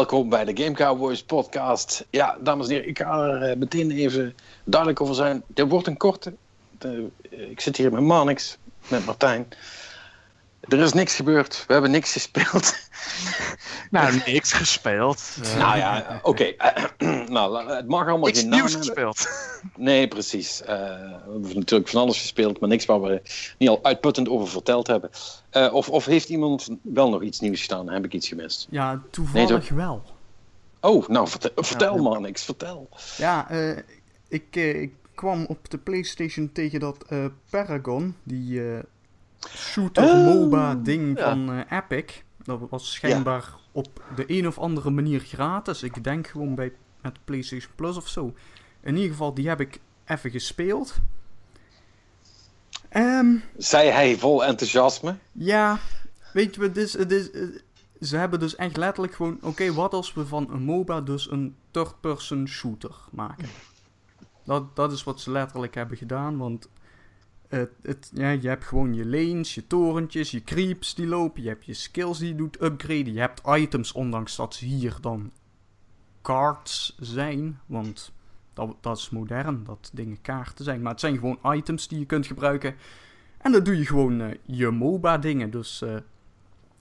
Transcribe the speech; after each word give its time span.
Welkom 0.00 0.28
bij 0.28 0.44
de 0.44 0.62
Game 0.62 0.74
Cowboys 0.74 1.22
podcast. 1.22 2.06
Ja, 2.10 2.36
dames 2.40 2.66
en 2.66 2.72
heren, 2.72 2.88
ik 2.88 2.98
ga 2.98 3.24
er 3.24 3.42
eh, 3.42 3.56
meteen 3.56 3.90
even 3.90 4.34
duidelijk 4.64 5.00
over 5.00 5.14
zijn. 5.14 5.42
Dit 5.46 5.68
wordt 5.68 5.86
een 5.86 5.96
korte. 5.96 6.32
ik 7.28 7.60
zit 7.60 7.76
hier 7.76 7.92
met 7.92 8.02
Manix, 8.02 8.58
met 8.88 9.06
Martijn. 9.06 9.48
Er 10.70 10.78
is 10.78 10.92
niks 10.92 11.14
gebeurd. 11.14 11.64
We 11.66 11.72
hebben 11.72 11.90
niks 11.90 12.12
gespeeld. 12.12 12.74
nou, 13.90 14.20
niks 14.26 14.52
gespeeld. 14.52 15.36
nou 15.58 15.76
ja, 15.76 16.20
oké. 16.22 16.54
nou, 17.28 17.70
het 17.74 17.88
mag 17.88 18.00
allemaal 18.00 18.26
niks 18.26 18.40
geen 18.40 18.48
nieuws 18.48 18.74
gespeeld. 18.74 19.28
Nee, 19.76 20.08
precies. 20.08 20.60
Uh, 20.62 20.68
we 20.68 21.30
hebben 21.32 21.54
natuurlijk 21.54 21.90
van 21.90 22.00
alles 22.00 22.20
gespeeld, 22.20 22.60
maar 22.60 22.68
niks 22.68 22.84
waar 22.84 23.00
we 23.00 23.22
niet 23.58 23.68
al 23.68 23.78
uitputtend 23.82 24.28
over 24.28 24.48
verteld 24.48 24.86
hebben. 24.86 25.10
Uh, 25.52 25.74
of, 25.74 25.88
of 25.88 26.04
heeft 26.04 26.28
iemand 26.28 26.68
wel 26.82 27.10
nog 27.10 27.22
iets 27.22 27.40
nieuws 27.40 27.60
gedaan? 27.60 27.90
Heb 27.90 28.04
ik 28.04 28.14
iets 28.14 28.28
gemist? 28.28 28.66
Ja, 28.70 29.02
toevallig 29.10 29.68
wel. 29.68 30.02
Oh, 30.80 31.08
nou, 31.08 31.28
vertel, 31.28 31.50
vertel 31.54 31.94
ja, 31.94 32.02
man, 32.02 32.22
niks, 32.22 32.44
vertel. 32.44 32.88
Ja, 33.16 33.50
uh, 33.50 33.78
ik, 34.28 34.56
ik 34.56 34.92
kwam 35.14 35.44
op 35.48 35.70
de 35.70 35.78
PlayStation 35.78 36.50
tegen 36.52 36.80
dat 36.80 37.04
Paragon, 37.50 38.16
die 38.22 38.62
shooter 39.48 40.04
oh, 40.04 40.24
MOBA 40.24 40.74
ding 40.74 41.18
van 41.18 41.50
uh, 41.50 41.60
Epic. 41.70 42.22
Dat 42.42 42.60
was 42.70 42.92
schijnbaar 42.92 43.54
op 43.72 44.02
de 44.16 44.24
een 44.26 44.46
of 44.46 44.58
andere 44.58 44.90
manier 44.90 45.20
gratis. 45.20 45.82
Ik 45.82 46.04
denk 46.04 46.26
gewoon 46.26 46.54
bij 46.54 46.72
met 47.02 47.18
PlayStation 47.24 47.72
Plus 47.74 47.96
of 47.96 48.08
zo. 48.08 48.34
In 48.80 48.94
ieder 48.94 49.10
geval, 49.10 49.34
die 49.34 49.48
heb 49.48 49.60
ik 49.60 49.80
even 50.04 50.30
gespeeld. 50.30 50.94
Um, 52.96 53.42
Zei 53.56 53.88
hij 53.88 54.16
vol 54.16 54.44
enthousiasme? 54.44 55.16
Ja, 55.32 55.78
weet 56.32 56.54
je, 56.54 56.70
is, 56.74 56.90
ze 58.00 58.16
hebben 58.16 58.40
dus 58.40 58.56
echt 58.56 58.76
letterlijk 58.76 59.14
gewoon... 59.14 59.38
Oké, 59.42 59.72
wat 59.72 59.92
als 59.92 60.14
we 60.14 60.26
van 60.26 60.50
een 60.50 60.62
MOBA 60.62 61.00
dus 61.00 61.30
een 61.30 61.56
third-person 61.70 62.48
shooter 62.48 62.94
maken? 63.10 63.48
Dat, 64.44 64.76
dat 64.76 64.92
is 64.92 65.04
wat 65.04 65.20
ze 65.20 65.30
letterlijk 65.30 65.74
hebben 65.74 65.96
gedaan, 65.96 66.36
want 66.36 66.68
het, 67.82 68.10
ja, 68.14 68.30
je 68.30 68.48
hebt 68.48 68.64
gewoon 68.64 68.94
je 68.94 69.06
lanes, 69.06 69.54
je 69.54 69.66
torentjes, 69.66 70.30
je 70.30 70.44
creeps 70.44 70.94
die 70.94 71.06
lopen. 71.06 71.42
Je 71.42 71.48
hebt 71.48 71.66
je 71.66 71.74
skills 71.74 72.18
die 72.18 72.28
je 72.28 72.34
doet 72.34 72.62
upgraden. 72.62 73.12
Je 73.12 73.20
hebt 73.20 73.42
items, 73.46 73.92
ondanks 73.92 74.36
dat 74.36 74.54
ze 74.54 74.64
hier 74.64 74.96
dan 75.00 75.32
cards 76.22 76.96
zijn. 77.00 77.60
Want 77.66 78.12
dat, 78.52 78.76
dat 78.80 78.98
is 78.98 79.10
modern, 79.10 79.64
dat 79.64 79.90
dingen 79.92 80.20
kaarten 80.20 80.64
zijn. 80.64 80.82
Maar 80.82 80.92
het 80.92 81.00
zijn 81.00 81.18
gewoon 81.18 81.38
items 81.42 81.88
die 81.88 81.98
je 81.98 82.06
kunt 82.06 82.26
gebruiken. 82.26 82.74
En 83.38 83.52
dan 83.52 83.62
doe 83.62 83.76
je 83.78 83.86
gewoon 83.86 84.20
uh, 84.20 84.34
je 84.44 84.70
MOBA-dingen. 84.70 85.50
Dus 85.50 85.82
uh, 85.82 85.96
eh, 85.96 86.02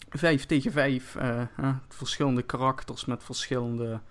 5 0.09 0.45
tegen 0.45 0.71
5. 0.71 1.15
Uh, 1.15 1.41
eh, 1.41 1.75
verschillende 1.87 2.41
karakters 2.41 3.05
met 3.05 3.23
verschillende 3.23 4.01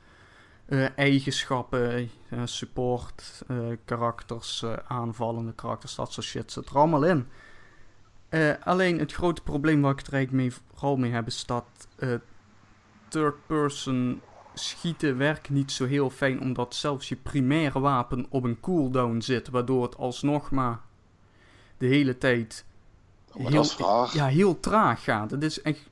eigenschappen, 0.97 2.11
uh, 2.31 2.41
support, 2.45 3.43
uh, 3.51 3.77
karakters, 3.85 4.65
aanvallende 4.87 5.53
karakters, 5.53 5.95
dat 5.95 6.13
soort 6.13 6.27
shit 6.27 6.53
zit 6.53 6.69
er 6.69 6.77
allemaal 6.77 7.05
in. 7.05 7.29
alleen 8.63 8.99
het 8.99 9.13
grote 9.13 9.43
probleem 9.43 9.83
waar 9.83 9.93
ik 9.93 9.99
het 9.99 10.13
eigenlijk 10.13 10.43
mee, 10.43 10.61
vooral 10.71 10.97
mee 10.97 11.11
heb 11.11 11.27
is 11.27 11.47
dat 11.47 11.65
third 13.09 13.47
person 13.47 14.21
schieten 14.55 15.17
werkt 15.17 15.49
niet 15.49 15.73
zo 15.73 15.87
heel 15.87 16.11
fijn 16.11 16.41
omdat 16.41 16.75
zelfs 16.75 17.09
je 17.09 17.17
primaire 17.17 17.81
wapen 17.81 18.27
op 18.29 18.45
een 18.45 18.61
cooldown 18.61 19.21
zit, 19.21 19.49
waardoor 19.49 19.83
het 19.83 19.97
alsnog 19.97 20.51
maar 20.51 20.81
de 21.79 21.87
hele 21.87 22.19
tijd 22.19 22.65
oh, 23.33 23.47
heel, 23.47 24.09
ja, 24.13 24.27
heel 24.27 24.61
traag 24.61 25.05
gaat. 25.05 25.31
Het 25.31 25.43
is 25.43 25.63
echt 25.63 25.89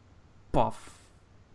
paf, 0.50 0.91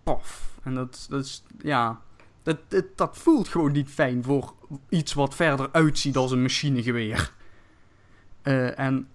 paf. 0.03 0.49
En 0.63 0.73
dat, 0.75 1.05
dat 1.09 1.25
is, 1.25 1.43
ja, 1.61 2.01
dat, 2.43 2.57
dat, 2.67 2.85
dat, 2.95 3.17
voelt 3.17 3.47
gewoon 3.47 3.71
niet 3.71 3.89
fijn 3.89 4.23
voor 4.23 4.53
iets 4.89 5.13
wat 5.13 5.35
verder 5.35 5.69
uitziet 5.71 6.17
als 6.17 6.31
een 6.31 6.41
machinegeweer. 6.41 7.33
Uh, 8.43 8.79
en 8.79 9.07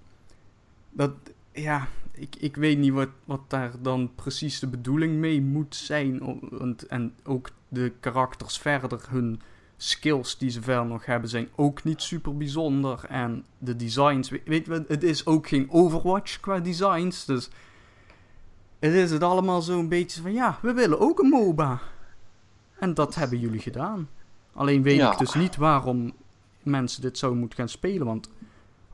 dat, 0.91 1.13
ja, 1.53 1.89
ik, 2.13 2.37
ik 2.37 2.57
weet 2.57 2.79
niet 2.79 2.93
wat, 2.93 3.09
wat 3.25 3.41
daar 3.51 3.73
dan 3.83 4.11
precies 4.15 4.59
de 4.59 4.67
bedoeling 4.67 5.17
mee 5.17 5.43
moet 5.43 5.77
zijn. 5.77 6.21
En, 6.61 6.77
en 6.89 7.15
ook 7.25 7.51
de 7.69 7.93
karakters 8.01 8.59
verder, 8.59 9.01
hun 9.09 9.41
skills 9.77 10.39
die 10.39 10.51
ze 10.51 10.63
verder 10.63 10.87
nog 10.87 11.07
hebben, 11.07 11.31
zijn 11.31 11.49
ook 11.55 11.85
niet 11.85 12.03
super 12.03 12.37
bijzonder. 12.37 13.05
En 13.09 13.45
de 13.59 13.77
designs, 13.77 14.29
weet 14.29 14.67
je, 14.67 14.85
het 14.89 15.03
is 15.03 15.27
ook 15.27 15.49
geen 15.49 15.71
Overwatch 15.71 16.41
qua 16.41 16.59
designs. 16.59 17.25
Dus 17.25 17.49
het 18.79 18.93
is 18.93 19.11
het 19.11 19.23
allemaal 19.23 19.63
zo'n 19.63 19.89
beetje 19.89 20.23
van, 20.23 20.33
ja, 20.33 20.59
we 20.63 20.73
willen 20.73 21.01
ook 21.01 21.19
een 21.19 21.29
MOBA. 21.29 21.81
En 22.79 22.95
dat 22.95 23.15
hebben 23.15 23.39
jullie 23.39 23.61
gedaan. 23.61 24.09
Alleen 24.53 24.83
weet 24.83 25.01
ik 25.01 25.19
dus 25.19 25.35
niet 25.35 25.57
waarom 25.57 26.13
mensen 26.63 27.03
dit 27.03 27.19
zo 27.19 27.35
moeten 27.35 27.59
gaan 27.59 27.69
spelen. 27.69 28.07
Want 28.07 28.29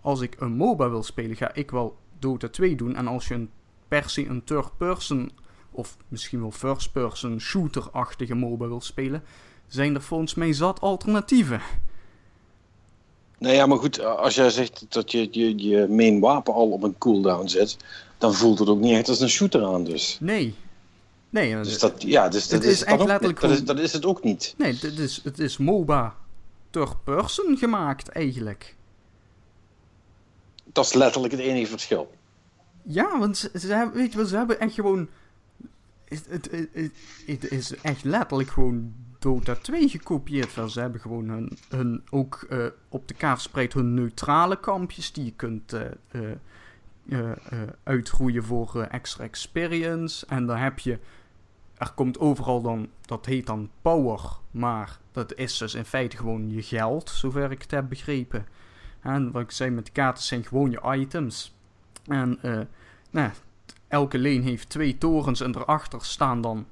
als 0.00 0.20
ik 0.20 0.40
een 0.40 0.52
MOBA 0.52 0.90
wil 0.90 1.02
spelen, 1.02 1.36
ga 1.36 1.54
ik 1.54 1.70
wel 1.70 1.96
Dota 2.18 2.48
2 2.48 2.76
doen. 2.76 2.96
En 2.96 3.06
als 3.06 3.28
je 3.28 3.34
een, 3.34 3.50
per 3.88 4.10
se 4.10 4.26
een 4.26 4.44
third-person 4.44 5.30
of 5.70 5.96
misschien 6.08 6.40
wel 6.40 6.50
first-person 6.50 7.40
shooter-achtige 7.40 8.34
MOBA 8.34 8.68
wil 8.68 8.80
spelen, 8.80 9.22
zijn 9.66 9.94
er 9.94 10.02
volgens 10.02 10.34
mij 10.34 10.52
zat 10.52 10.80
alternatieven. 10.80 11.60
Nou 13.38 13.54
ja, 13.54 13.66
maar 13.66 13.78
goed, 13.78 14.04
als 14.04 14.34
jij 14.34 14.50
zegt 14.50 14.86
dat 14.88 15.12
je, 15.12 15.28
je 15.30 15.68
je 15.68 15.86
main 15.88 16.20
wapen 16.20 16.54
al 16.54 16.70
op 16.70 16.82
een 16.82 16.98
cooldown 16.98 17.46
zet, 17.46 17.76
dan 18.18 18.34
voelt 18.34 18.58
het 18.58 18.68
ook 18.68 18.80
niet 18.80 18.92
echt 18.92 19.08
als 19.08 19.20
een 19.20 19.28
shooter 19.28 19.64
aan 19.64 19.84
dus. 19.84 20.16
Nee, 20.20 20.54
Nee, 21.32 21.62
dus 21.62 21.78
dat, 21.78 22.02
ja, 22.02 22.28
dus 22.28 22.48
dat 22.48 22.62
is, 22.62 22.84
letterlijk 22.84 23.40
dat, 23.40 23.50
is, 23.50 23.64
dat 23.64 23.78
is 23.78 23.92
het 23.92 24.06
ook 24.06 24.22
niet. 24.22 24.54
Nee, 24.58 24.72
het 24.72 24.98
is, 24.98 25.20
het 25.24 25.38
is 25.38 25.56
MOBA 25.56 26.16
third 26.70 27.04
person 27.04 27.56
gemaakt 27.56 28.08
eigenlijk. 28.08 28.76
Dat 30.64 30.84
is 30.84 30.92
letterlijk 30.92 31.32
het 31.32 31.42
enige 31.42 31.70
verschil. 31.70 32.14
Ja, 32.82 33.18
want 33.18 33.36
ze, 33.36 33.50
ze 33.54 33.72
hebben, 33.72 33.96
weet 33.96 34.12
je 34.12 34.28
ze 34.28 34.36
hebben 34.36 34.60
echt 34.60 34.74
gewoon... 34.74 35.08
Het, 36.04 36.26
het, 36.28 36.50
het, 36.50 36.92
het, 37.26 37.50
is 37.50 37.74
echt 37.74 38.04
letterlijk 38.04 38.50
gewoon 38.50 38.94
Dota 39.18 39.54
2 39.54 39.88
gekopieerd. 39.88 40.54
Wel, 40.54 40.68
ze 40.68 40.80
hebben 40.80 41.00
gewoon 41.00 41.28
hun, 41.28 41.58
hun 41.68 42.02
ook 42.10 42.46
uh, 42.50 42.66
op 42.88 43.08
de 43.08 43.14
kaart 43.14 43.40
verspreid 43.40 43.72
hun 43.72 43.94
neutrale 43.94 44.60
kampjes 44.60 45.12
die 45.12 45.24
je 45.24 45.32
kunt 45.32 45.72
uh, 45.72 46.30
uh, 47.04 47.30
uitgroeien 47.82 48.44
voor 48.44 48.86
extra 48.90 49.24
experience. 49.24 50.26
En 50.26 50.46
dan 50.46 50.56
heb 50.56 50.78
je 50.78 50.98
er 51.82 51.92
komt 51.92 52.18
overal 52.18 52.60
dan, 52.62 52.88
dat 53.00 53.26
heet 53.26 53.46
dan 53.46 53.70
power, 53.82 54.20
maar 54.50 54.98
dat 55.12 55.34
is 55.34 55.58
dus 55.58 55.74
in 55.74 55.84
feite 55.84 56.16
gewoon 56.16 56.50
je 56.50 56.62
geld, 56.62 57.10
zover 57.10 57.50
ik 57.50 57.62
het 57.62 57.70
heb 57.70 57.88
begrepen. 57.88 58.46
En 59.00 59.30
wat 59.30 59.42
ik 59.42 59.50
zei 59.50 59.70
met 59.70 59.86
de 59.86 59.92
kaarten 59.92 60.22
zijn 60.22 60.44
gewoon 60.44 60.70
je 60.70 60.96
items. 60.96 61.54
En 62.06 62.38
uh, 62.42 62.60
nou, 63.10 63.30
elke 63.88 64.18
leen 64.18 64.42
heeft 64.42 64.68
twee 64.68 64.98
torens 64.98 65.40
en 65.40 65.52
daarachter 65.52 66.04
staan 66.04 66.40
dan 66.40 66.66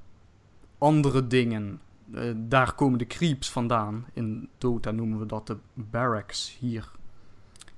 andere 0.77 1.27
dingen. 1.27 1.81
Uh, 2.13 2.31
daar 2.35 2.73
komen 2.73 2.99
de 2.99 3.07
creeps 3.07 3.51
vandaan. 3.51 4.05
In 4.13 4.49
Dota 4.57 4.91
noemen 4.91 5.19
we 5.19 5.25
dat 5.25 5.47
de 5.47 5.57
barracks. 5.73 6.57
Hier 6.59 6.91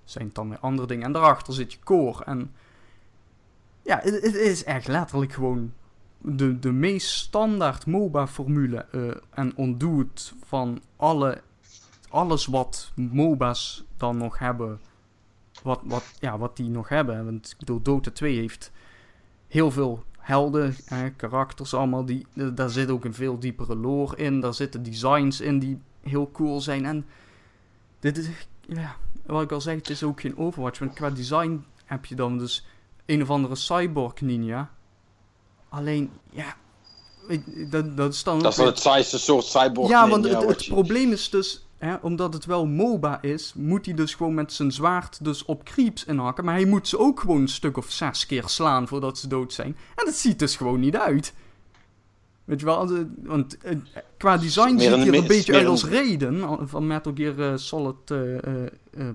zijn 0.04 0.26
het 0.26 0.36
dan 0.36 0.50
weer 0.50 0.60
andere 0.60 0.88
dingen. 0.88 1.06
En 1.06 1.12
daarachter 1.12 1.54
zit 1.54 1.74
je 1.74 1.80
core. 1.84 2.24
En 2.24 2.52
ja, 3.82 4.00
het 4.04 4.36
is 4.36 4.64
echt 4.64 4.88
letterlijk 4.88 5.34
gewoon 5.34 5.74
de, 6.24 6.60
de 6.60 6.72
meest 6.72 7.10
standaard 7.10 7.86
MOBA-formule 7.86 8.86
uh, 8.92 9.12
en 9.30 9.56
ontdoet 9.56 10.34
van 10.44 10.82
alle, 10.96 11.42
alles 12.10 12.46
wat 12.46 12.92
MOBA's 12.96 13.84
dan 13.98 14.18
nog 14.18 14.40
hebben. 14.40 14.80
Wat, 15.64 15.80
wat, 15.84 16.14
ja, 16.20 16.38
wat 16.38 16.58
die 16.58 16.70
nog 16.70 16.90
hebben. 16.90 17.26
Want 17.26 17.52
ik 17.52 17.58
bedoel, 17.58 17.82
Dota 17.82 18.12
2 18.12 18.36
heeft 18.36 18.72
heel 19.48 19.72
veel 19.72 20.04
helden, 20.18 20.76
eh, 20.86 21.00
karakters 21.16 21.74
allemaal. 21.74 22.06
Die, 22.06 22.26
daar 22.54 22.70
zit 22.70 22.90
ook 22.90 23.06
een 23.06 23.14
veel 23.14 23.40
diepere 23.40 23.76
lore 23.76 24.16
in. 24.16 24.40
Daar 24.40 24.54
zitten 24.54 24.84
designs 24.84 25.42
in 25.42 25.60
die 25.60 25.80
heel 26.02 26.32
cool 26.32 26.62
zijn. 26.62 26.86
En 26.86 27.06
dit 28.00 28.18
is, 28.18 28.30
ja, 28.68 28.96
wat 29.26 29.44
ik 29.44 29.52
al 29.52 29.62
zei, 29.62 29.78
het 29.78 29.90
is 29.90 30.04
ook 30.04 30.22
geen 30.22 30.38
Overwatch. 30.38 30.80
Want 30.80 30.94
qua 30.94 31.10
design 31.10 31.66
heb 31.86 32.06
je 32.06 32.16
dan 32.16 32.38
dus 32.38 32.66
een 33.06 33.22
of 33.22 33.30
andere 33.30 33.56
cyborg 33.56 34.22
ninja 34.22 34.72
Alleen, 35.74 36.12
ja, 36.30 36.56
dat, 37.70 37.98
dat 37.98 38.14
is 38.14 38.24
dan... 38.24 38.40
Dat 38.40 38.58
is 38.58 38.66
het 38.66 38.80
saaiste 38.80 39.20
soort 39.20 39.46
cyborg. 39.46 39.90
Ja, 39.90 40.10
want 40.10 40.26
het, 40.26 40.46
het 40.46 40.68
probleem 40.68 41.12
is 41.12 41.30
dus, 41.30 41.66
hè, 41.78 41.96
omdat 42.02 42.34
het 42.34 42.46
wel 42.46 42.66
MOBA 42.66 43.22
is, 43.22 43.54
moet 43.56 43.86
hij 43.86 43.96
dus 43.96 44.14
gewoon 44.14 44.34
met 44.34 44.54
zijn 44.54 44.72
zwaard 44.72 45.24
dus 45.24 45.46
op 45.46 45.64
creeps 45.64 46.06
inhakken. 46.06 46.46
Maar 46.46 46.54
hij 46.54 46.66
moet 46.66 46.88
ze 46.88 46.98
ook 47.00 47.20
gewoon 47.20 47.42
een 47.42 47.48
stuk 47.48 47.78
of 47.78 47.92
zes 47.92 48.26
keer 48.26 48.44
slaan 48.48 48.88
voordat 48.88 49.18
ze 49.18 49.28
dood 49.28 49.54
zijn. 49.54 49.78
En 49.96 50.06
dat 50.06 50.16
ziet 50.16 50.40
dus 50.40 50.56
gewoon 50.56 50.80
niet 50.80 50.98
uit. 50.98 51.34
Weet 52.44 52.60
je 52.60 52.66
wel, 52.66 53.06
want 53.24 53.58
eh, 53.58 53.78
qua 54.18 54.38
design 54.38 54.80
ziet 54.80 54.90
hij 54.90 55.08
er 55.08 55.14
een 55.14 55.28
beetje 55.28 55.54
uit 55.54 55.68
als 55.68 55.86
reden 55.86 56.68
van 56.70 56.88
Metal 56.88 57.12
Gear 57.16 57.40
uh, 57.40 57.52
Solid 57.56 58.12
uh, 58.12 59.10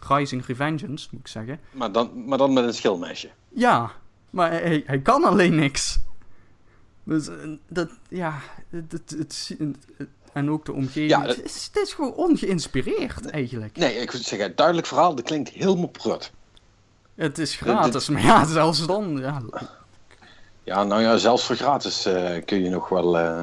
Rising 0.00 0.46
Revengeance, 0.46 1.08
moet 1.10 1.20
ik 1.20 1.28
zeggen. 1.28 1.60
Maar 1.70 1.92
dan, 1.92 2.26
maar 2.26 2.38
dan 2.38 2.52
met 2.52 2.64
een 2.64 2.74
schilmesje. 2.74 3.30
Ja, 3.48 3.92
maar 4.34 4.50
hij, 4.50 4.82
hij 4.86 4.98
kan 5.00 5.24
alleen 5.24 5.54
niks. 5.54 5.98
Dus 7.04 7.28
eh, 7.28 7.34
dat, 7.68 7.88
ja, 8.08 8.40
het, 8.70 9.56
en 10.32 10.50
ook 10.50 10.64
de 10.64 10.72
omgeving. 10.72 11.10
Ja, 11.10 11.26
dat- 11.26 11.36
het, 11.36 11.44
is, 11.44 11.70
het 11.72 11.82
is 11.82 11.92
gewoon 11.92 12.12
ongeïnspireerd 12.14 13.30
eigenlijk. 13.30 13.76
Nee, 13.76 13.94
ik 13.96 14.10
zou 14.10 14.22
zeggen, 14.22 14.56
duidelijk 14.56 14.86
verhaal, 14.86 15.14
dat 15.14 15.24
klinkt 15.24 15.48
helemaal 15.48 15.86
prut. 15.86 16.32
Het 17.14 17.38
is 17.38 17.56
gratis, 17.56 18.08
maar 18.08 18.22
ja, 18.22 18.44
zelfs 18.46 18.86
dan. 18.86 19.18
Ja, 19.18 19.42
Ja, 20.62 20.84
nou 20.84 21.02
ja, 21.02 21.16
zelfs 21.16 21.44
voor 21.44 21.56
gratis 21.56 22.06
eh, 22.06 22.44
kun 22.44 22.62
je 22.62 22.70
nog 22.70 22.88
wel 22.88 23.18
eh, 23.18 23.42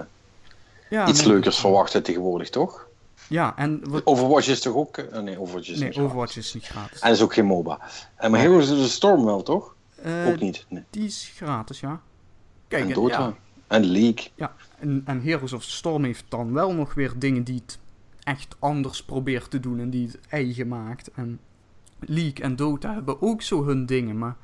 ja, 0.89 1.07
iets 1.07 1.19
nee, 1.19 1.27
leukers 1.27 1.59
verwachten 1.59 2.03
tegenwoordig, 2.03 2.49
toch? 2.49 2.87
Ja, 3.27 3.53
en 3.57 3.81
wat, 3.89 4.01
Overwatch 4.05 4.47
is 4.47 4.61
toch 4.61 4.75
ook... 4.75 4.97
nee, 5.21 5.39
Overwatch 5.39 5.69
is 5.69 5.79
nee, 5.79 5.87
niet 5.89 5.97
Overwatch 5.97 6.31
gratis. 6.31 6.47
is 6.47 6.53
niet 6.53 6.65
gratis. 6.67 6.99
En 6.99 7.11
is 7.11 7.21
ook 7.21 7.33
geen 7.33 7.45
MOBA. 7.45 7.79
En 8.15 8.31
maar 8.31 8.39
Heroes 8.39 8.71
of 8.71 8.77
the 8.77 8.89
Storm 8.89 9.25
wel, 9.25 9.43
toch? 9.43 9.75
Eh, 10.03 10.27
ook 10.27 10.39
niet. 10.39 10.65
Nee. 10.69 10.83
Die 10.89 11.05
is 11.05 11.31
gratis, 11.35 11.79
ja. 11.79 12.01
Kijk, 12.67 12.81
en 12.83 12.87
en- 12.89 12.93
Dota. 12.93 13.19
ja, 13.19 13.35
En 13.67 13.85
League. 13.85 14.27
ja. 14.35 14.53
En, 14.79 15.01
en 15.05 15.21
Heroes 15.21 15.53
of 15.53 15.63
Storm 15.63 16.03
heeft 16.03 16.23
dan 16.29 16.53
wel 16.53 16.73
nog 16.73 16.93
weer 16.93 17.13
dingen 17.17 17.43
die 17.43 17.55
het 17.65 17.79
echt 18.23 18.55
anders 18.59 19.03
probeert 19.03 19.51
te 19.51 19.59
doen 19.59 19.79
en 19.79 19.89
die 19.89 20.07
het 20.07 20.19
eigen 20.29 20.67
maakt. 20.67 21.11
En 21.11 21.39
League 21.99 22.43
en 22.43 22.55
Dota 22.55 22.93
hebben 22.93 23.21
ook 23.21 23.41
zo 23.41 23.65
hun 23.65 23.85
dingen, 23.85 24.17
maar 24.17 24.35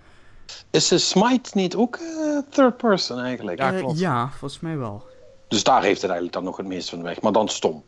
Is 0.70 0.88
de 0.88 0.98
Smite 0.98 1.50
niet 1.54 1.76
ook 1.76 1.96
eh, 1.96 2.38
third 2.50 2.78
person 2.78 3.20
eigenlijk? 3.20 3.58
Ja, 3.60 3.74
eh, 3.74 3.80
klopt. 3.80 4.00
ja, 4.00 4.30
volgens 4.30 4.60
mij 4.60 4.78
wel. 4.78 5.06
Dus 5.48 5.64
daar 5.64 5.82
heeft 5.82 6.02
het 6.02 6.12
eigenlijk 6.12 6.34
dan 6.34 6.44
nog 6.44 6.58
het 6.58 6.66
meest 6.66 6.90
van 6.90 7.02
weg. 7.02 7.22
Maar 7.22 7.32
dan 7.32 7.48
stom. 7.50 7.84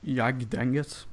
Ja, 0.00 0.28
ik 0.28 0.50
denk 0.50 0.74
het. 0.74 1.06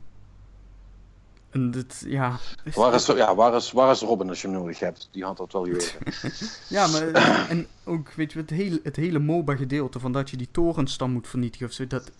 En 1.57 1.71
dit, 1.71 2.03
ja. 2.07 2.39
Waar 2.73 2.93
is, 2.93 3.05
ja, 3.05 3.35
waar, 3.35 3.55
is, 3.55 3.71
waar 3.71 3.91
is 3.91 4.01
Robin 4.01 4.29
als 4.29 4.41
je 4.41 4.47
hem 4.47 4.57
nodig 4.57 4.79
hebt? 4.79 5.09
Die 5.11 5.23
had 5.23 5.37
dat 5.37 5.51
wel 5.51 5.63
geweten. 5.63 5.97
Ja, 6.69 6.87
maar 6.87 7.07
eh, 7.07 7.49
en 7.49 7.67
ook, 7.83 8.11
weet 8.11 8.31
je, 8.31 8.39
het 8.39 8.49
hele, 8.49 8.79
het 8.83 8.95
hele 8.95 9.19
MOBA-gedeelte 9.19 9.99
van 9.99 10.11
dat 10.11 10.29
je 10.29 10.37
die 10.37 10.47
torens 10.51 10.97
dan 10.97 11.11
moet 11.11 11.27
vernietigen 11.27 11.67
of 11.67 11.73
zo, 11.73 11.87
dat 11.87 12.11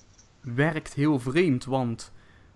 werkt 0.42 0.94
heel 0.94 1.20
vreemd, 1.20 1.66
want 1.66 2.12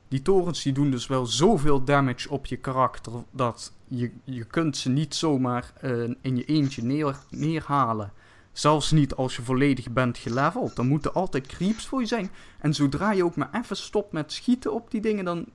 die 0.07 0.21
torens 0.21 0.63
die 0.63 0.73
doen 0.73 0.91
dus 0.91 1.07
wel 1.07 1.25
zoveel 1.25 1.83
damage 1.83 2.29
op 2.29 2.45
je 2.45 2.57
karakter 2.57 3.13
dat 3.31 3.71
je, 3.87 4.11
je 4.23 4.43
kunt 4.43 4.77
ze 4.77 4.89
niet 4.89 5.15
zomaar 5.15 5.73
eh, 5.81 5.91
in 6.21 6.35
je 6.35 6.45
eentje 6.45 6.83
neer, 6.83 7.17
neerhalen. 7.29 8.13
Zelfs 8.51 8.91
niet 8.91 9.15
als 9.15 9.35
je 9.35 9.41
volledig 9.41 9.89
bent 9.89 10.17
geleveld. 10.17 10.75
Dan 10.75 10.87
moeten 10.87 11.13
altijd 11.13 11.47
creeps 11.47 11.87
voor 11.87 11.99
je 11.99 12.07
zijn. 12.07 12.31
En 12.59 12.73
zodra 12.73 13.11
je 13.11 13.23
ook 13.23 13.35
maar 13.35 13.49
even 13.51 13.77
stopt 13.77 14.11
met 14.11 14.31
schieten 14.31 14.73
op 14.73 14.91
die 14.91 15.01
dingen, 15.01 15.25
dan 15.25 15.45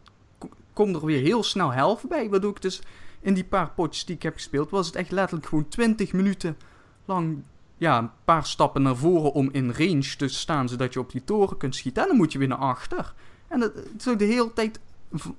ko- 0.77 0.83
komt 0.85 0.97
er 0.97 1.05
weer 1.05 1.23
heel 1.23 1.43
snel 1.43 1.73
helft 1.73 2.09
bij. 2.09 2.31
Waardoor 2.31 2.51
ik 2.51 2.63
dus 2.63 2.81
in 3.21 3.35
die 3.35 3.45
paar 3.45 3.71
potjes 3.71 4.05
die 4.05 4.15
ik 4.15 4.23
heb 4.23 4.35
gespeeld, 4.35 4.71
was 4.71 4.87
het 4.87 4.97
echt 4.97 5.11
letterlijk 5.11 5.49
gewoon 5.49 5.69
20 5.69 6.13
minuten 6.13 6.57
lang 7.05 7.43
ja, 7.77 7.99
een 7.99 8.11
paar 8.25 8.47
stappen 8.47 8.83
naar 8.83 8.97
voren 8.97 9.33
om 9.33 9.49
in 9.53 9.73
range 9.73 10.17
te 10.17 10.29
staan, 10.29 10.69
zodat 10.69 10.93
je 10.93 11.01
op 11.01 11.13
die 11.13 11.25
toren 11.25 11.57
kunt 11.57 11.75
schieten. 11.75 12.03
En 12.03 12.09
dan 12.09 12.17
moet 12.17 12.33
je 12.33 12.39
weer 12.39 12.49
naar 12.49 12.59
achter. 12.59 13.15
En 13.49 13.61
dat 13.61 13.73
zo 13.99 14.17
de 14.17 14.25
hele 14.25 14.53
tijd 14.53 14.81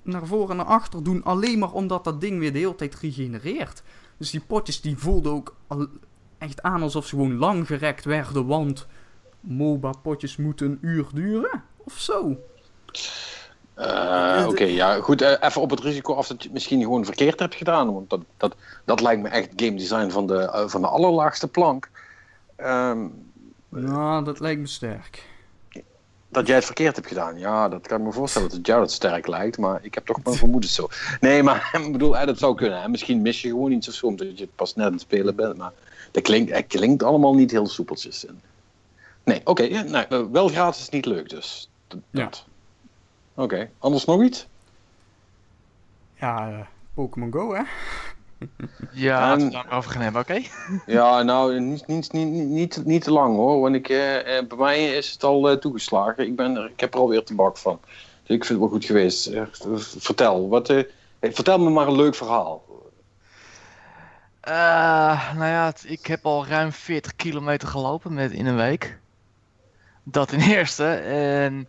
naar 0.02 0.26
voren 0.26 0.50
en 0.50 0.58
naar 0.58 0.66
achter 0.66 1.04
doen, 1.04 1.24
alleen 1.24 1.60
maar 1.60 1.72
omdat 1.72 2.04
dat 2.04 2.22
ding 2.22 2.40
weer 2.40 2.54
de 2.54 2.60
hele 2.60 2.76
tijd 2.76 2.96
regenereert. 2.96 3.84
Dus 4.18 4.32
die 4.32 4.42
potjes 4.48 4.82
die 4.82 4.98
voelden 4.98 5.32
ook 5.32 5.56
echt 6.38 6.62
aan 6.62 6.82
alsof 6.82 7.08
ze 7.08 7.16
gewoon 7.16 7.38
lang 7.38 7.68
gerekt 7.68 8.06
werden, 8.06 8.46
want 8.46 8.88
MOBA-potjes 9.40 10.38
moeten 10.38 10.68
een 10.72 10.78
uur 10.82 11.06
duren. 11.14 11.64
Of 11.78 12.00
zo. 12.00 12.38
Eh, 13.78 14.46
Oké, 14.48 14.64
ja, 14.64 14.96
goed. 15.02 15.22
eh, 15.22 15.32
even 15.40 15.62
op 15.62 15.70
het 15.70 15.80
risico 15.80 16.14
af 16.14 16.28
dat 16.28 16.38
je 16.38 16.44
het 16.44 16.54
misschien 16.54 16.82
gewoon 16.82 17.06
verkeerd 17.06 17.40
hebt 17.40 17.56
gedaan. 17.56 17.94
Want 17.94 18.10
dat, 18.10 18.20
dat, 18.38 18.56
dat 18.86 19.02
lijkt 19.02 19.22
me 19.22 19.30
echt 19.30 19.50
game 19.56 19.76
design 19.78 20.10
van 20.10 20.28
de, 20.28 20.38
eh, 20.40 20.68
van 20.68 20.82
de 20.82 20.88
allerlaagste 20.88 21.48
plank. 21.48 21.90
Nou, 23.70 24.24
dat 24.24 24.40
lijkt 24.40 24.62
me 24.62 24.68
sterk. 24.68 25.26
dat 26.30 26.48
jij 26.48 26.56
het 26.56 26.66
verkeerd 26.66 26.96
hebt 26.96 27.08
gedaan. 27.08 27.40
Ja, 27.40 27.70
dat 27.70 27.88
kan 27.88 28.00
ik 28.00 28.06
me 28.06 28.12
voorstellen 28.12 28.48
dat 28.48 28.58
het 28.58 28.68
jou 28.68 28.80
dat 28.80 28.92
sterk 28.92 29.28
lijkt. 29.28 29.58
Maar 29.58 29.80
ik 29.82 29.94
heb 29.94 30.06
toch 30.06 30.24
mijn 30.24 30.36
vermoedens 30.36 30.74
zo. 30.74 30.88
Nee, 31.20 31.44
maar 31.44 31.70
ik 31.86 31.92
bedoel, 31.92 32.12
dat 32.26 32.38
zou 32.38 32.56
kunnen. 32.56 32.82
hè. 32.82 32.88
Misschien 32.90 33.22
mis 33.22 33.42
je 33.42 33.48
gewoon 33.50 33.72
iets 33.72 33.88
of 33.88 33.94
zo, 33.94 34.06
omdat 34.08 34.38
je 34.40 34.48
pas 34.56 34.76
net 34.76 34.86
aan 34.86 34.92
het 34.92 35.02
spelen 35.02 35.36
bent. 35.36 35.58
Maar 35.58 35.72
dat 36.12 36.24
klinkt, 36.24 36.52
het 36.52 36.68
klinkt 36.68 37.04
allemaal 37.04 37.34
niet 37.36 37.52
heel 37.52 37.68
soepeltjes. 37.68 38.26
Nee, 39.24 39.42
oké. 39.44 39.64
ja, 39.64 39.82
nou, 39.82 40.28
wel 40.32 40.48
gratis 40.48 40.82
is 40.82 40.90
niet 40.90 41.06
leuk 41.06 41.30
dus. 41.30 41.70
Dat- 41.88 42.00
Ja. 42.10 42.24
dat. 42.24 42.46
Oké, 43.38 43.70
anders 43.80 44.06
nog 44.06 44.24
iets? 44.24 44.48
Ja, 46.14 46.50
eh, 46.50 46.60
Pokémon 46.94 47.32
Go, 47.34 47.54
hè? 47.54 47.62
Ja, 48.92 49.20
laten 49.20 49.38
we 49.38 49.44
En- 49.52 49.54
het 49.58 49.70
daar 49.70 49.78
over 49.78 49.92
gaan 49.92 50.02
hebben, 50.02 50.22
oké? 50.22 50.42
Ja, 50.98 51.22
nou, 51.24 51.60
niet, 51.60 51.88
niet, 51.88 52.12
niet, 52.12 52.32
niet, 52.48 52.86
niet 52.86 53.04
te 53.04 53.12
lang 53.12 53.36
hoor. 53.36 53.60
Want 53.62 53.76
ik, 53.76 53.90
eh, 53.90 54.38
eh, 54.38 54.48
bij 54.48 54.58
mij 54.58 54.96
is 54.96 55.12
het 55.12 55.24
al 55.24 55.50
eh, 55.50 55.58
toegeslagen. 55.58 56.26
Ik, 56.28 56.36
ben 56.36 56.56
er, 56.56 56.66
ik 56.70 56.80
heb 56.80 56.94
er 56.94 57.00
alweer 57.00 57.24
te 57.24 57.36
bak 57.36 57.58
van. 57.58 57.80
Dus 58.24 58.36
ik 58.36 58.46
vind 58.46 58.48
het 58.50 58.58
wel 58.60 58.68
goed 58.70 58.86
geweest. 58.86 59.32
Vertel, 60.04 60.50
wat, 60.50 60.70
eh, 60.70 60.84
vertel 61.22 61.60
me 61.60 61.70
maar 61.70 61.88
een 61.88 61.96
leuk 61.96 62.16
verhaal. 62.16 62.64
Eh, 64.42 65.34
nou 65.36 65.46
ja, 65.50 65.66
het- 65.66 65.86
ik 65.88 66.06
heb 66.06 66.26
al 66.26 66.46
ruim 66.48 66.72
40 66.72 67.16
kilometer 67.16 67.68
gelopen 67.68 68.14
met, 68.14 68.32
in 68.32 68.46
een 68.46 68.56
week. 68.56 69.00
Dat 70.04 70.28
ten 70.28 70.40
eerste. 70.56 70.86
En 70.94 71.68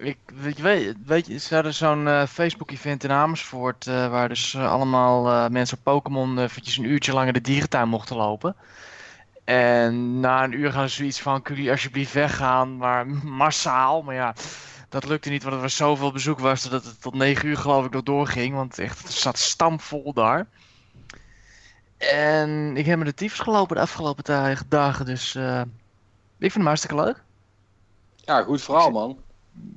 ik, 0.00 0.18
weet, 0.34 0.56
je, 0.56 0.94
weet, 1.04 1.26
je, 1.26 1.38
ze 1.38 1.54
hadden 1.54 1.74
zo'n 1.74 2.08
eh, 2.08 2.26
Facebook-event 2.26 3.04
in 3.04 3.10
Amersfoort. 3.10 3.86
eh, 3.86 4.08
waar 4.10 4.28
dus 4.28 4.54
eh, 4.54 4.72
allemaal 4.72 5.48
mensen 5.50 5.76
op 5.76 5.84
Pokémon 5.84 6.38
eventjes 6.38 6.76
een 6.76 6.84
uurtje 6.84 7.12
langer 7.12 7.32
de 7.32 7.40
dierentuin 7.40 7.88
mochten 7.88 8.16
lopen. 8.16 8.56
En 9.44 10.20
na 10.20 10.44
een 10.44 10.52
uur 10.52 10.72
gaan 10.72 10.88
ze 10.88 10.94
zoiets 10.94 11.20
van: 11.20 11.42
kunnen 11.42 11.56
jullie 11.62 11.76
alsjeblieft 11.76 12.12
weggaan? 12.12 12.76
Maar 12.76 13.06
massaal. 13.42 14.02
Maar 14.02 14.14
ja, 14.14 14.34
dat 14.88 15.04
lukte 15.06 15.30
niet, 15.30 15.42
want 15.42 15.54
er 15.54 15.60
was 15.60 15.76
zoveel 15.76 16.12
bezoek 16.12 16.38
was 16.38 16.62
dat 16.62 16.84
het 16.84 17.00
tot 17.00 17.14
9 17.14 17.48
uur 17.48 17.56
geloof 17.56 17.84
ik 17.84 17.92
nog 17.92 18.02
doorging. 18.02 18.54
Want 18.54 18.78
echt, 18.78 19.02
het 19.02 19.12
zat 19.12 19.38
stampvol 19.38 20.12
daar. 20.12 20.46
En 21.98 22.76
ik 22.76 22.86
heb 22.86 22.98
me 22.98 23.04
de 23.04 23.14
tyfus 23.14 23.38
gelopen 23.38 23.76
de 23.76 23.82
afgelopen 23.82 24.24
da- 24.24 24.54
dagen, 24.68 25.04
dus 25.04 25.34
ik 25.34 25.42
vind 26.38 26.54
hem 26.54 26.66
hartstikke 26.66 26.96
leuk. 26.96 27.22
Ja, 28.16 28.42
goed 28.42 28.62
verhaal 28.62 28.90
man. 28.90 29.18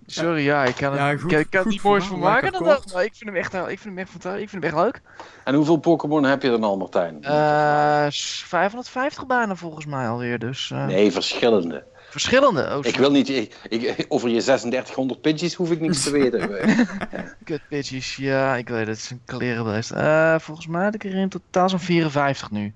Sorry, 0.05 0.43
ja, 0.43 0.63
ik 0.65 0.75
kan 0.75 0.91
het, 0.91 0.99
Ja, 0.99 1.09
ik 1.09 1.19
goed- 1.19 1.49
kan 1.49 1.67
niet 1.67 1.83
moois 1.83 2.05
van 2.05 2.19
maken 2.19 2.51
dat. 2.51 2.93
Maar 2.93 3.03
ik 3.03 3.13
vind 3.15 3.29
hem 3.29 3.35
echt, 3.39 3.53
ik 3.53 3.79
vind 3.79 3.83
hem 3.83 3.97
echt, 3.97 4.09
fanta- 4.09 4.35
ik 4.35 4.49
vind 4.49 4.63
hem 4.63 4.73
echt 4.73 4.83
leuk. 4.83 5.01
En 5.43 5.55
hoeveel 5.55 5.77
Pokémon 5.77 6.23
heb 6.23 6.41
je 6.41 6.49
dan 6.49 6.63
al, 6.63 6.77
Martijn? 6.77 7.23
Eh, 7.23 8.05
s- 8.09 8.43
550 8.47 9.25
bijna 9.25 9.55
volgens 9.55 9.85
mij 9.85 10.07
alweer, 10.07 10.39
dus 10.39 10.71
eh, 10.71 10.85
nee, 10.85 11.11
verschillende. 11.11 11.83
verschillende. 12.09 12.75
Oh, 12.77 12.85
Ik 12.85 12.95
wil 12.95 13.11
niet, 13.11 13.29
ik, 13.29 13.55
ik- 13.69 14.05
over 14.07 14.29
je 14.29 14.41
3600 14.41 15.21
pitches 15.21 15.53
hoef 15.53 15.71
ik 15.71 15.79
niks 15.79 16.03
te 16.03 16.11
weten. 16.11 16.49
Kut 17.43 17.61
bitches, 17.69 18.15
ja, 18.15 18.55
ik 18.55 18.67
weet 18.69 18.79
het, 18.79 18.87
het 18.87 18.97
is 18.97 19.09
een 19.09 19.21
klerenbeest. 19.25 19.91
Eh 19.91 20.39
volgens 20.39 20.67
mij 20.67 20.83
had 20.83 20.93
ik 20.95 21.03
er 21.03 21.13
in 21.15 21.29
totaal 21.29 21.69
zo'n 21.69 21.79
54 21.79 22.51
nu. 22.51 22.73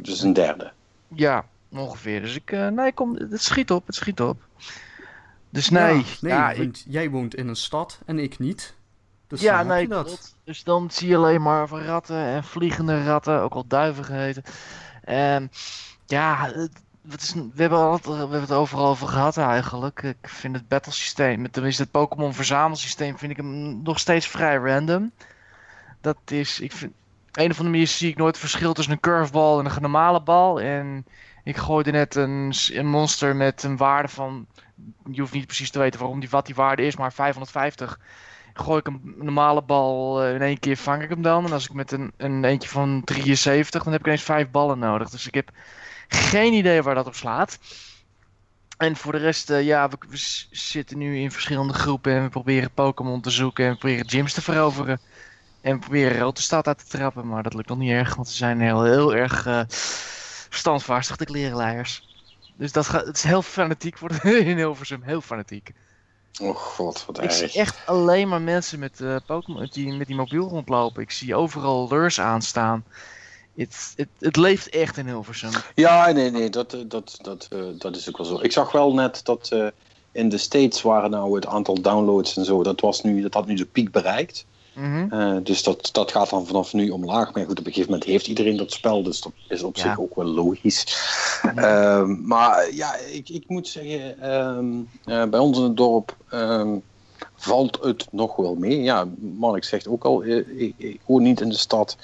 dus 0.00 0.20
een 0.22 0.32
derde. 0.32 0.72
Ja, 1.14 1.44
ongeveer. 1.72 2.20
Dus 2.20 2.34
ik, 2.36 2.50
eh, 2.52 2.68
nee, 2.68 2.92
kom, 2.92 3.14
het 3.16 3.42
schiet 3.42 3.70
op, 3.70 3.86
het 3.86 3.94
schiet 3.94 4.20
op. 4.20 4.40
Dus 5.52 5.68
nee, 5.68 5.96
Ja, 5.96 6.04
nee 6.20 6.32
ja, 6.32 6.50
ik, 6.50 6.58
want 6.58 6.84
jij 6.88 7.10
woont 7.10 7.34
in 7.34 7.48
een 7.48 7.56
stad 7.56 7.98
en 8.06 8.18
ik 8.18 8.38
niet. 8.38 8.74
Dus 9.26 9.40
ja, 9.40 9.62
nee, 9.62 9.88
dat. 9.88 10.34
Dus 10.44 10.64
dan 10.64 10.90
zie 10.90 11.08
je 11.08 11.16
alleen 11.16 11.42
maar 11.42 11.68
van 11.68 11.80
ratten 11.80 12.16
en 12.16 12.44
vliegende 12.44 13.04
ratten, 13.04 13.40
ook 13.40 13.54
al 13.54 13.66
duiven 13.66 14.04
geheten. 14.04 14.42
En 15.02 15.50
ja, 16.06 16.52
het, 17.08 17.22
is, 17.22 17.32
we, 17.34 17.50
hebben 17.54 17.92
we 18.02 18.12
hebben 18.12 18.40
het 18.40 18.52
overal 18.52 18.86
over 18.86 19.08
gehad 19.08 19.36
eigenlijk. 19.36 20.02
Ik 20.02 20.28
vind 20.28 20.56
het 20.56 20.68
battlesysteem, 20.68 21.42
met 21.42 21.52
tenminste 21.52 21.82
het 21.82 21.90
Pokémon 21.90 22.34
verzamelsysteem, 22.34 23.18
vind 23.18 23.30
ik 23.30 23.36
hem 23.36 23.82
nog 23.82 23.98
steeds 23.98 24.26
vrij 24.26 24.56
random. 24.56 25.12
Dat 26.00 26.18
is, 26.26 26.60
ik 26.60 26.72
vind, 26.72 26.92
een 27.32 27.50
of 27.50 27.56
andere 27.56 27.68
manier 27.68 27.86
zie 27.86 28.10
ik 28.10 28.16
nooit 28.16 28.34
het 28.34 28.44
verschil 28.44 28.72
tussen 28.72 28.92
een 28.92 29.00
curveball 29.00 29.58
en 29.58 29.66
een 29.66 29.82
normale 29.82 30.22
bal. 30.22 30.60
En 30.60 31.06
ik 31.44 31.56
gooide 31.56 31.90
net 31.90 32.14
een, 32.14 32.54
een 32.72 32.86
monster 32.86 33.36
met 33.36 33.62
een 33.62 33.76
waarde 33.76 34.08
van, 34.08 34.46
je 35.10 35.20
hoeft 35.20 35.32
niet 35.32 35.46
precies 35.46 35.70
te 35.70 35.78
weten 35.78 36.00
waarom 36.00 36.20
die, 36.20 36.28
wat 36.30 36.46
die 36.46 36.54
waarde 36.54 36.82
is, 36.82 36.96
maar 36.96 37.12
550 37.12 37.98
gooi 38.54 38.78
ik 38.78 38.86
een 38.86 39.14
normale 39.16 39.62
bal 39.62 40.22
eh, 40.22 40.34
in 40.34 40.42
één 40.42 40.58
keer 40.58 40.76
vang 40.76 41.02
ik 41.02 41.08
hem 41.08 41.22
dan. 41.22 41.44
En 41.44 41.52
als 41.52 41.64
ik 41.64 41.72
met 41.72 41.92
een, 41.92 42.12
een 42.16 42.44
eentje 42.44 42.68
van 42.68 43.02
73, 43.04 43.82
dan 43.82 43.92
heb 43.92 44.00
ik 44.00 44.06
ineens 44.06 44.22
vijf 44.22 44.50
ballen 44.50 44.78
nodig. 44.78 45.10
Dus 45.10 45.26
ik 45.26 45.34
heb 45.34 45.50
geen 46.08 46.52
idee 46.52 46.82
waar 46.82 46.94
dat 46.94 47.06
op 47.06 47.14
slaat. 47.14 47.58
En 48.76 48.96
voor 48.96 49.12
de 49.12 49.18
rest, 49.18 49.50
eh, 49.50 49.62
ja, 49.62 49.88
we, 49.88 49.96
zitten 50.50 50.98
nu 50.98 51.18
in 51.18 51.30
verschillende 51.32 51.72
groepen 51.72 52.12
en 52.12 52.22
we 52.22 52.28
proberen 52.28 52.70
Pokémon 52.74 53.20
te 53.20 53.30
zoeken 53.30 53.64
en 53.64 53.72
we 53.72 53.78
proberen 53.78 54.08
gyms 54.08 54.32
te 54.32 54.42
veroveren. 54.42 55.00
En 55.60 55.72
we 55.72 55.78
proberen 55.78 56.18
Rotenstad 56.18 56.66
uit 56.66 56.78
te 56.78 56.98
trappen, 56.98 57.28
maar 57.28 57.42
dat 57.42 57.54
lukt 57.54 57.68
nog 57.68 57.78
niet 57.78 57.90
erg, 57.90 58.14
want 58.14 58.28
ze 58.28 58.36
zijn 58.36 58.60
heel, 58.60 58.84
heel 58.84 59.14
erg 59.14 59.46
eh 59.46 59.62
standvastig, 60.54 61.16
de 61.16 61.24
klerenleiers. 61.24 62.11
Dus 62.62 62.72
dat 62.72 62.86
gaat, 62.86 63.06
het 63.06 63.16
is 63.16 63.22
heel 63.22 63.42
fanatiek 63.42 63.98
worden 63.98 64.46
in 64.46 64.56
Hilversum, 64.56 65.02
heel 65.02 65.20
fanatiek. 65.20 65.72
Oh 66.40 66.56
god, 66.56 67.04
wat 67.06 67.22
Ik 67.22 67.30
zie 67.30 67.42
erg. 67.42 67.54
echt 67.54 67.86
alleen 67.86 68.28
maar 68.28 68.40
mensen 68.40 68.78
met, 68.78 69.00
eh 69.00 69.16
Pokémon, 69.26 69.60
met, 69.60 69.72
die, 69.72 69.92
met 69.92 70.06
die 70.06 70.16
mobiel 70.16 70.48
rondlopen. 70.48 71.02
Ik 71.02 71.10
zie 71.10 71.34
overal 71.34 71.88
lures 71.90 72.20
aanstaan. 72.20 72.84
Het, 73.54 74.36
leeft 74.36 74.68
echt 74.68 74.96
in 74.96 75.06
Hilversum. 75.06 75.50
Ja, 75.74 76.10
nee, 76.10 76.30
nee, 76.30 76.50
dat, 76.50 76.76
dat, 76.86 77.18
dat, 77.22 77.48
dat 77.78 77.96
is 77.96 78.08
ook 78.08 78.16
wel 78.16 78.26
zo. 78.26 78.38
Ik 78.40 78.52
zag 78.52 78.72
wel 78.72 78.94
net 78.94 79.20
dat 79.24 79.72
in 80.12 80.28
de 80.28 80.38
States 80.38 80.82
waren 80.82 81.10
nou 81.10 81.34
het 81.34 81.46
aantal 81.46 81.80
downloads 81.80 82.36
en 82.36 82.44
zo, 82.44 82.62
dat, 82.62 82.80
was 82.80 83.02
nu, 83.02 83.22
dat 83.22 83.34
had 83.34 83.46
nu 83.46 83.54
de 83.54 83.66
piek 83.66 83.90
bereikt. 83.90 84.46
Mhm. 84.72 85.42
dus 85.42 85.62
dat, 85.62 85.88
dat 85.92 86.10
gaat 86.10 86.30
dan 86.30 86.46
vanaf 86.46 86.72
nu 86.72 86.90
omlaag. 86.90 87.34
Maar 87.34 87.44
goed, 87.44 87.58
op 87.58 87.66
een 87.66 87.72
gegeven 87.72 87.90
moment 87.90 88.10
heeft 88.10 88.26
iedereen 88.26 88.56
dat 88.56 88.72
spel, 88.72 89.02
dus 89.02 89.20
dat 89.20 89.32
is 89.48 89.62
op 89.62 89.78
zich 89.78 90.00
ook 90.00 90.14
wel 90.14 90.24
logisch. 90.24 91.00
Ehm, 91.56 92.26
maar 92.26 92.74
ja, 92.74 92.96
ik, 92.96 93.28
ik 93.28 93.44
moet 93.46 93.68
zeggen, 93.68 94.20
ehm, 94.20 95.30
bij 95.30 95.40
ons 95.40 95.58
in 95.58 95.64
het 95.64 95.76
dorp 95.76 96.16
ehm, 96.28 96.76
valt 97.34 97.78
het 97.82 98.06
nog 98.10 98.36
wel 98.36 98.54
mee. 98.54 98.82
Ja, 98.82 99.08
Mark 99.18 99.64
zegt 99.64 99.88
ook 99.88 100.04
al, 100.04 100.22
eh, 100.22 100.60
ik, 100.60 100.74
ik 100.76 101.00
woon 101.06 101.22
niet 101.22 101.40
in 101.40 101.48
de 101.48 101.56
stad. 101.56 101.96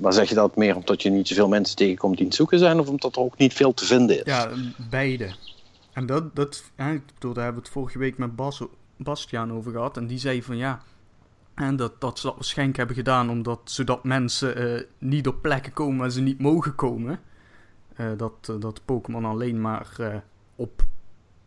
maar 0.00 0.12
zeg 0.12 0.28
je 0.28 0.34
dat 0.34 0.56
meer 0.56 0.76
omdat 0.76 1.02
je 1.02 1.10
niet 1.10 1.28
zoveel 1.28 1.48
mensen 1.48 1.76
tegenkomt 1.76 2.16
die 2.16 2.26
het 2.26 2.34
zoeken 2.34 2.58
zijn, 2.58 2.80
of 2.80 2.88
omdat 2.88 3.16
er 3.16 3.22
ook 3.22 3.38
niet 3.38 3.52
veel 3.52 3.74
te 3.74 3.84
vinden 3.84 4.16
is? 4.16 4.22
Ja, 4.24 4.50
beide. 4.90 5.34
En 5.92 6.06
dat, 6.06 6.36
dat 6.36 6.62
ik 6.76 7.14
bedoel, 7.14 7.32
daar 7.32 7.44
hebben 7.44 7.62
we 7.62 7.68
het 7.68 7.78
vorige 7.78 7.98
week 7.98 8.18
met 8.18 8.36
Bas, 8.36 8.62
Bastiaan 8.96 9.52
over 9.52 9.72
gehad. 9.72 9.96
En 9.96 10.06
die 10.06 10.18
zei 10.18 10.42
van 10.42 10.56
ja, 10.56 10.82
en 11.54 11.76
dat, 11.76 12.00
dat 12.00 12.18
ze 12.18 12.26
dat 12.26 12.34
waarschijnlijk 12.34 12.78
hebben 12.78 12.96
gedaan 12.96 13.30
omdat 13.30 13.60
zodat 13.64 14.04
mensen 14.04 14.62
uh, 14.62 14.82
niet 14.98 15.26
op 15.28 15.42
plekken 15.42 15.72
komen 15.72 15.98
waar 15.98 16.10
ze 16.10 16.20
niet 16.20 16.40
mogen 16.40 16.74
komen. 16.74 17.20
Uh, 17.96 18.06
dat, 18.16 18.48
uh, 18.50 18.60
dat 18.60 18.84
Pokémon 18.84 19.24
alleen 19.24 19.60
maar 19.60 19.96
op 20.56 20.82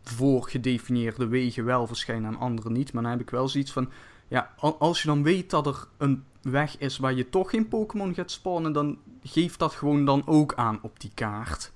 voorgedefinieerde 0.02 1.26
wegen 1.26 1.64
wel 1.64 1.86
verschijnen 1.86 2.32
en 2.32 2.38
andere 2.38 2.70
niet. 2.70 2.92
Maar 2.92 3.02
dan 3.02 3.12
heb 3.12 3.20
ik 3.20 3.30
wel 3.30 3.48
zoiets 3.48 3.72
van, 3.72 3.88
ja, 4.28 4.54
als 4.58 5.02
je 5.02 5.08
dan 5.08 5.22
weet 5.22 5.50
dat 5.50 5.66
er 5.66 5.86
een 5.96 6.24
weg 6.42 6.78
is 6.78 6.98
waar 6.98 7.14
je 7.14 7.28
toch 7.28 7.50
geen 7.50 7.68
Pokémon 7.68 8.14
gaat 8.14 8.30
spawnen, 8.30 8.72
dan 8.72 8.98
geef 9.22 9.56
dat 9.56 9.72
gewoon 9.72 10.04
dan 10.04 10.26
ook 10.26 10.54
aan 10.54 10.78
op 10.82 11.00
die 11.00 11.10
kaart. 11.14 11.72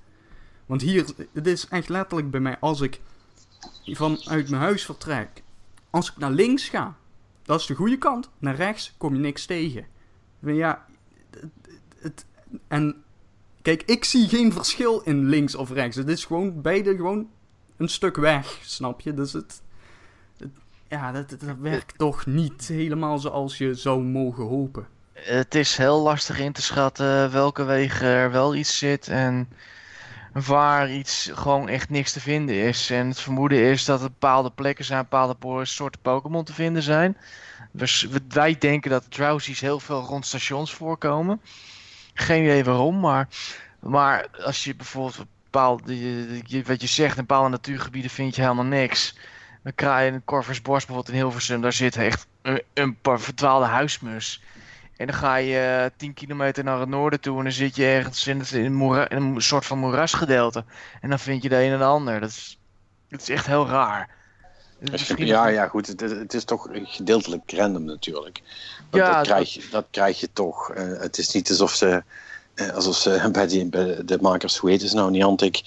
Want 0.65 0.81
hier, 0.81 1.05
het 1.33 1.47
is 1.47 1.67
echt 1.67 1.89
letterlijk 1.89 2.31
bij 2.31 2.39
mij, 2.39 2.57
als 2.59 2.81
ik 2.81 3.01
vanuit 3.85 4.49
mijn 4.49 4.61
huis 4.61 4.85
vertrek, 4.85 5.43
als 5.89 6.11
ik 6.11 6.17
naar 6.17 6.31
links 6.31 6.69
ga, 6.69 6.95
dat 7.51 7.59
is 7.59 7.65
de 7.65 7.75
goede 7.75 7.97
kant, 7.97 8.29
naar 8.39 8.55
rechts 8.55 8.93
kom 8.97 9.13
je 9.13 9.19
niks 9.19 9.45
tegen. 9.45 9.85
Ja, 10.39 10.85
het, 11.29 11.51
het, 11.99 12.25
en 12.67 13.03
kijk, 13.61 13.83
ik 13.85 14.03
zie 14.03 14.27
geen 14.27 14.53
verschil 14.53 14.99
in 14.99 15.25
links 15.25 15.55
of 15.55 15.71
rechts. 15.71 15.95
Het 15.97 16.09
is 16.09 16.25
gewoon 16.25 16.61
beide 16.61 16.95
gewoon 16.95 17.29
een 17.77 17.89
stuk 17.89 18.15
weg, 18.15 18.59
snap 18.63 19.01
je? 19.01 19.13
Dus 19.13 19.33
het, 19.33 19.61
ja, 20.87 21.11
dat, 21.11 21.29
dat 21.29 21.57
werkt 21.59 21.97
toch 21.97 22.25
niet 22.25 22.67
helemaal 22.67 23.19
zoals 23.19 23.57
je 23.57 23.73
zou 23.73 24.01
mogen 24.01 24.43
hopen. 24.43 24.87
Het 25.13 25.55
is 25.55 25.77
heel 25.77 26.01
lastig 26.01 26.39
in 26.39 26.51
te 26.51 26.61
schatten 26.61 27.31
welke 27.31 27.63
wegen 27.63 28.07
er 28.07 28.31
wel 28.31 28.55
iets 28.55 28.77
zit 28.77 29.07
en 29.07 29.49
waar 30.31 30.91
iets 30.91 31.29
gewoon 31.33 31.69
echt 31.69 31.89
niks 31.89 32.11
te 32.11 32.19
vinden 32.19 32.55
is. 32.55 32.89
En 32.89 33.07
het 33.07 33.19
vermoeden 33.19 33.57
is 33.57 33.85
dat 33.85 34.01
er 34.01 34.09
bepaalde 34.09 34.49
plekken 34.49 34.85
zijn, 34.85 35.01
bepaalde 35.09 35.65
soorten 35.65 36.01
Pokémon 36.01 36.43
te 36.43 36.53
vinden 36.53 36.83
zijn. 36.83 37.17
Dus 37.71 38.07
wij 38.27 38.55
denken 38.59 38.91
dat 38.91 39.11
Drowsies 39.11 39.59
heel 39.59 39.79
veel 39.79 40.01
rond 40.01 40.25
stations 40.25 40.73
voorkomen. 40.73 41.41
Geen 42.13 42.43
idee 42.43 42.63
waarom, 42.63 42.99
maar, 42.99 43.27
maar 43.79 44.27
als 44.43 44.63
je 44.63 44.75
bijvoorbeeld 44.75 45.25
bepaalde, 45.43 46.63
wat 46.65 46.81
je 46.81 46.87
zegt, 46.87 47.17
in 47.17 47.25
bepaalde 47.25 47.49
natuurgebieden 47.49 48.11
vind 48.11 48.35
je 48.35 48.41
helemaal 48.41 48.63
niks. 48.63 49.15
Dan 49.63 49.75
krijg 49.75 50.07
je 50.07 50.15
een 50.15 50.23
Corvus 50.25 50.61
bijvoorbeeld 50.61 51.09
in 51.09 51.15
Hilversum, 51.15 51.61
daar 51.61 51.73
zit 51.73 51.95
echt 51.95 52.27
een, 52.41 52.61
een 52.73 52.97
verdwaalde 53.03 53.65
huismus. 53.65 54.41
En 55.01 55.07
dan 55.07 55.15
ga 55.15 55.35
je 55.35 55.91
10 55.97 56.13
kilometer 56.13 56.63
naar 56.63 56.79
het 56.79 56.89
noorden 56.89 57.19
toe 57.19 57.37
en 57.37 57.43
dan 57.43 57.51
zit 57.51 57.75
je 57.75 57.85
ergens 57.85 58.27
in, 58.27 58.39
het, 58.39 58.51
in, 58.51 58.79
een, 59.09 59.41
soort 59.41 59.65
van 59.65 59.77
moerasgedeelte. 59.77 60.63
En 61.01 61.09
dan 61.09 61.19
vind 61.19 61.43
je 61.43 61.49
de 61.49 61.63
een 61.63 61.71
en 61.71 61.77
de 61.77 61.83
ander. 61.83 62.19
Dat 62.19 62.29
is, 62.29 62.59
dat 63.09 63.21
is 63.21 63.29
echt 63.29 63.45
heel 63.45 63.67
raar. 63.67 64.09
Ja, 65.15 65.47
ja, 65.47 65.67
goed. 65.67 65.87
Het, 65.87 65.99
het, 65.99 66.33
is 66.33 66.43
toch 66.43 66.67
gedeeltelijk 66.71 67.51
random 67.51 67.83
natuurlijk. 67.83 68.41
ja, 68.91 69.13
dat, 69.13 69.25
krijg 69.25 69.53
je, 69.53 69.67
dat 69.71 69.85
krijg 69.91 70.19
je 70.19 70.29
toch. 70.33 70.75
Uh, 70.75 70.99
het 70.99 71.17
is 71.17 71.31
niet 71.33 71.49
alsof 71.49 71.73
ze, 71.73 72.03
uh, 72.55 72.69
alsof 72.69 72.95
ze 72.95 73.29
bij, 73.31 73.47
die, 73.47 73.65
bij 73.65 74.05
de 74.05 74.17
makers, 74.21 74.57
hoe 74.57 74.69
heet 74.69 74.81
het 74.81 74.93
nou, 74.93 75.11
Niantic, 75.11 75.61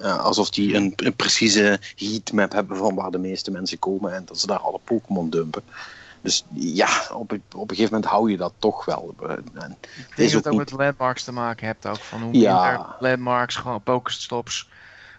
uh, 0.00 0.24
alsof 0.24 0.50
die 0.50 0.74
een, 0.74 0.92
een 0.96 1.16
precieze 1.16 1.80
heatmap 1.96 2.52
hebben 2.52 2.76
van 2.76 2.94
waar 2.94 3.10
de 3.10 3.18
meeste 3.18 3.50
mensen 3.50 3.78
komen 3.78 4.14
en 4.14 4.24
dat 4.24 4.40
ze 4.40 4.46
daar 4.46 4.58
alle 4.58 4.80
Pokémon 4.84 5.30
dumpen. 5.30 5.62
Dus 6.22 6.44
ja, 6.52 6.88
op, 7.12 7.32
op 7.32 7.70
een 7.70 7.76
gegeven 7.76 7.92
moment 7.92 8.04
hou 8.04 8.30
je 8.30 8.36
dat 8.36 8.52
toch 8.58 8.84
wel. 8.84 9.14
En 9.28 9.38
ik 9.38 10.16
denk 10.16 10.30
dat 10.30 10.44
het 10.44 10.48
ook 10.48 10.58
met 10.58 10.70
landmarks 10.70 11.24
te 11.24 11.32
maken 11.32 11.66
hebt. 11.66 11.86
Ook 11.86 11.96
van 11.96 12.22
hoe 12.22 12.34
ja. 12.34 12.70
minder 12.70 12.96
landmarks, 12.98 13.56
gewoon 13.56 13.82
pokerstops, 13.82 14.68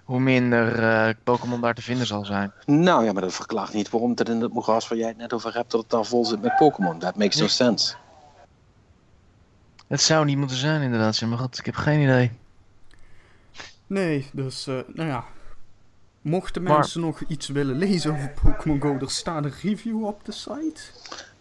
hoe 0.04 0.20
minder 0.20 0.80
uh, 0.80 1.14
Pokémon 1.24 1.62
daar 1.62 1.74
te 1.74 1.82
vinden 1.82 2.08
zal 2.08 2.26
zijn. 2.26 2.52
Nou 2.66 3.06
ja, 3.06 3.12
maar 3.12 3.22
dat 3.22 3.34
verklaart 3.34 3.74
niet 3.74 3.90
waarom 3.90 4.10
het 4.16 4.30
in 4.30 4.42
het 4.42 4.54
moeras 4.54 4.88
waar 4.88 4.98
jij 4.98 5.08
het 5.08 5.18
net 5.18 5.34
over 5.34 5.54
hebt, 5.54 5.72
dat 5.72 5.82
het 5.82 5.90
daar 5.90 6.06
vol 6.06 6.26
zit 6.26 6.42
met 6.42 6.56
Pokémon. 6.56 7.00
Dat 7.00 7.18
makes 7.18 7.36
no 7.36 7.48
sense. 7.48 7.96
Het 9.88 10.02
zou 10.02 10.26
niet 10.26 10.38
moeten 10.38 10.58
zijn 10.58 10.82
inderdaad, 10.82 11.22
maar 11.22 11.38
goed, 11.38 11.58
ik 11.58 11.66
heb 11.66 11.76
geen 11.76 12.02
idee. 12.02 12.32
Nee, 13.88 14.30
dus 14.34 14.68
uh, 14.68 14.80
nou 14.88 15.10
ja, 15.10 15.24
Mochten 16.22 16.64
mensen 16.64 17.02
nog 17.02 17.22
iets 17.28 17.48
willen 17.48 17.78
lezen 17.78 18.12
over 18.12 18.32
Pokémon 18.44 18.82
Go, 18.82 18.98
er 19.06 19.12
staat 19.12 19.44
een 19.44 19.54
review 19.62 20.06
op 20.06 20.26
de 20.26 20.32
site. 20.32 20.82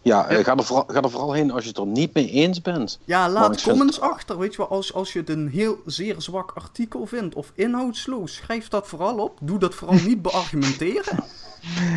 Ja, 0.01 0.27
eh, 0.27 0.43
Ga, 0.43 0.55
er 0.55 0.63
vooral, 0.63 0.85
ga 0.87 1.01
er 1.01 1.09
vooral 1.09 1.33
heen 1.33 1.51
als 1.51 1.63
je 1.63 1.69
het 1.69 1.77
er 1.77 1.85
niet 1.85 2.13
mee 2.13 2.29
eens 2.29 2.61
bent. 2.61 2.99
Ja, 3.05 3.29
laat 3.29 3.61
comments 3.61 3.99
achter. 3.99 4.37
Weet 4.37 4.51
je 4.51 4.57
wel, 4.57 4.69
als, 4.69 4.93
als 4.93 5.13
je 5.13 5.19
het 5.19 5.29
een 5.29 5.49
heel 5.49 5.81
zeer 5.85 6.21
zwak 6.21 6.51
artikel 6.51 7.05
vindt 7.05 7.35
of 7.35 7.51
inhoudsloos, 7.55 8.35
schrijf 8.35 8.67
dat 8.67 8.87
vooral 8.87 9.17
op. 9.17 9.37
Doe 9.41 9.59
dat 9.59 9.75
vooral 9.75 9.99
niet 9.99 10.21
beargumenteren. 10.31 11.23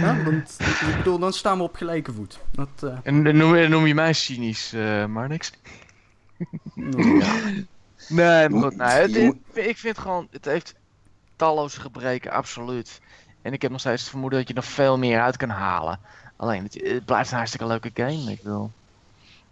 Ja, 0.00 0.22
want 0.24 0.56
ik 0.58 0.96
bedoel, 0.96 1.18
dan 1.18 1.32
staan 1.32 1.58
we 1.58 1.62
op 1.62 1.76
gelijke 1.76 2.12
voet. 2.12 2.38
Dat, 2.50 2.68
uh... 2.84 2.98
En 3.02 3.24
dan 3.24 3.36
noem, 3.36 3.68
noem, 3.68 3.86
je 3.86 3.94
mij 3.94 4.12
cynisch, 4.12 4.72
uh, 4.74 5.06
maar 5.06 5.28
niks. 5.28 5.52
ja. 6.74 7.34
Nee, 8.08 8.48
maar 8.48 8.62
goed. 8.62 8.76
Nou, 8.76 8.90
het, 8.90 9.34
ik 9.52 9.78
vind 9.78 9.98
gewoon, 9.98 10.28
het 10.30 10.44
heeft 10.44 10.74
talloze 11.44 11.80
gebreken, 11.80 12.30
absoluut. 12.30 13.00
En 13.42 13.52
ik 13.52 13.62
heb 13.62 13.70
nog 13.70 13.80
steeds 13.80 14.00
het 14.00 14.10
vermoeden 14.10 14.38
dat 14.38 14.48
je 14.48 14.54
nog 14.54 14.64
veel 14.64 14.98
meer 14.98 15.20
uit 15.20 15.36
kan 15.36 15.48
halen. 15.48 15.98
Alleen, 16.36 16.62
het, 16.62 17.04
blijft 17.04 17.30
een 17.30 17.36
hartstikke 17.36 17.66
leuke 17.66 17.90
game. 17.94 18.32
Ik 18.32 18.40
wil. 18.42 18.70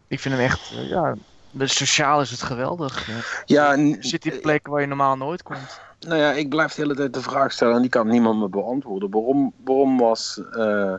Ik 0.09 0.21
vind 0.21 0.35
hem 0.35 0.45
echt, 0.45 0.73
uh, 0.73 0.89
ja, 0.89 1.15
de 1.51 1.67
sociaal 1.67 2.21
is 2.21 2.31
het 2.31 2.43
geweldig. 2.43 3.09
Ja, 3.45 3.73
en, 3.73 3.97
zit 4.01 4.27
in 4.27 4.41
plekken 4.41 4.73
waar 4.73 4.81
je 4.81 4.87
normaal 4.87 5.17
nooit 5.17 5.43
komt. 5.43 5.81
Nou 6.01 6.17
ja, 6.17 6.33
ik 6.33 6.49
blijf 6.49 6.75
de 6.75 6.83
hele 6.83 6.95
tijd 6.95 7.15
de 7.15 7.23
vraag 7.23 7.53
stellen 7.53 7.75
en 7.75 7.81
die 7.81 7.91
kan 7.91 8.09
niemand 8.09 8.39
me 8.39 8.49
beantwoorden. 8.49 9.11
Waarom, 9.11 9.53
waarom 9.65 9.99
was. 9.99 10.41
Uh... 10.53 10.95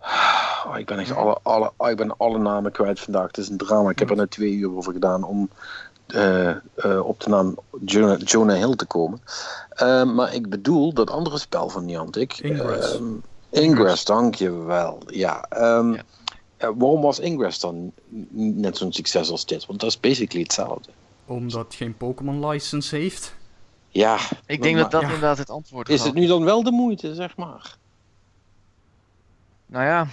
Oh, 0.66 0.78
ik 0.78 0.86
ben 0.86 0.98
echt 0.98 1.12
alle, 1.12 1.38
alle, 1.42 1.72
oh, 1.76 1.90
ik 1.90 1.96
ben 1.96 2.16
alle 2.16 2.38
namen 2.38 2.72
kwijt 2.72 3.00
vandaag. 3.00 3.26
Het 3.26 3.38
is 3.38 3.48
een 3.48 3.56
drama. 3.56 3.90
Ik 3.90 3.98
heb 3.98 4.10
er 4.10 4.16
net 4.16 4.30
twee 4.30 4.52
uur 4.52 4.76
over 4.76 4.92
gedaan 4.92 5.24
om 5.24 5.48
uh, 6.06 6.54
uh, 6.84 7.06
op 7.06 7.20
de 7.20 7.28
naam 7.28 7.58
Jonah, 7.84 8.20
Jonah 8.24 8.56
Hill 8.56 8.76
te 8.76 8.86
komen. 8.86 9.20
Uh, 9.82 10.04
maar 10.04 10.34
ik 10.34 10.48
bedoel 10.48 10.92
dat 10.92 11.10
andere 11.10 11.38
spel 11.38 11.68
van 11.68 11.84
Niantic. 11.84 12.38
Ingress. 12.38 12.94
Um, 12.94 13.22
Ingress, 13.50 14.04
dankjewel. 14.04 15.02
Ja, 15.06 15.46
um, 15.58 15.94
ja. 15.94 16.02
waarom 16.58 17.00
was 17.00 17.18
Ingress 17.18 17.60
dan 17.60 17.92
net 18.30 18.76
zo'n 18.76 18.92
succes 18.92 19.30
als 19.30 19.46
dit? 19.46 19.66
Want 19.66 19.80
dat 19.80 19.88
is 19.88 20.00
basically 20.00 20.42
hetzelfde. 20.42 20.90
Omdat 21.26 21.64
het 21.64 21.74
geen 21.74 21.96
Pokémon 21.96 22.46
license 22.46 22.96
heeft. 22.96 23.34
Ja. 23.88 24.18
Ik 24.46 24.62
denk 24.62 24.76
dat 24.76 24.90
dat 24.90 25.00
ja. 25.00 25.06
inderdaad 25.06 25.38
het 25.38 25.50
antwoord 25.50 25.88
is. 25.88 25.94
Is 25.94 26.04
het 26.04 26.14
nu 26.14 26.26
dan 26.26 26.44
wel 26.44 26.62
de 26.62 26.70
moeite, 26.70 27.14
zeg 27.14 27.36
maar? 27.36 27.76
Nou 29.66 29.84
ja, 29.84 30.06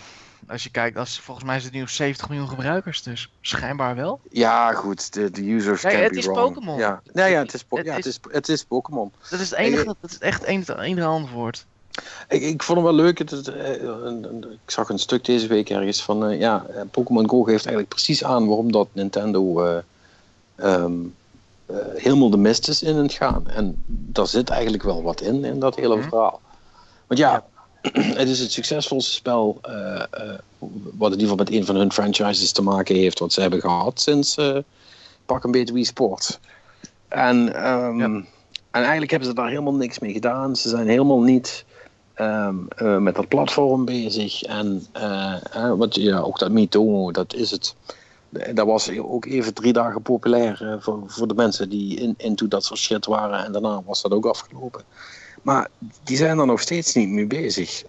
als 0.47 0.63
je 0.63 0.69
kijkt, 0.69 0.97
als, 0.97 1.19
volgens 1.19 1.45
mij 1.45 1.57
is 1.57 1.63
het 1.63 1.73
nu 1.73 1.81
op 1.81 1.89
70 1.89 2.29
miljoen 2.29 2.47
gebruikers, 2.49 3.03
dus 3.03 3.31
schijnbaar 3.41 3.95
wel. 3.95 4.19
Ja, 4.29 4.73
goed, 4.73 5.13
de, 5.13 5.31
de 5.31 5.51
users 5.51 5.83
nee, 5.83 5.93
can 5.93 6.03
het 6.03 6.11
be 6.11 6.17
is 6.17 6.25
wrong. 6.25 6.53
Pokémon. 6.53 6.77
Ja. 6.77 7.01
Nee, 7.13 7.31
ja, 7.31 7.39
het 7.39 7.53
is, 7.53 7.65
het, 7.69 7.85
ja, 7.85 7.95
het 7.95 8.05
is, 8.05 8.19
het 8.29 8.49
is 8.49 8.63
Pokémon. 8.63 9.11
Dat 9.29 9.39
is 9.39 9.49
het 9.49 9.59
enige, 9.59 9.85
dat 9.85 10.11
is 10.11 10.17
echt 10.17 10.47
het 10.47 10.77
enige 10.77 11.07
antwoord. 11.07 11.65
Ik, 12.27 12.41
ik 12.41 12.63
vond 12.63 12.77
hem 12.77 12.87
wel 12.87 13.05
leuk. 13.05 13.17
Het, 13.17 13.29
het, 13.29 13.47
ik 14.65 14.71
zag 14.71 14.89
een 14.89 14.99
stuk 14.99 15.25
deze 15.25 15.47
week 15.47 15.69
ergens 15.69 16.03
van, 16.03 16.29
uh, 16.29 16.39
ja, 16.39 16.65
Pokémon 16.91 17.29
Go 17.29 17.43
geeft 17.43 17.65
eigenlijk 17.65 17.89
precies 17.89 18.23
aan 18.23 18.47
waarom 18.47 18.71
dat 18.71 18.87
Nintendo 18.91 19.65
uh, 19.65 19.77
um, 20.55 21.15
uh, 21.71 21.77
helemaal 21.95 22.29
de 22.29 22.37
mist 22.37 22.67
is 22.67 22.83
in 22.83 22.95
het 22.95 23.13
gaan. 23.13 23.47
En 23.47 23.83
daar 23.87 24.27
zit 24.27 24.49
eigenlijk 24.49 24.83
wel 24.83 25.03
wat 25.03 25.21
in, 25.21 25.43
in 25.43 25.59
dat 25.59 25.75
hele 25.75 25.93
-hmm. 25.93 26.03
verhaal. 26.03 26.41
Want 27.07 27.19
ja 27.19 27.43
het 28.19 28.29
is 28.29 28.39
het 28.39 28.51
succesvolste 28.51 29.11
spel 29.11 29.59
uh, 29.69 29.73
uh, 29.73 30.33
wat 30.97 31.11
in 31.11 31.19
ieder 31.19 31.19
geval 31.19 31.35
met 31.35 31.51
een 31.51 31.65
van 31.65 31.75
hun 31.75 31.91
franchises 31.91 32.51
te 32.51 32.61
maken 32.61 32.95
heeft 32.95 33.19
wat 33.19 33.33
ze 33.33 33.41
hebben 33.41 33.59
gehad 33.59 34.01
sinds 34.01 34.37
uh, 34.37 34.57
pak 35.25 35.43
een 35.43 35.51
beetje 35.51 35.73
Wii 35.73 35.85
Sports. 35.85 36.39
En, 37.07 37.37
um, 37.73 37.99
ja. 37.99 38.05
en 38.05 38.25
eigenlijk 38.71 39.11
hebben 39.11 39.29
ze 39.29 39.35
daar 39.35 39.49
helemaal 39.49 39.73
niks 39.73 39.99
mee 39.99 40.13
gedaan. 40.13 40.55
Ze 40.55 40.69
zijn 40.69 40.87
helemaal 40.87 41.21
niet 41.21 41.65
um, 42.15 42.67
met 43.03 43.15
dat 43.15 43.27
platform 43.27 43.85
bezig. 43.85 44.43
En 44.43 44.85
wat, 45.77 45.95
ja, 45.95 46.19
ook 46.19 46.39
dat 46.39 46.51
Mitomo, 46.51 47.11
dat 47.11 47.33
is 47.33 47.51
het. 47.51 47.75
dat 48.53 48.65
was 48.65 48.97
ook 48.97 49.25
even 49.25 49.53
drie 49.53 49.73
dagen 49.73 50.01
populair 50.01 50.77
voor, 50.79 51.03
voor 51.05 51.27
de 51.27 51.33
mensen 51.33 51.69
die 51.69 51.99
in, 51.99 52.13
into 52.17 52.47
dat 52.47 52.65
soort 52.65 52.79
shit 52.79 53.05
waren. 53.05 53.45
En 53.45 53.51
daarna 53.51 53.81
was 53.85 54.01
dat 54.01 54.11
ook 54.11 54.25
afgelopen. 54.25 54.83
Maar 55.43 55.69
die 56.03 56.17
zijn 56.17 56.39
er 56.39 56.45
nog 56.45 56.61
steeds 56.61 56.93
niet 56.93 57.09
mee 57.09 57.25
bezig. 57.25 57.83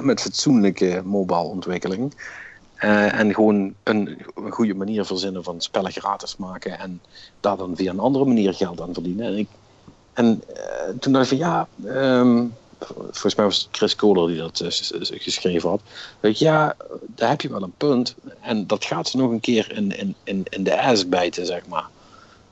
met 0.00 0.20
fatsoenlijke 0.20 1.02
mobile 1.04 1.42
ontwikkeling. 1.42 2.14
en 2.76 3.34
gewoon 3.34 3.74
een, 3.82 4.18
een, 4.34 4.50
goede 4.50 4.74
manier 4.74 5.04
verzinnen 5.04 5.44
van 5.44 5.60
spellen 5.60 5.92
gratis 5.92 6.36
maken. 6.36 6.78
En 6.78 7.00
daar 7.40 7.56
dan 7.56 7.76
via 7.76 7.90
een 7.90 7.98
andere 7.98 8.24
manier 8.24 8.54
geld 8.54 8.80
aan 8.80 8.94
verdienen. 8.94 9.26
En, 9.26 9.38
ik, 9.38 9.48
en 10.12 10.42
toen 11.00 11.12
dacht 11.12 11.30
ik 11.30 11.38
van 11.38 11.48
ja, 11.48 11.68
ehm, 11.84 12.44
volgens 12.88 13.34
mij 13.34 13.44
was 13.44 13.58
het 13.58 13.76
Chris 13.76 13.96
Kohler 13.96 14.28
die 14.28 14.36
dat 14.36 14.62
geschreven 15.10 15.68
had. 15.68 15.80
Je, 16.20 16.34
ja, 16.34 16.76
daar 17.06 17.28
heb 17.28 17.40
je 17.40 17.50
wel 17.50 17.62
een 17.62 17.74
punt. 17.76 18.14
En 18.40 18.66
dat 18.66 18.84
gaat 18.84 19.08
ze 19.08 19.16
nog 19.16 19.30
een 19.30 19.40
keer 19.40 19.72
in, 19.72 19.98
in, 19.98 20.14
in, 20.24 20.44
in 20.50 20.64
de 20.64 20.82
ass 20.82 21.08
bijten, 21.08 21.46
zeg 21.46 21.66
maar. 21.66 21.88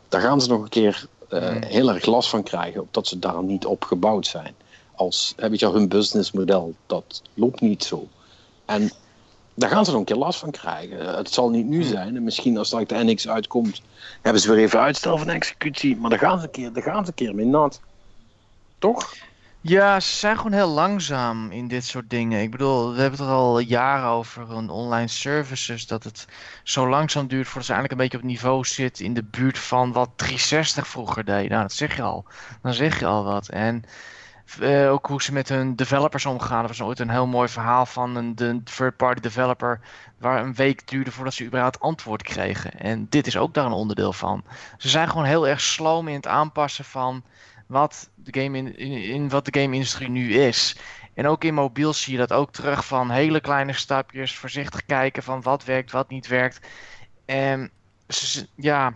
Daar 0.09 0.21
gaan 0.21 0.40
ze 0.40 0.49
nog 0.49 0.62
een 0.62 0.69
keer 0.69 1.07
uh, 1.30 1.56
heel 1.60 1.88
erg 1.88 2.06
last 2.06 2.28
van 2.28 2.42
krijgen, 2.42 2.80
omdat 2.80 3.06
ze 3.06 3.18
daar 3.18 3.42
niet 3.42 3.66
op 3.66 3.84
gebouwd 3.84 4.26
zijn. 4.26 4.54
Als, 4.94 5.32
heb 5.37 5.54
je 5.54 5.66
al, 5.66 5.75
hun 5.75 5.88
businessmodel, 5.88 6.75
dat 6.87 7.22
loopt 7.34 7.60
niet 7.60 7.84
zo. 7.84 8.08
En 8.64 8.90
daar 9.54 9.70
gaan 9.70 9.84
ze 9.84 9.90
nog 9.90 10.00
een 10.00 10.06
keer 10.06 10.16
last 10.16 10.38
van 10.38 10.50
krijgen. 10.50 11.16
Het 11.16 11.30
zal 11.30 11.50
niet 11.50 11.66
nu 11.66 11.82
zijn. 11.82 12.16
En 12.16 12.25
misschien 12.25 12.58
als 12.58 12.66
straks 12.66 12.88
de 12.88 13.04
NX 13.04 13.28
uitkomt, 13.28 13.82
hebben 14.22 14.42
ze 14.42 14.52
weer 14.52 14.64
even 14.64 14.80
uitstel 14.80 15.18
van 15.18 15.28
executie. 15.28 15.96
Maar 15.96 16.10
daar 16.10 16.18
gaan 16.18 16.38
ze 16.38 16.44
een 16.44 16.50
keer, 16.50 16.72
daar 16.72 16.82
gaan 16.82 17.04
ze 17.04 17.08
een 17.08 17.14
keer 17.26 17.34
mee 17.34 17.46
nat. 17.46 17.80
Toch? 18.78 19.14
Ja, 19.62 20.00
ze 20.00 20.17
zijn 20.17 20.37
gewoon 20.37 20.52
heel 20.52 20.69
langzaam 20.69 21.50
in 21.50 21.69
dit 21.69 21.85
soort 21.85 22.11
dingen. 22.11 22.43
Ik 22.43 22.50
bedoel, 22.50 22.95
we 22.95 23.00
hebben 23.00 23.19
het 23.19 23.29
er 23.29 23.35
al 23.35 23.59
jaren 23.59 24.09
over 24.09 24.50
een 24.50 24.71
online 24.71 25.09
services. 25.09 25.87
Dat 25.87 26.05
het 26.05 26.26
zo 26.62 26.88
langzaam 26.88 27.26
duurt 27.26 27.47
voordat 27.47 27.64
ze 27.64 27.73
eigenlijk 27.73 27.93
een 27.93 28.09
beetje 28.09 28.25
op 28.25 28.33
niveau 28.33 28.64
zit 28.64 29.00
in 29.00 29.14
de 29.14 29.23
buurt 29.23 29.59
van 29.59 29.93
wat 29.93 30.11
360 30.17 30.88
vroeger 30.88 31.25
deed. 31.25 31.49
Nou, 31.49 31.62
dat 31.62 31.73
zeg 31.73 31.97
je 31.97 32.02
al. 32.02 32.25
Dan 32.62 32.75
zeg 32.75 32.99
je 32.99 33.07
al 33.07 33.25
wat. 33.25 33.49
En 33.49 33.85
uh, 34.61 34.93
ook 34.93 35.07
hoe 35.07 35.23
ze 35.23 35.33
met 35.33 35.49
hun 35.49 35.76
developers 35.76 36.26
omgaan. 36.26 36.62
Er 36.62 36.69
was 36.69 36.83
ooit 36.83 36.99
een 36.99 37.11
heel 37.11 37.26
mooi 37.26 37.49
verhaal 37.49 37.87
van 37.87 38.17
een 38.17 38.62
third-party 38.64 39.21
developer. 39.21 39.81
Waar 40.19 40.45
een 40.45 40.55
week 40.55 40.88
duurde 40.88 41.12
voordat 41.12 41.35
ze 41.35 41.45
überhaupt 41.45 41.81
antwoord 41.81 42.23
kregen. 42.23 42.73
En 42.73 43.07
dit 43.09 43.26
is 43.26 43.37
ook 43.37 43.55
daar 43.55 43.67
een 43.67 43.73
onderdeel 43.73 44.12
van. 44.12 44.45
Ze 44.79 44.88
zijn 44.88 45.09
gewoon 45.09 45.25
heel 45.25 45.49
erg 45.49 45.61
sloom 45.61 46.09
in 46.09 46.14
het 46.14 46.26
aanpassen 46.26 46.85
van 46.85 47.23
wat 47.70 48.10
de 48.14 48.40
game 48.40 48.58
in, 48.58 48.76
in, 49.02 49.28
wat 49.28 49.44
de 49.44 49.60
game-industrie 49.60 50.08
nu 50.08 50.34
is. 50.34 50.76
En 51.14 51.26
ook 51.26 51.44
in 51.44 51.54
mobiel 51.54 51.92
zie 51.92 52.12
je 52.12 52.18
dat 52.18 52.32
ook 52.32 52.52
terug 52.52 52.86
van 52.86 53.10
hele 53.10 53.40
kleine 53.40 53.72
stapjes, 53.72 54.36
voorzichtig 54.36 54.86
kijken 54.86 55.22
van 55.22 55.42
wat 55.42 55.64
werkt, 55.64 55.90
wat 55.90 56.08
niet 56.08 56.26
werkt. 56.26 56.60
En 57.24 57.70
ja, 58.54 58.92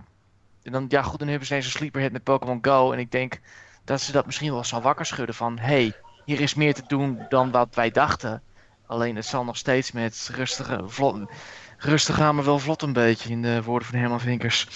dan, 0.62 0.84
ja 0.88 1.02
goed, 1.02 1.18
dan 1.18 1.28
hebben 1.28 1.46
ze 1.46 1.54
deze 1.54 1.70
sleeper 1.70 2.00
hit 2.00 2.12
met 2.12 2.22
Pokémon 2.22 2.58
Go. 2.62 2.92
En 2.92 2.98
ik 2.98 3.10
denk 3.10 3.40
dat 3.84 4.00
ze 4.00 4.12
dat 4.12 4.26
misschien 4.26 4.52
wel 4.52 4.64
zal 4.64 4.82
wakker 4.82 5.06
schudden 5.06 5.34
van... 5.34 5.58
hey, 5.58 5.92
hier 6.24 6.40
is 6.40 6.54
meer 6.54 6.74
te 6.74 6.82
doen 6.86 7.26
dan 7.28 7.50
wat 7.50 7.74
wij 7.74 7.90
dachten. 7.90 8.42
Alleen 8.86 9.16
het 9.16 9.26
zal 9.26 9.44
nog 9.44 9.56
steeds 9.56 9.92
met 9.92 10.30
rustige, 10.32 10.82
vlot, 10.86 11.30
rustig 11.78 12.14
gaan, 12.14 12.34
maar 12.34 12.44
wel 12.44 12.58
vlot 12.58 12.82
een 12.82 12.92
beetje, 12.92 13.30
in 13.30 13.42
de 13.42 13.62
woorden 13.62 13.88
van 13.88 13.98
Herman 13.98 14.20
Vinkers. 14.20 14.68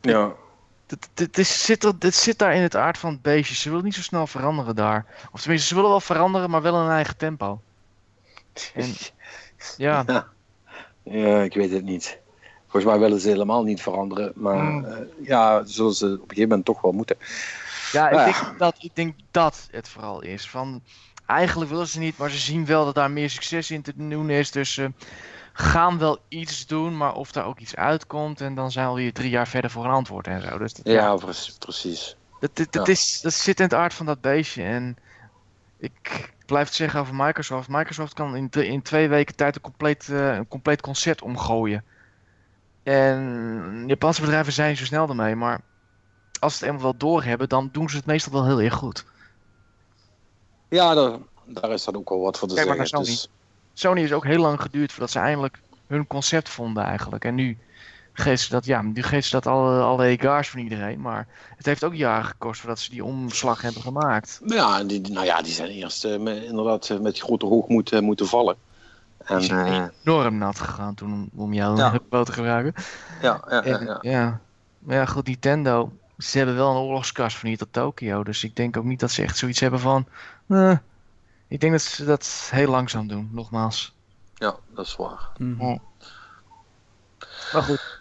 Ja, 0.00 0.34
het, 1.14 1.38
is, 1.38 1.64
zit 1.64 1.84
er, 1.84 1.94
zit 2.00 2.38
daar 2.38 2.54
in 2.54 2.62
het 2.62 2.76
aard 2.76 2.98
van 2.98 3.10
het 3.10 3.22
beestje. 3.22 3.54
Ze 3.54 3.68
willen 3.68 3.84
niet 3.84 3.94
zo 3.94 4.02
snel 4.02 4.26
veranderen 4.26 4.76
daar. 4.76 5.06
Of 5.32 5.40
tenminste, 5.40 5.68
ze 5.68 5.74
willen 5.74 5.90
wel 5.90 6.00
veranderen, 6.00 6.50
maar 6.50 6.62
wel 6.62 6.74
in 6.74 6.84
een 6.84 6.90
eigen 6.90 7.16
tempo. 7.16 7.60
En, 8.74 8.94
ja. 9.76 10.04
ja. 11.04 11.42
ik 11.42 11.54
weet 11.54 11.70
het 11.70 11.84
niet. 11.84 12.18
Volgens 12.62 12.84
mij 12.84 12.98
willen 12.98 13.20
ze 13.20 13.28
helemaal 13.28 13.62
niet 13.62 13.82
veranderen. 13.82 14.32
Maar 14.34 14.62
mm. 14.62 14.84
uh, 14.84 14.98
ja, 15.22 15.64
zullen 15.64 15.94
ze 15.94 16.06
op 16.06 16.12
een 16.12 16.18
gegeven 16.18 16.48
moment 16.48 16.64
toch 16.64 16.80
wel 16.80 16.92
moeten. 16.92 17.16
Ja, 17.92 18.10
ik, 18.10 18.34
Denk 18.34 18.58
dat, 18.58 18.76
ik 18.78 18.90
denk 18.94 19.14
dat 19.30 19.68
het 19.70 19.88
vooral 19.88 20.22
is. 20.22 20.48
Van, 20.50 20.82
eigenlijk 21.26 21.70
willen 21.70 21.86
ze 21.86 21.98
niet, 21.98 22.18
maar 22.18 22.30
ze 22.30 22.38
zien 22.38 22.66
wel 22.66 22.84
dat 22.84 22.94
daar 22.94 23.10
meer 23.10 23.30
succes 23.30 23.70
in 23.70 23.82
te 23.82 23.92
doen 23.96 24.30
is. 24.30 24.50
Dus 24.50 24.76
uh, 24.76 24.86
gaan 25.58 25.98
wel 25.98 26.18
iets 26.28 26.66
doen, 26.66 26.96
maar 26.96 27.14
of 27.14 27.32
daar 27.32 27.44
ook 27.44 27.58
iets 27.58 27.76
uitkomt. 27.76 28.40
En 28.40 28.54
dan 28.54 28.70
zijn 28.70 28.88
we 28.88 28.94
weer 28.94 29.12
drie 29.12 29.30
jaar 29.30 29.48
verder 29.48 29.70
voor 29.70 29.84
een 29.84 29.90
antwoord 29.90 30.26
en 30.26 30.42
zo. 30.42 30.58
Dus 30.58 30.72
dat, 30.72 30.86
ja, 30.86 31.16
precies. 31.58 32.16
Dat, 32.40 32.66
dat, 32.70 32.88
is, 32.88 33.20
dat 33.20 33.32
zit 33.32 33.58
in 33.58 33.64
het 33.64 33.74
aard 33.74 33.94
van 33.94 34.06
dat 34.06 34.20
beestje. 34.20 34.62
En 34.62 34.96
ik 35.78 36.32
blijf 36.46 36.66
het 36.66 36.76
zeggen 36.76 37.00
over 37.00 37.14
Microsoft. 37.14 37.68
Microsoft 37.68 38.14
kan 38.14 38.36
in, 38.36 38.50
in 38.50 38.82
twee 38.82 39.08
weken 39.08 39.34
tijd 39.34 39.54
een 39.54 39.60
compleet, 39.60 40.08
uh, 40.10 40.34
een 40.34 40.48
compleet 40.48 40.80
concept 40.80 41.22
omgooien. 41.22 41.84
En 42.82 43.84
Japanse 43.86 44.20
bedrijven 44.20 44.52
zijn 44.52 44.76
zo 44.76 44.84
snel 44.84 45.08
ermee, 45.08 45.36
maar 45.36 45.60
als 46.40 46.52
ze 46.52 46.58
het 46.58 46.68
eenmaal 46.68 46.84
wel 46.84 46.96
doorhebben, 46.96 47.48
dan 47.48 47.68
doen 47.72 47.90
ze 47.90 47.96
het 47.96 48.06
meestal 48.06 48.32
wel 48.32 48.46
heel 48.46 48.60
erg 48.60 48.74
goed. 48.74 49.04
Ja, 50.68 50.94
daar, 50.94 51.18
daar 51.44 51.70
is 51.70 51.84
dan 51.84 51.96
ook 51.96 52.08
wel 52.08 52.20
wat 52.20 52.38
voor 52.38 52.48
te 52.48 52.54
Kijk 52.54 52.66
zeggen. 52.66 52.88
Maar. 52.96 53.06
Dus... 53.06 53.28
Sony 53.78 54.00
is 54.00 54.12
ook 54.12 54.24
heel 54.24 54.40
lang 54.40 54.60
geduurd 54.60 54.90
voordat 54.92 55.10
ze 55.10 55.18
eindelijk 55.18 55.58
hun 55.86 56.06
concept 56.06 56.48
vonden 56.48 56.84
eigenlijk. 56.84 57.24
En 57.24 57.34
nu 57.34 57.58
geeft 58.12 58.42
ze 58.42 58.50
dat, 58.50 58.64
ja, 58.64 58.82
nu 58.82 59.02
geeft 59.02 59.28
ze 59.28 59.34
dat 59.34 59.46
alle, 59.46 59.80
alle 59.80 60.04
egaars 60.04 60.50
van 60.50 60.60
iedereen. 60.60 61.00
Maar 61.00 61.26
het 61.56 61.66
heeft 61.66 61.84
ook 61.84 61.94
jaren 61.94 62.24
gekost 62.24 62.60
voordat 62.60 62.78
ze 62.78 62.90
die 62.90 63.04
omslag 63.04 63.62
hebben 63.62 63.82
gemaakt. 63.82 64.40
Ja, 64.44 64.84
die, 64.84 65.00
nou 65.00 65.26
ja, 65.26 65.42
die 65.42 65.52
zijn 65.52 65.68
eerst 65.68 66.04
uh, 66.04 66.18
met, 66.18 66.42
inderdaad 66.42 66.88
uh, 66.88 66.98
met 66.98 67.12
die 67.12 67.22
grote 67.22 67.46
hoogmoed 67.46 67.92
uh, 67.92 68.00
moeten 68.00 68.26
vallen. 68.26 68.56
En, 69.24 69.38
die 69.38 69.46
zijn 69.46 69.90
enorm 70.04 70.38
nat 70.38 70.60
gegaan 70.60 70.94
toen 70.94 71.12
om, 71.12 71.42
om 71.42 71.52
jouw 71.52 71.76
ja. 71.76 71.90
te 72.10 72.32
gebruiken. 72.32 72.74
Ja, 73.22 73.44
ja, 73.48 73.62
ja, 73.64 73.80
ja. 73.80 73.98
ja. 74.00 74.40
Maar 74.78 74.96
ja, 74.96 75.04
goed, 75.04 75.26
Nintendo, 75.26 75.92
ze 76.18 76.38
hebben 76.38 76.56
wel 76.56 76.70
een 76.70 76.82
oorlogskast 76.82 77.36
van 77.36 77.48
hier 77.48 77.58
tot 77.58 77.72
Tokio. 77.72 78.24
Dus 78.24 78.44
ik 78.44 78.56
denk 78.56 78.76
ook 78.76 78.84
niet 78.84 79.00
dat 79.00 79.10
ze 79.10 79.22
echt 79.22 79.36
zoiets 79.36 79.60
hebben 79.60 79.80
van... 79.80 80.06
Ik 81.48 81.60
denk 81.60 81.72
dat 81.72 81.82
ze 81.82 82.04
dat 82.04 82.48
heel 82.50 82.70
langzaam 82.70 83.08
doen, 83.08 83.28
nogmaals. 83.32 83.94
Ja, 84.34 84.56
dat 84.74 84.86
is 84.86 84.96
waar. 84.96 85.28
Mm 85.36 85.58
-hmm. 85.58 85.82
Maar 87.52 87.62
goed. 87.62 88.00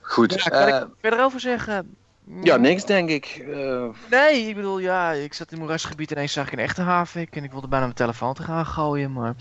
Goed. 0.00 0.42
Ja, 0.42 0.50
kan 0.50 0.68
uh, 0.68 0.76
ik 0.76 0.86
verder 1.00 1.24
over 1.24 1.40
zeggen? 1.40 1.96
Ja, 2.42 2.56
niks 2.56 2.84
denk 2.84 3.08
ik. 3.08 3.44
Uh... 3.48 3.88
Nee, 4.10 4.48
ik 4.48 4.54
bedoel, 4.54 4.78
ja, 4.78 5.12
ik 5.12 5.34
zat 5.34 5.46
in 5.50 5.56
het 5.56 5.66
moerasgebied 5.66 6.10
en 6.10 6.16
ineens 6.16 6.32
zag 6.32 6.46
ik 6.46 6.52
een 6.52 6.58
echte 6.58 6.82
havik 6.82 7.36
en 7.36 7.44
ik 7.44 7.50
wilde 7.50 7.68
bijna 7.68 7.84
mijn 7.84 7.96
telefoon 7.96 8.34
te 8.34 8.42
gaan 8.42 8.66
gooien, 8.66 9.12
maar 9.12 9.34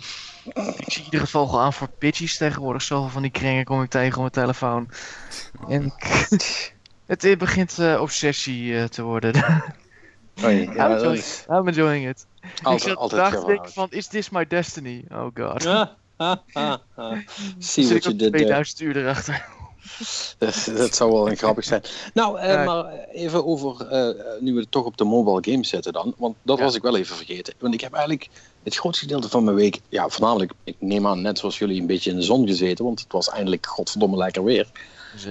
ik 0.53 0.91
zie 0.91 0.99
in 0.99 1.05
ieder 1.05 1.19
geval 1.19 1.47
gewoon 1.47 1.63
aan 1.63 1.73
voor 1.73 1.89
pitches 1.89 2.37
tegenwoordig. 2.37 2.81
Zoveel 2.81 3.09
van 3.09 3.21
die 3.21 3.31
kringen 3.31 3.65
kom 3.65 3.81
ik 3.81 3.89
tegen 3.89 4.15
op 4.15 4.19
mijn 4.19 4.31
telefoon. 4.31 4.89
En 5.67 5.93
het 7.05 7.37
begint 7.37 7.79
uh, 7.79 8.01
obsessie 8.01 8.63
uh, 8.63 8.83
te 8.83 9.01
worden. 9.01 9.33
Oei, 10.43 10.69
ja, 10.73 10.85
I'm, 10.85 10.91
enjoying, 10.91 11.17
is... 11.17 11.45
I'm 11.49 11.67
enjoying 11.67 12.07
it. 12.07 12.25
Altijd, 12.63 12.91
ik 12.91 12.97
zat 12.99 13.09
dacht 13.09 13.47
ik 13.47 13.65
van, 13.65 13.87
is 13.89 14.07
this 14.07 14.29
my 14.29 14.47
destiny? 14.47 15.03
Oh 15.11 15.27
god. 15.33 15.61
Zie 17.57 17.93
wat 17.93 18.03
je 18.03 18.15
dit 18.15 18.33
2000 18.33 18.79
uur 18.79 18.97
erachter. 18.97 19.45
dat, 20.37 20.71
dat, 20.75 20.95
zou 20.95 21.11
wel 21.11 21.29
een 21.29 21.37
grappig 21.37 21.63
zijn. 21.63 21.81
Nou, 22.13 22.39
eh, 22.39 22.65
maar 22.65 22.93
even 23.11 23.45
over, 23.45 23.85
uh, 23.91 24.41
nu 24.41 24.53
we 24.53 24.59
het 24.59 24.71
toch 24.71 24.85
op 24.85 24.97
de 24.97 25.03
mobile 25.03 25.51
games 25.51 25.69
zetten 25.69 25.93
dan. 25.93 26.13
Want 26.17 26.35
dat 26.41 26.59
was 26.59 26.75
ik 26.75 26.81
wel 26.81 26.97
even 26.97 27.15
vergeten. 27.15 27.53
Want 27.59 27.73
ik 27.73 27.81
heb 27.81 27.93
eigenlijk 27.93 28.29
het 28.63 28.75
grootste 28.75 29.05
gedeelte 29.05 29.29
van 29.29 29.43
mijn 29.43 29.55
week, 29.55 29.79
ja, 29.89 30.09
voornamelijk, 30.09 30.51
ik 30.63 30.75
neem 30.79 31.07
aan, 31.07 31.21
net 31.21 31.39
zoals 31.39 31.57
jullie, 31.57 31.81
een 31.81 31.87
beetje 31.87 32.09
in 32.09 32.15
de 32.15 32.21
zon 32.21 32.47
gezeten. 32.47 32.85
Want 32.85 32.99
het 32.99 33.11
was 33.11 33.29
eindelijk 33.29 33.65
godverdomme 33.65 34.17
lekker 34.17 34.43
weer. 34.43 34.67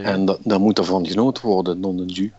En 0.03 0.25
da 0.25 0.37
daar 0.43 0.61
moet 0.61 0.79
ervan 0.79 1.07
genoten 1.07 1.47
worden, 1.47 1.81
non 1.81 1.97
de 2.07 2.31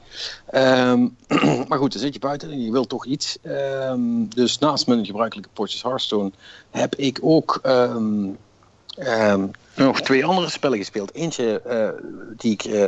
um, 0.53 1.15
Maar 1.67 1.77
goed, 1.77 1.91
dan 1.91 2.01
zit 2.01 2.13
je 2.13 2.19
buiten 2.19 2.51
en 2.51 2.63
je 2.63 2.71
wilt 2.71 2.89
toch 2.89 3.05
iets. 3.05 3.37
Um, 3.43 4.29
dus 4.29 4.57
naast 4.57 4.87
mijn 4.87 5.05
gebruikelijke 5.05 5.49
potjes 5.53 5.83
Hearthstone 5.83 6.31
heb 6.69 6.95
ik 6.95 7.19
ook 7.21 7.59
um, 7.63 8.37
nog 9.75 10.01
twee 10.01 10.25
andere 10.25 10.49
spellen 10.49 10.77
gespeeld. 10.77 11.13
Eentje 11.13 11.61
uh, 11.67 11.89
die 12.37 12.51
ik 12.51 12.65
uh, 12.65 12.83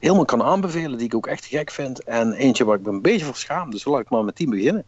helemaal 0.00 0.24
kan 0.24 0.42
aanbevelen, 0.42 0.98
die 0.98 1.06
ik 1.06 1.14
ook 1.14 1.26
echt 1.26 1.44
gek 1.44 1.70
vind. 1.70 2.04
En 2.04 2.32
eentje 2.32 2.64
waar 2.64 2.78
ik 2.78 2.82
me 2.82 2.90
een 2.90 3.02
beetje 3.02 3.24
voor 3.24 3.36
schaam. 3.36 3.70
Dus 3.70 3.84
laat 3.84 4.00
ik 4.00 4.10
maar 4.10 4.24
met 4.24 4.36
die 4.36 4.48
beginnen. 4.48 4.84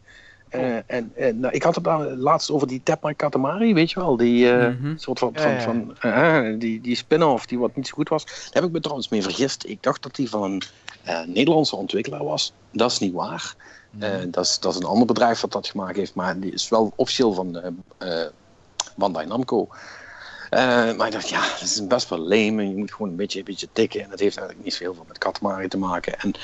Uh, 0.50 0.76
en, 0.86 1.12
en 1.16 1.40
nou, 1.40 1.54
ik 1.54 1.62
had 1.62 1.74
het 1.74 1.86
laatst 2.16 2.50
over 2.50 2.68
die 2.68 2.80
Tepma 2.82 3.12
Katamari, 3.12 3.74
weet 3.74 3.90
je 3.90 4.00
wel, 4.00 4.16
die 4.16 4.44
uh, 4.44 4.68
mm 4.68 4.78
-hmm. 4.80 4.98
soort 4.98 5.18
van, 5.18 5.32
van, 5.34 5.60
van 5.60 5.96
uh, 6.04 6.58
die, 6.58 6.80
die 6.80 6.96
spin-off 6.96 7.46
die 7.46 7.58
wat 7.58 7.76
niet 7.76 7.86
zo 7.86 7.94
goed 7.94 8.08
was. 8.08 8.24
Daar 8.24 8.48
heb 8.52 8.64
ik 8.64 8.70
me 8.70 8.80
trouwens 8.80 9.08
mee 9.08 9.22
vergist. 9.22 9.64
Ik 9.66 9.82
dacht 9.82 10.02
dat 10.02 10.14
die 10.14 10.28
van 10.28 10.42
een 10.42 10.62
Nederlandse 11.32 11.76
ontwikkelaar 11.76 12.24
was. 12.24 12.52
Dat 12.70 12.90
is 12.90 12.98
niet 12.98 13.12
waar. 13.12 13.54
Mm 13.90 14.00
-hmm. 14.02 14.30
dat, 14.30 14.44
is, 14.44 14.58
dat 14.58 14.72
is 14.72 14.78
een 14.78 14.86
ander 14.86 15.06
bedrijf 15.06 15.40
dat 15.40 15.52
dat 15.52 15.66
gemaakt 15.66 15.96
heeft, 15.96 16.14
maar 16.14 16.40
die 16.40 16.52
is 16.52 16.68
wel 16.68 16.92
officieel 16.96 17.32
van 17.32 17.74
Bandai 18.96 19.26
Namco. 19.26 19.68
Eh, 20.50 20.92
maar 20.96 21.06
ik 21.06 21.12
dacht, 21.12 21.28
ja, 21.28 21.40
dat 21.40 21.62
is 21.62 21.86
best 21.86 22.08
wel 22.08 22.18
lame. 22.18 22.68
Je 22.68 22.76
moet 22.76 22.92
gewoon 22.92 23.10
een 23.10 23.16
beetje, 23.16 23.38
een 23.38 23.44
beetje 23.44 23.68
tikken. 23.72 24.02
En 24.02 24.10
dat 24.10 24.20
heeft 24.20 24.36
eigenlijk 24.36 24.66
niet 24.66 24.76
zo 24.76 24.84
heel 24.84 24.94
veel 24.94 25.04
met 25.08 25.18
Katamari 25.18 25.68
te 25.68 25.78
maken. 25.78 26.18
En 26.18 26.34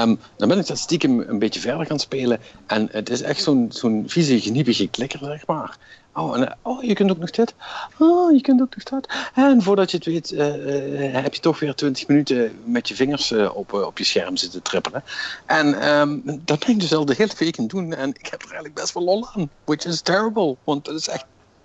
um, 0.00 0.20
dan 0.36 0.48
ben 0.48 0.58
ik 0.58 0.66
dat 0.66 0.78
stiekem 0.78 1.20
een 1.20 1.38
beetje 1.38 1.60
verder 1.60 1.86
gaan 1.86 1.98
spelen. 1.98 2.40
En 2.66 2.88
het 2.92 3.10
is 3.10 3.22
echt 3.22 3.42
zo'n 3.42 3.66
zo'n 3.72 4.04
vieze, 4.06 4.40
geniepige 4.40 4.88
klikker, 4.88 5.18
zeg 5.18 5.46
maar. 5.46 5.78
Oh, 6.14 6.36
en, 6.36 6.56
oh, 6.62 6.82
je 6.82 6.94
kunt 6.94 7.10
ook 7.10 7.18
nog 7.18 7.30
dit. 7.30 7.54
Oh, 7.98 8.32
je 8.32 8.40
kunt 8.40 8.60
ook 8.60 8.74
nog 8.74 8.84
dat. 8.84 9.08
En 9.34 9.62
voordat 9.62 9.90
je 9.90 9.96
het 9.96 10.06
weet, 10.06 10.32
uh, 10.32 11.10
uh, 11.10 11.22
heb 11.22 11.34
je 11.34 11.40
toch 11.40 11.58
weer 11.58 11.74
20 11.74 12.08
minuten 12.08 12.58
met 12.64 12.88
je 12.88 12.94
vingers 12.94 13.32
op, 13.32 13.72
op 13.72 13.98
je 13.98 14.04
scherm 14.04 14.36
zitten 14.36 14.62
trippelen. 14.62 15.04
En 15.46 15.88
um, 15.88 16.22
dat 16.44 16.58
ben 16.58 16.68
ik 16.68 16.80
dus 16.80 16.94
al 16.94 17.04
de 17.04 17.14
hele 17.16 17.32
week 17.38 17.58
aan 17.58 17.66
doen. 17.66 17.94
En 17.94 18.08
ik 18.08 18.26
heb 18.26 18.40
er 18.40 18.46
eigenlijk 18.46 18.74
best 18.74 18.94
wel 18.94 19.02
lol 19.02 19.28
aan. 19.28 19.50
Which 19.64 19.84
is 19.84 20.00
terrible. 20.00 20.56
Want 20.64 20.84
dat 20.84 20.94
is 20.94 21.08
echt 21.08 21.24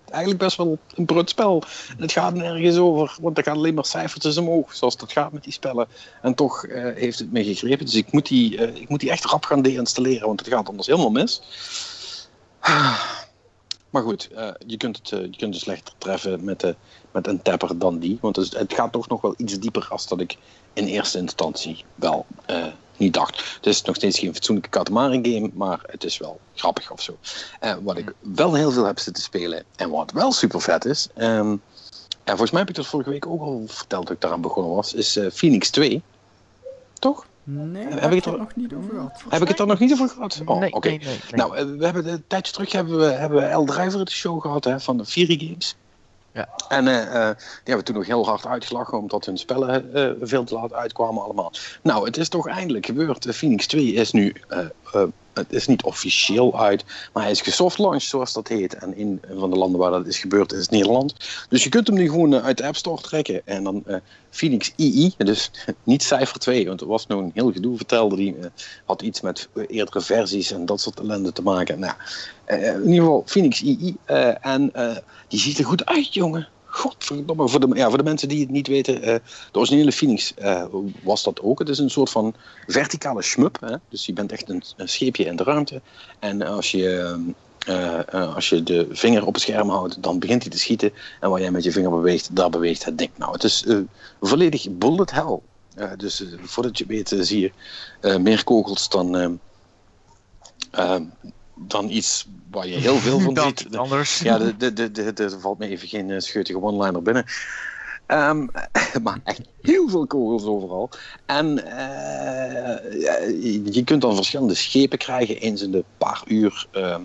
eigenlijk 0.09 0.43
best 0.43 0.57
wel 0.57 0.77
een 0.95 1.05
brut 1.05 1.29
spel. 1.29 1.63
Het 1.97 2.11
gaat 2.11 2.33
nergens 2.33 2.77
over, 2.77 3.17
want 3.21 3.37
er 3.37 3.43
gaan 3.43 3.55
alleen 3.55 3.73
maar 3.73 3.85
cijfertjes 3.85 4.37
omhoog, 4.37 4.75
zoals 4.75 4.97
dat 4.97 5.11
gaat 5.11 5.31
met 5.31 5.43
die 5.43 5.53
spellen. 5.53 5.87
En 6.21 6.35
toch 6.35 6.65
heeft 6.95 7.19
het 7.19 7.31
me 7.31 7.43
gegrepen. 7.43 7.85
Dus 7.85 7.95
ik 7.95 8.11
moet, 8.11 8.27
die, 8.27 8.55
ik 8.55 8.89
moet 8.89 8.99
die 8.99 9.11
echt 9.11 9.25
rap 9.25 9.45
gaan 9.45 9.61
deinstalleren, 9.61 10.27
want 10.27 10.39
het 10.39 10.49
gaat 10.49 10.69
anders 10.69 10.87
helemaal 10.87 11.11
mis. 11.11 11.41
Maar 13.89 14.03
goed, 14.03 14.29
uh, 14.33 14.49
je, 14.65 14.77
kunt 14.77 14.97
het, 14.97 15.09
je 15.09 15.37
kunt 15.37 15.53
het 15.53 15.63
slechter 15.63 15.93
treffen 15.97 16.43
met, 16.43 16.75
met 17.11 17.27
een 17.27 17.41
tapper 17.41 17.77
dan 17.77 17.99
die. 17.99 18.17
Want 18.21 18.35
het, 18.35 18.57
het, 18.57 18.73
gaat 18.73 18.91
toch 18.91 19.07
nog 19.07 19.21
wel 19.21 19.33
iets 19.37 19.59
dieper 19.59 19.87
als 19.89 20.07
dat 20.07 20.19
ik 20.19 20.37
in 20.73 20.85
eerste 20.85 21.17
instantie 21.17 21.85
wel 21.95 22.25
niet 22.97 23.13
dacht. 23.13 23.55
Het 23.55 23.65
is 23.65 23.81
nog 23.81 23.95
steeds 23.95 24.19
geen 24.19 24.33
fatsoenlijke 24.33 24.69
Katamari 24.69 25.19
game, 25.23 25.49
maar 25.53 25.79
het 25.85 26.03
is 26.03 26.17
wel 26.17 26.39
grappig 26.55 26.91
of 26.91 27.01
zo. 27.01 27.17
wat 27.81 27.97
ik 27.97 28.13
wel 28.19 28.53
heel 28.53 28.71
veel 28.71 28.85
heb 28.85 28.99
zitten 28.99 29.23
spelen 29.23 29.63
en 29.75 29.89
wat 29.89 30.11
wel 30.11 30.31
super 30.31 30.61
vet 30.61 30.85
is. 30.85 31.07
Um, 31.17 31.61
en 32.23 32.33
volgens 32.33 32.51
mij 32.51 32.59
heb 32.59 32.69
ik 32.69 32.75
dat 32.75 32.85
vorige 32.85 33.09
week 33.09 33.25
ook 33.25 33.41
al 33.41 33.63
verteld 33.67 34.07
dat 34.07 34.15
ik 34.15 34.21
daaraan 34.21 34.41
begonnen 34.41 34.75
was, 34.75 34.93
is 34.93 35.19
Phoenix 35.31 35.69
2. 35.69 36.01
Toch? 36.93 37.25
Nee, 37.49 37.85
heb 37.85 38.11
ik 38.11 38.23
het 38.23 38.33
er 38.33 38.39
nog 38.39 38.55
niet 38.55 38.73
over 38.73 38.89
gehad. 38.89 39.23
Heb 39.29 39.41
ik 39.41 39.47
het 39.47 39.59
er 39.59 39.67
nog 39.67 39.79
niet 39.79 39.91
over 39.91 40.09
gehad? 40.09 40.41
Oh, 40.45 40.59
nee, 40.59 40.73
oké. 40.73 40.87
nee, 40.87 40.97
nee, 40.97 41.07
nee. 41.07 41.19
Nou, 41.31 41.77
we 41.77 41.85
hebben 41.85 42.07
een 42.07 42.23
tijdje 42.27 42.53
terug 42.53 42.71
hebben 42.71 42.97
we, 42.97 43.05
hebben 43.05 43.39
we 43.39 43.45
El 43.45 43.65
Driver 43.65 44.05
de 44.05 44.11
show 44.11 44.41
gehad 44.41 44.63
hè, 44.63 44.79
van 44.79 44.97
de 44.97 45.05
Fury 45.05 45.37
Games. 45.47 45.75
Ja. 46.37 46.49
En 46.67 46.87
uh, 46.87 47.29
die 47.35 47.63
hebben 47.63 47.83
toen 47.83 47.95
nog 47.95 48.05
heel 48.05 48.25
hard 48.25 48.45
uitgelachen 48.45 48.97
omdat 48.97 49.25
hun 49.25 49.37
spellen 49.37 49.89
uh, 49.93 50.11
veel 50.21 50.43
te 50.43 50.53
laat 50.53 50.73
uitkwamen 50.73 51.23
allemaal. 51.23 51.51
Nou, 51.81 52.05
het 52.05 52.17
is 52.17 52.29
toch 52.29 52.47
eindelijk 52.47 52.85
gebeurd. 52.85 53.35
Phoenix 53.35 53.67
2 53.67 53.93
is 53.93 54.11
nu 54.11 54.35
het 55.37 55.53
is 55.53 55.67
niet 55.67 55.83
officieel 55.83 56.59
uit, 56.59 56.85
maar 57.13 57.23
hij 57.23 57.31
is 57.31 57.41
gesoft 57.41 57.77
launched, 57.77 58.09
zoals 58.09 58.33
dat 58.33 58.47
heet. 58.47 58.73
En 58.73 58.99
een 58.99 59.21
van 59.37 59.49
de 59.49 59.57
landen 59.57 59.79
waar 59.79 59.91
dat 59.91 60.07
is 60.07 60.19
gebeurd 60.19 60.51
is 60.51 60.69
Nederland. 60.69 61.15
Dus 61.49 61.63
je 61.63 61.69
kunt 61.69 61.87
hem 61.87 61.95
nu 61.95 62.09
gewoon 62.09 62.35
uit 62.35 62.57
de 62.57 62.65
App 62.65 62.75
Store 62.75 63.01
trekken. 63.01 63.41
En 63.45 63.63
dan 63.63 63.83
uh, 63.87 63.95
Phoenix 64.29 64.73
II, 64.75 65.13
dus 65.17 65.51
niet 65.83 66.03
cijfer 66.03 66.39
2, 66.39 66.67
want 66.67 66.81
er 66.81 66.87
was 66.87 67.07
nog 67.07 67.19
een 67.19 67.31
heel 67.33 67.51
gedoe 67.51 67.77
vertelde. 67.77 68.15
Die 68.15 68.35
uh, 68.37 68.45
had 68.85 69.01
iets 69.01 69.21
met 69.21 69.49
eerdere 69.67 70.01
versies 70.01 70.51
en 70.51 70.65
dat 70.65 70.81
soort 70.81 70.99
ellende 70.99 71.31
te 71.31 71.41
maken. 71.41 71.79
Nou, 71.79 71.93
in 72.45 72.79
ieder 72.79 72.93
geval 72.93 73.23
Phoenix 73.25 73.61
II. 73.61 73.95
en 74.41 74.71
die 75.27 75.39
ziet 75.39 75.57
er 75.57 75.65
goed 75.65 75.85
uit, 75.85 76.13
jongen. 76.13 76.47
Godverdomme, 76.77 77.47
voor 77.47 77.59
de, 77.59 77.75
ja, 77.75 77.87
voor 77.87 77.97
de 77.97 78.03
mensen 78.03 78.27
die 78.27 78.39
het 78.39 78.49
niet 78.49 78.67
weten, 78.67 78.97
uh, 78.97 79.03
de 79.51 79.59
originele 79.59 79.91
Phoenix 79.91 80.33
uh, 80.39 80.65
was 81.03 81.23
dat 81.23 81.41
ook. 81.41 81.59
Het 81.59 81.69
is 81.69 81.79
een 81.79 81.89
soort 81.89 82.09
van 82.09 82.35
verticale 82.67 83.21
schmup. 83.21 83.57
Hè? 83.59 83.75
Dus 83.89 84.05
je 84.05 84.13
bent 84.13 84.31
echt 84.31 84.49
een, 84.49 84.63
scheepje 84.77 85.25
in 85.25 85.35
de 85.35 85.43
ruimte. 85.43 85.81
En 86.19 86.41
als 86.41 86.71
je, 86.71 87.17
uh, 87.67 88.35
als 88.35 88.49
je 88.49 88.63
de 88.63 88.87
vinger 88.89 89.25
op 89.25 89.33
het 89.33 89.43
scherm 89.43 89.69
houdt, 89.69 90.03
dan 90.03 90.19
begint 90.19 90.41
hij 90.41 90.51
te 90.51 90.59
schieten. 90.59 90.91
En 91.19 91.29
waar 91.29 91.41
jij 91.41 91.51
met 91.51 91.63
je 91.63 91.71
vinger 91.71 91.89
beweegt, 91.89 92.35
daar 92.35 92.49
beweegt 92.49 92.85
het 92.85 92.97
ding. 92.97 93.11
Nou, 93.15 93.31
het 93.31 93.43
is 93.43 93.65
volledig 94.21 94.67
bullet 94.71 95.11
hell. 95.11 95.39
dus 95.97 96.23
voordat 96.41 96.77
je 96.77 96.85
weet, 96.85 97.15
zie 97.19 97.39
je 97.39 97.51
meer 98.19 98.43
kogels 98.43 98.89
dan 98.89 99.39
dan 101.57 101.89
iets 101.89 102.27
waar 102.51 102.67
je 102.67 102.75
heel 102.75 102.97
veel 102.97 103.19
van 103.19 103.37
ziet. 103.43 103.77
anders. 103.77 104.19
Ja, 104.19 104.39
er 105.15 105.39
valt 105.39 105.57
me 105.57 105.67
even 105.67 105.87
geen 105.87 106.21
scheutige 106.21 106.61
one-liner 106.61 107.01
binnen. 107.01 107.25
Um, 108.07 108.49
maar 109.03 109.19
echt 109.23 109.41
heel 109.61 109.89
veel 109.89 110.07
kogels 110.07 110.45
overal. 110.45 110.89
En 111.25 111.45
uh, 111.57 111.73
je 113.73 113.81
kunt 113.85 114.01
dan 114.01 114.15
verschillende 114.15 114.55
schepen 114.55 114.97
krijgen. 114.97 115.37
Eens 115.37 115.61
in 115.61 115.71
de 115.71 115.83
paar 115.97 116.23
uur 116.27 116.67
uh, 116.73 116.97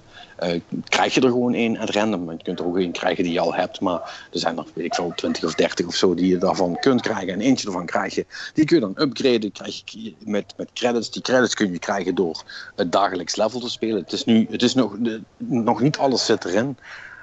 uh, 0.43 0.61
krijg 0.89 1.15
je 1.15 1.21
er 1.21 1.29
gewoon 1.29 1.55
één 1.55 1.79
aan 1.79 1.87
random. 1.87 2.31
Je 2.31 2.43
kunt 2.43 2.59
er 2.59 2.67
ook 2.67 2.79
één 2.79 2.93
krijgen 2.93 3.25
die 3.25 3.33
je 3.33 3.41
al 3.41 3.55
hebt. 3.55 3.81
Maar 3.81 4.29
er 4.33 4.39
zijn 4.39 4.59
er, 4.59 4.65
weet 4.75 4.85
ik 4.85 4.95
veel, 4.95 5.13
20 5.17 5.45
of 5.45 5.55
30 5.55 5.87
of 5.87 5.95
zo 5.95 6.15
die 6.15 6.27
je 6.27 6.39
daarvan 6.39 6.77
kunt 6.81 7.01
krijgen. 7.01 7.33
En 7.33 7.41
eentje 7.41 7.67
ervan 7.67 7.87
krijg 7.87 8.15
je. 8.15 8.27
Die 8.55 8.65
kun 8.65 8.77
je 8.77 8.83
dan 8.83 9.05
upgraden. 9.05 9.53
Krijg 9.53 9.83
je 9.85 10.15
met, 10.25 10.55
met 10.57 10.71
credits. 10.73 11.11
Die 11.11 11.23
credits 11.23 11.55
kun 11.55 11.73
je 11.73 11.79
krijgen 11.79 12.15
door 12.15 12.43
het 12.77 12.93
dagelijks 12.93 13.37
level 13.37 13.61
te 13.61 13.71
spelen. 13.71 14.03
Het 14.03 14.13
is, 14.13 14.25
nu, 14.25 14.47
het 14.51 14.63
is 14.63 14.75
nog, 14.75 14.97
de, 14.99 15.21
nog 15.37 15.81
niet 15.81 15.99
alles 15.99 16.27
zit 16.27 16.45
erin. 16.45 16.77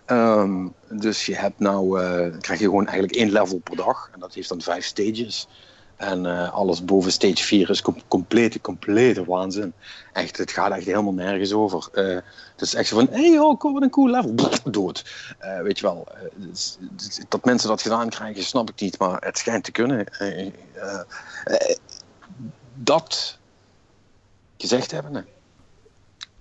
Um, 0.08 0.74
dus 0.90 1.26
je 1.26 1.36
hebt 1.36 1.60
nou, 1.60 2.02
uh, 2.02 2.38
krijg 2.40 2.60
je 2.60 2.66
gewoon 2.66 2.88
eigenlijk 2.88 3.16
één 3.16 3.32
level 3.32 3.58
per 3.58 3.76
dag. 3.76 4.10
En 4.14 4.20
dat 4.20 4.34
heeft 4.34 4.50
dan 4.50 4.62
vijf 4.62 4.86
stages. 4.86 5.48
En 6.00 6.26
uh, 6.26 6.54
alles 6.54 6.86
boven 6.86 7.12
stage 7.12 7.44
4 7.44 7.70
is 7.70 7.82
com 7.82 7.96
complete, 8.08 8.62
complete 8.62 9.26
waanzin. 9.26 9.74
Echt, 10.14 10.38
het 10.38 10.52
gaat 10.52 10.72
echt 10.72 10.86
helemaal 10.86 11.14
nergens 11.14 11.54
over. 11.54 11.88
Uh, 11.94 12.16
het 12.52 12.62
is 12.62 12.74
echt 12.74 12.88
zo 12.88 12.96
van, 12.96 13.08
hé 13.12 13.30
hey, 13.30 13.40
oh, 13.40 13.58
kom 13.58 13.74
wat 13.74 13.82
een 13.82 13.90
cool 13.90 14.10
level. 14.10 14.34
Pff, 14.34 14.62
dood. 14.62 15.06
weet 15.64 15.80
je 15.80 15.86
wel, 15.86 16.08
dat 17.28 17.46
mensen 17.46 17.70
dat 17.70 17.82
gedaan 17.82 18.10
krijgen, 18.10 18.44
snap 18.44 18.70
ik 18.70 18.82
niet. 18.82 19.00
Maar 19.00 19.22
het 19.22 19.38
schijnt 19.38 19.64
te 19.64 19.72
kunnen. 19.72 20.06
dat 22.74 23.38
gezegd 24.58 24.92
hebben, 24.92 25.26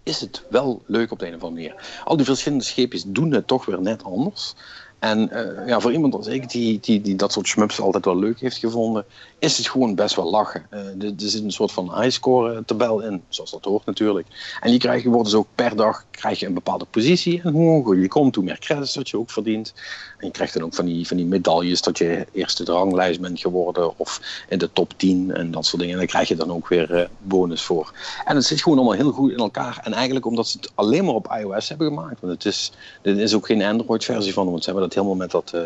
is 0.03 0.21
het 0.21 0.42
wel 0.51 0.83
leuk 0.87 1.11
op 1.11 1.18
de 1.18 1.27
een 1.27 1.35
of 1.35 1.42
andere 1.42 1.62
manier. 1.62 2.03
Al 2.05 2.16
die 2.16 2.27
verschillende 2.27 2.64
scheepjes 2.64 3.05
doen 3.07 3.33
het 3.33 3.47
toch 3.47 3.64
weer 3.64 3.81
net 3.81 4.05
anders. 4.05 4.55
En 4.98 5.30
uh, 5.32 5.68
ja, 5.68 5.80
voor 5.80 5.92
iemand 5.92 6.14
als 6.14 6.26
ik, 6.26 6.50
die, 6.50 6.78
die, 6.80 7.00
die 7.00 7.16
dat 7.16 7.32
soort 7.32 7.48
schmups 7.48 7.80
altijd 7.80 8.04
wel 8.04 8.18
leuk 8.18 8.40
heeft 8.40 8.56
gevonden, 8.56 9.04
is 9.38 9.56
het 9.56 9.68
gewoon 9.68 9.94
best 9.94 10.14
wel 10.14 10.30
lachen. 10.30 10.66
Uh, 10.70 10.78
er, 10.78 11.04
er 11.04 11.12
zit 11.16 11.42
een 11.42 11.52
soort 11.52 11.72
van 11.72 12.00
highscore 12.00 12.64
tabel 12.64 13.00
in, 13.00 13.22
zoals 13.28 13.50
dat 13.50 13.64
hoort 13.64 13.87
natuurlijk. 13.87 14.26
En 14.61 14.72
je 14.72 15.11
wordt 15.11 15.24
dus 15.24 15.34
ook 15.34 15.46
per 15.54 15.76
dag 15.76 16.04
krijg 16.11 16.40
je 16.40 16.46
een 16.46 16.54
bepaalde 16.54 16.87
positie. 16.90 17.40
En 17.42 17.52
hoe 17.52 18.00
je 18.00 18.08
komt, 18.08 18.34
hoe 18.34 18.44
meer 18.44 18.58
credits 18.58 18.92
dat 18.92 19.08
je 19.08 19.18
ook 19.18 19.30
verdient. 19.30 19.74
En 20.18 20.26
je 20.26 20.32
krijgt 20.32 20.54
dan 20.54 20.62
ook 20.62 20.74
van 20.74 20.84
die, 20.84 21.06
van 21.06 21.16
die 21.16 21.26
medailles 21.26 21.82
dat 21.82 21.98
je 21.98 22.26
eerste 22.32 22.64
ranglijst 22.64 23.20
bent 23.20 23.40
geworden 23.40 23.98
of 23.98 24.20
in 24.48 24.58
de 24.58 24.72
top 24.72 24.92
10 24.96 25.34
en 25.34 25.50
dat 25.50 25.66
soort 25.66 25.78
dingen. 25.78 25.94
En 25.94 26.00
daar 26.00 26.11
krijg 26.11 26.28
je 26.28 26.37
dan 26.37 26.52
ook 26.52 26.68
weer 26.68 27.11
bonus 27.18 27.62
voor. 27.62 27.92
En 28.24 28.37
het 28.37 28.44
zit 28.44 28.62
gewoon 28.62 28.78
allemaal 28.78 28.96
heel 28.96 29.12
goed 29.12 29.30
in 29.30 29.38
elkaar. 29.38 29.80
En 29.82 29.92
eigenlijk 29.92 30.26
omdat 30.26 30.48
ze 30.48 30.56
het 30.61 30.72
alleen 30.74 31.04
maar 31.04 31.14
op 31.14 31.37
iOS 31.40 31.68
hebben 31.68 31.87
gemaakt. 31.87 32.20
Want 32.20 32.32
het 32.32 32.44
is, 32.44 32.72
dit 33.02 33.18
is 33.18 33.34
ook 33.34 33.46
geen 33.46 33.62
Android 33.62 34.04
versie 34.04 34.32
van, 34.32 34.50
want 34.50 34.64
ze 34.64 34.70
hebben 34.70 34.88
dat 34.88 34.96
helemaal 34.96 35.16
met 35.16 35.31
dat... 35.31 35.53
Uh, 35.55 35.62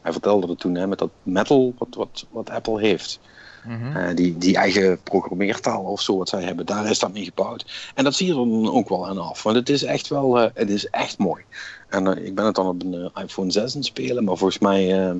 hij 0.00 0.12
vertelde 0.12 0.46
het 0.46 0.58
toen, 0.58 0.74
hè, 0.74 0.86
met 0.86 0.98
dat 0.98 1.10
metal 1.22 1.74
wat, 1.78 1.88
wat, 1.90 2.26
wat 2.30 2.50
Apple 2.50 2.80
heeft. 2.80 3.20
Mm 3.64 3.80
-hmm. 3.80 3.96
uh, 3.96 4.14
die, 4.14 4.38
die 4.38 4.56
eigen 4.56 5.02
programmeertaal 5.02 5.82
of 5.82 6.00
zo 6.00 6.18
wat 6.18 6.28
zij 6.28 6.42
hebben, 6.42 6.66
daar 6.66 6.90
is 6.90 6.98
dat 6.98 7.12
niet 7.12 7.24
gebouwd. 7.24 7.92
En 7.94 8.04
dat 8.04 8.14
zie 8.14 8.26
je 8.26 8.32
er 8.32 8.38
dan 8.38 8.70
ook 8.70 8.88
wel 8.88 9.06
aan 9.06 9.18
af. 9.18 9.42
Want 9.42 9.56
het 9.56 9.68
is 9.68 9.84
echt 9.84 10.08
wel, 10.08 10.42
uh, 10.42 10.48
het 10.54 10.70
is 10.70 10.90
echt 10.90 11.18
mooi. 11.18 11.44
En 11.88 12.06
uh, 12.06 12.26
ik 12.26 12.34
ben 12.34 12.44
het 12.44 12.54
dan 12.54 12.66
op 12.66 12.82
een 12.82 13.10
iPhone 13.14 13.50
6 13.50 13.62
aan 13.62 13.78
het 13.78 13.84
spelen, 13.84 14.24
maar 14.24 14.36
volgens 14.36 14.58
mij 14.58 15.14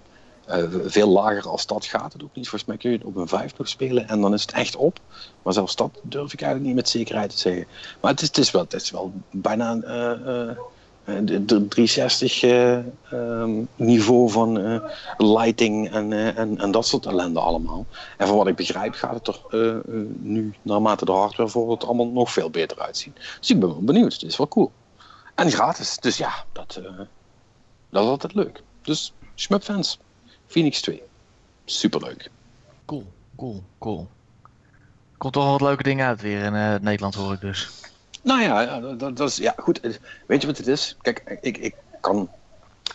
veel 0.85 1.09
lager 1.09 1.49
als 1.49 1.67
dat 1.67 1.85
gaat 1.85 2.13
het 2.13 2.23
ook 2.23 2.35
niet. 2.35 2.49
Volgens 2.49 2.71
mij 2.71 2.77
kun 2.77 2.91
je 2.91 2.97
het 2.97 3.07
op 3.07 3.17
een 3.17 3.29
5 3.29 3.59
nog 3.59 3.69
spelen 3.69 4.09
en 4.09 4.21
dan 4.21 4.35
is 4.35 4.43
het 4.43 4.53
echt 4.53 4.77
op. 4.77 5.01
Maar 5.43 5.53
zelfs 5.53 5.77
dat 5.77 6.01
durf 6.03 6.33
ik 6.33 6.41
eigenlijk 6.41 6.71
niet 6.73 6.83
met 6.83 6.89
zekerheid 6.89 7.31
te 7.31 7.39
zeggen. 7.39 7.67
Maar 8.01 8.11
het 8.11 8.21
is, 8.21 8.27
het 8.27 8.39
is, 8.39 8.51
wel, 8.51 8.63
het 8.63 8.73
is 8.73 8.91
wel 8.91 9.13
bijna 9.31 9.79
de 11.25 11.69
360 11.69 12.43
uh, 12.43 12.79
um, 13.13 13.69
niveau 13.77 14.31
van 14.31 14.59
uh, 14.59 14.85
lighting 15.17 15.91
en, 15.91 16.37
en, 16.37 16.59
en 16.59 16.71
dat 16.71 16.87
soort 16.87 17.07
ellende 17.07 17.41
allemaal. 17.41 17.87
En 18.17 18.27
van 18.27 18.37
wat 18.37 18.47
ik 18.47 18.57
begrijp 18.57 18.95
gaat 18.95 19.27
het 19.27 19.53
er 19.53 19.81
nu, 20.19 20.55
naarmate 20.63 21.05
de 21.05 21.13
hardware 21.13 21.49
voordat 21.49 21.85
allemaal 21.85 22.09
nog 22.09 22.33
veel 22.33 22.51
beter 22.51 22.79
uitzien. 22.79 23.15
Dus 23.41 23.51
ik 23.51 23.61
ben 23.61 23.69
wel 23.69 23.83
benieuwd. 23.83 24.13
Het 24.13 24.23
is 24.23 24.37
wel 24.37 24.49
cool. 24.49 24.71
En 25.35 25.51
gratis. 25.51 25.97
Dus 25.97 26.17
ja, 26.17 26.45
dat, 26.53 26.81
dat 27.91 28.03
is 28.03 28.09
altijd 28.09 28.35
leuk. 28.35 28.63
Dus 28.83 29.13
Shmup 29.39 29.63
fans. 29.63 29.99
Phoenix 30.47 30.81
2. 30.81 31.03
Superleuk. 31.65 32.31
Cool, 32.85 33.07
cool, 33.37 33.63
cool. 33.79 34.09
Komt 35.19 35.33
toch 35.33 35.43
wel 35.43 35.53
wat 35.53 35.61
leuke 35.61 35.83
dingen 35.83 36.07
uit 36.07 36.21
weer 36.21 36.43
in 36.43 36.83
Nederland 36.83 37.15
hoor 37.15 37.33
ik 37.33 37.41
dus. 37.41 37.78
Nou 38.23 38.43
ja, 38.43 38.81
dat, 38.81 39.17
dat, 39.17 39.29
is 39.29 39.37
ja 39.37 39.55
goed. 39.57 39.81
Weet 40.27 40.41
je 40.41 40.47
wat 40.47 40.57
het 40.57 40.67
is? 40.67 40.97
Kijk, 41.01 41.39
ik, 41.41 41.59
ik 41.59 41.75
kan 42.01 42.31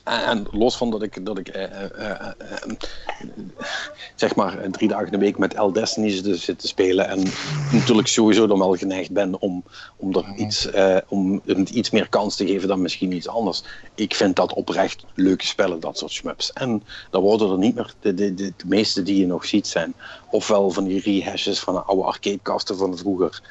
En, 0.03 0.47
los 0.51 0.77
van 0.77 0.89
dat 0.89 1.01
ik, 1.01 1.25
dat 1.25 1.37
ik 1.37 1.47
eh, 1.47 1.63
eh, 1.63 2.27
eh, 2.27 2.33
zeg 4.15 4.35
maar 4.35 4.71
drie 4.71 4.87
dagen 4.87 5.05
in 5.05 5.11
de 5.11 5.17
week 5.17 5.37
met 5.37 5.57
L 5.57 5.71
Destiny 5.71 6.09
zit, 6.09 6.39
zit 6.39 6.59
te 6.59 6.67
spelen. 6.67 7.07
En 7.07 7.23
natuurlijk 7.71 8.07
sowieso 8.07 8.47
dan 8.47 8.59
wel 8.59 8.75
geneigd 8.75 9.11
ben 9.11 9.41
om, 9.41 9.63
om, 9.95 10.15
er 10.15 10.33
iets, 10.35 10.71
eh, 10.71 10.97
om 11.07 11.41
het 11.45 11.69
iets 11.69 11.89
meer 11.89 12.09
kans 12.09 12.35
te 12.35 12.45
geven 12.45 12.67
dan 12.67 12.81
misschien 12.81 13.11
iets 13.11 13.27
anders. 13.27 13.63
Ik 13.95 14.15
vind 14.15 14.35
dat 14.35 14.53
oprecht 14.53 15.05
leuke 15.15 15.45
spellen, 15.45 15.79
dat 15.79 15.97
soort 15.97 16.11
shmups. 16.11 16.53
En 16.53 16.83
dan 17.09 17.21
worden 17.21 17.51
er 17.51 17.57
niet 17.57 17.75
meer, 17.75 17.93
de, 17.99 18.13
de, 18.13 18.33
de, 18.33 18.53
de 18.57 18.67
meeste 18.67 19.03
die 19.03 19.19
je 19.19 19.25
nog 19.25 19.45
ziet 19.45 19.67
zijn, 19.67 19.93
ofwel 20.31 20.69
van 20.69 20.83
die 20.83 21.01
rehashes 21.01 21.59
van 21.59 21.85
oude 21.85 22.03
arcadekasten 22.03 22.77
van 22.77 22.97
vroeger. 22.97 23.41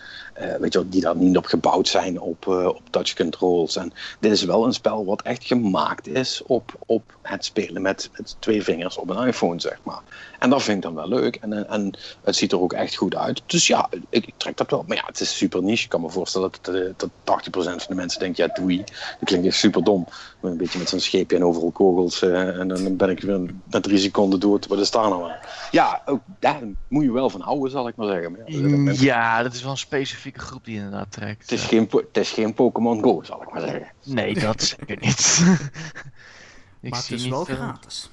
weet 0.61 0.73
je 0.73 0.79
wel, 0.79 0.89
die 0.89 1.01
daar 1.01 1.17
niet 1.17 1.37
op 1.37 1.47
gebouwd 1.47 1.89
zijn 1.89 2.21
op, 2.21 2.47
op 2.47 2.83
touch 2.91 3.15
controls. 3.15 3.77
En 3.77 3.93
dit 4.21 4.33
is 4.33 4.45
wel 4.45 4.65
een 4.65 4.73
spel 4.73 5.05
wat 5.05 5.23
echt 5.23 5.45
gemaakt 5.45 6.09
is 6.09 6.32
op, 6.41 6.75
op 6.87 7.17
het 7.23 7.45
spelen 7.45 7.83
met, 7.83 8.11
met 8.17 8.37
twee 8.39 8.63
vingers 8.63 8.97
op 8.97 9.11
een 9.11 9.27
iPhone, 9.27 9.61
zeg 9.61 9.79
maar. 9.83 10.03
En 10.43 10.51
dat 10.51 10.63
vind 10.63 10.77
ik 10.77 10.83
dan 10.83 10.95
wel 10.95 11.09
leuk. 11.09 11.37
En, 11.37 11.53
en, 11.53 11.69
en 11.69 11.95
het 12.25 12.37
ziet 12.37 12.53
er 12.53 12.61
ook 12.61 12.73
echt 12.73 12.95
goed 12.95 13.15
uit. 13.17 13.43
Dus 13.47 13.67
ja, 13.67 13.89
ik, 14.11 14.27
ik 14.27 14.35
trek 14.37 14.57
dat 14.57 14.71
wel. 14.71 14.85
Maar 14.87 14.97
ja, 14.97 15.03
het 15.07 15.21
is 15.21 15.37
super 15.37 15.63
niche. 15.63 15.85
Ik 15.85 15.89
kan 15.89 16.01
me 16.01 16.11
voorstellen 16.11 16.51
dat, 16.63 16.75
eh, 16.75 16.91
dat 16.97 17.11
80% 17.25 17.53
van 17.53 17.79
de 17.89 17.95
mensen 17.95 18.21
denkt, 18.21 18.37
ja, 18.37 18.47
doei. 18.47 18.77
Dat 18.85 19.25
klinkt 19.25 19.47
echt 19.47 19.57
super 19.57 19.85
dom. 19.85 20.09
Een 20.43 20.57
beetje 20.57 20.79
met 20.79 20.89
zo'n 20.89 21.01
scheepje 21.01 21.37
en 21.37 21.45
overal 21.45 21.71
kogels. 21.71 22.23
eh, 22.23 22.59
en 22.59 22.69
dan 22.69 22.97
ben 22.97 23.11
ik 23.11 23.21
weer 23.21 23.41
na 23.65 23.81
drie 23.81 23.99
seconden 23.99 24.41
dood. 24.41 24.67
Wat 24.67 24.79
is 24.79 24.91
daar 24.91 25.09
nou 25.09 25.31
aan? 25.31 25.37
Ja, 25.71 26.03
ook, 26.07 26.21
daar 26.39 26.61
moet 26.89 27.05
je 27.05 27.13
wel 27.13 27.31
van 27.31 27.41
houden, 27.41 27.71
zal 27.71 27.89
ik 27.89 27.97
maar 27.97 28.07
zeggen. 28.09 28.33
Maar 28.33 28.41
ja, 28.47 28.93
Ja, 28.93 29.43
dat 29.43 29.53
is 29.55 29.63
wel 29.63 29.71
een 29.71 29.77
specifieke 29.77 30.39
groep 30.41 30.65
die 30.65 30.77
inderdaad 30.77 31.13
trekt. 31.13 31.43
het 31.43 31.53
is 31.53 31.65
geen, 31.65 31.89
het 31.91 32.17
is 32.17 32.31
geen 32.31 32.55
Pokémon 32.55 33.03
Go, 33.03 33.23
zal 33.23 33.43
ik 33.43 33.53
maar 33.53 33.61
zeggen. 33.61 33.87
Nee, 34.05 34.35
dat 34.35 34.63
zeker 34.63 34.97
niet. 35.01 35.43
Ik 36.81 36.91
maar 36.91 36.99
het 37.01 37.11
is 37.11 37.23
niet, 37.23 37.31
wel 37.31 37.47
eh, 37.47 37.55
gratis. 37.55 38.11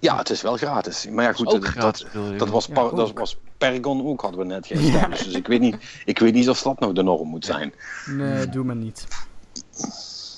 Ja, 0.00 0.16
het 0.16 0.30
is 0.30 0.42
wel 0.42 0.56
gratis. 0.56 1.06
Maar 1.10 1.24
ja, 1.24 1.32
goed, 1.32 1.50
dat, 1.50 1.64
gratis, 1.64 2.06
dat, 2.36 2.48
was, 2.48 2.66
Ja, 2.66 2.74
dat 2.74 2.92
ook. 3.10 3.18
was 3.18 3.36
Paragon 3.58 4.06
ook, 4.06 4.20
hadden 4.20 4.40
we 4.40 4.46
net 4.46 4.66
geëstablished. 4.66 5.24
Dus 5.24 5.34
ik 5.34 5.46
weet, 5.46 5.60
niet, 5.60 5.76
ik 6.04 6.18
weet 6.18 6.34
niet 6.34 6.48
of 6.48 6.62
dat 6.62 6.80
nou 6.80 6.92
de 6.92 7.02
norm 7.02 7.28
moet 7.28 7.44
zijn. 7.44 7.72
Nee, 8.06 8.48
doe 8.48 8.64
maar 8.64 8.76
niet. 8.76 9.06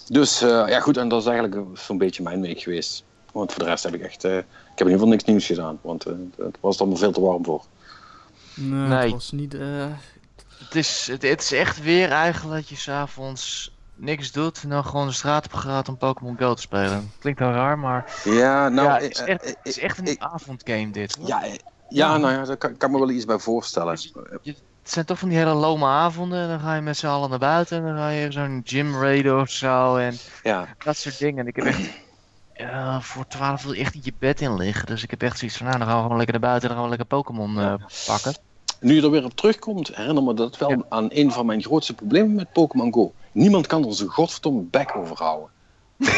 Dus 0.09 0.43
eh, 0.43 0.65
ja, 0.69 0.81
goed, 0.81 0.97
en 0.97 1.09
dat 1.09 1.21
is 1.21 1.29
eigenlijk 1.29 1.79
zo'n 1.79 1.99
beetje 1.99 2.23
mijn 2.23 2.41
week 2.41 2.61
geweest. 2.61 3.05
Want 3.33 3.53
voor 3.53 3.63
de 3.63 3.69
rest 3.69 3.85
heb 3.85 3.95
ik 3.95 4.03
echt. 4.03 4.25
eh, 4.25 4.37
ik 4.37 4.45
heb 4.45 4.79
in 4.79 4.85
ieder 4.87 4.93
geval 4.93 5.09
niks 5.09 5.25
nieuws 5.25 5.47
gedaan. 5.47 5.79
Want 5.83 6.05
eh 6.07 6.13
het 6.39 6.59
was 6.61 6.75
er 6.75 6.81
allemaal 6.81 6.99
veel 6.99 7.13
te 7.13 7.21
warm 7.21 7.45
voor. 7.45 7.65
Nee, 8.55 8.89
Nee. 8.89 9.03
het 9.03 9.11
was 9.13 9.33
niet... 9.33 9.55
eh, 9.55 9.87
Het 10.59 10.75
is, 10.75 11.09
het, 11.11 11.23
het 11.23 11.41
is 11.43 11.53
echt 11.53 11.83
weer 11.83 12.11
eigenlijk 12.11 12.55
dat 12.61 12.69
je 12.69 12.77
s'avonds 12.77 13.73
niks 14.01 14.33
doet 14.33 14.63
en 14.63 14.69
dan 14.69 14.85
gewoon 14.85 15.07
de 15.07 15.13
straat 15.13 15.45
op 15.45 15.53
gaat 15.53 15.89
om 15.89 15.97
Pokémon 15.97 16.37
Go 16.39 16.55
te 16.55 16.61
spelen. 16.63 17.13
Klinkt 17.19 17.41
wel 17.41 17.51
raar, 17.53 17.79
maar 17.79 18.21
Ja, 18.25 18.69
nou. 18.69 18.89
ja, 18.89 18.97
eh, 18.99 19.03
het, 19.03 19.13
is 19.19 19.23
echt, 19.25 19.43
eh, 19.43 19.49
het 19.49 19.59
is 19.63 19.79
echt 19.79 19.99
een 19.99 20.07
ik- 20.07 20.23
avondgame 20.23 20.91
dit. 20.91 21.17
ja, 21.21 21.45
eh, 21.45 21.53
ja, 21.89 22.17
nou 22.17 22.33
ja, 22.33 22.45
daar 22.45 22.57
kan, 22.57 22.77
kan 22.77 22.91
me 22.91 22.99
wel 22.99 23.11
iets 23.11 23.25
bij 23.25 23.39
voorstellen. 23.39 23.93
Het 23.93 24.91
zijn 24.93 25.05
toch 25.05 25.19
van 25.19 25.29
die 25.29 25.39
hele 25.39 25.55
lome 25.55 25.87
avonden 25.87 26.43
en 26.43 26.49
dan 26.49 26.61
ga 26.61 26.75
je 26.75 26.81
met 26.81 26.97
z'n 26.97 27.07
allen 27.07 27.31
naar 27.31 27.39
buiten 27.39 27.77
en 27.79 27.85
dan 27.85 27.97
ga 27.97 28.09
je 28.09 28.33
zo'n 28.33 28.61
gym 28.65 29.01
raiden 29.01 29.41
of 29.41 29.49
zo 29.51 29.97
en 29.97 30.15
Ja, 30.43 30.67
dat 30.85 30.97
soort 30.97 31.19
dingen. 31.19 31.39
En 31.39 31.47
ik 31.47 31.57
heb 31.57 31.65
echt, 31.65 31.81
ja, 32.55 33.01
voor 33.01 33.27
12 33.27 33.63
wil 33.63 33.73
je 33.73 33.81
echt 33.81 33.95
niet 33.95 34.05
je 34.05 34.13
bed 34.19 34.41
in 34.41 34.57
liggen. 34.57 34.87
Dus 34.87 35.03
ik 35.03 35.11
heb 35.11 35.23
echt 35.23 35.39
zoiets 35.39 35.57
van, 35.57 35.67
nou 35.67 35.79
dan 35.79 35.87
gaan 35.87 35.97
we 35.97 36.03
gewoon 36.03 36.17
lekker 36.17 36.41
naar 36.41 36.49
buiten 36.49 36.69
en 36.71 36.75
dan 36.75 36.85
gaan 36.85 36.91
we 36.93 36.97
lekker 36.99 37.17
Pokémon 37.17 37.79
pakken. 38.07 38.35
nu 38.81 38.95
je 38.95 39.03
er 39.03 39.11
weer 39.11 39.25
op 39.25 39.35
terugkomt, 39.37 39.97
herinner 39.97 40.23
me 40.23 40.35
dat 40.35 40.59
wel 40.59 40.71
Ja. 40.71 40.83
aan 40.89 41.07
een 41.11 41.33
van 41.33 41.47
mijn 41.47 41.63
grootste 41.63 41.95
problemen 41.95 42.35
met 42.35 42.53
Pokémon 42.53 42.93
Go. 42.93 43.13
Niemand 43.33 43.67
kan 43.67 43.95
zijn 43.95 44.09
godverdomme 44.09 44.63
bek 44.63 44.97
over 44.97 45.17
houden. 45.17 45.49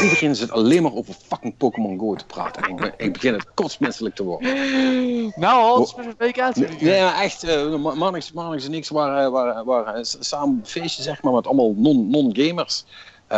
Iedereen 0.02 0.36
zit 0.36 0.50
alleen 0.50 0.82
maar 0.82 0.94
over 0.94 1.14
fucking 1.14 1.56
Pokémon 1.56 1.98
Go 1.98 2.14
te 2.14 2.26
praten. 2.26 2.62
En 2.62 2.76
ik, 2.76 2.94
ik 2.96 3.12
begin 3.12 3.32
het 3.32 3.54
kotsmenselijk 3.54 4.14
te 4.14 4.24
worden. 4.24 4.52
Nou, 5.36 5.80
het 5.80 5.94
is 5.98 6.06
een 6.06 6.14
week 6.18 6.40
uit. 6.40 6.80
Nee, 6.80 7.02
maar 7.02 7.20
echt, 7.20 7.44
uh, 7.44 7.94
Marnix, 7.94 8.32
Marnix 8.32 8.66
en 8.66 8.74
ik 8.74 8.88
waren, 8.88 9.32
waren, 9.32 9.64
waren 9.64 10.04
samen 10.04 10.60
feestje, 10.64 11.02
zeg 11.02 11.22
maar, 11.22 11.32
met 11.32 11.46
allemaal 11.46 11.74
non- 11.76 12.10
non-gamers. 12.10 12.84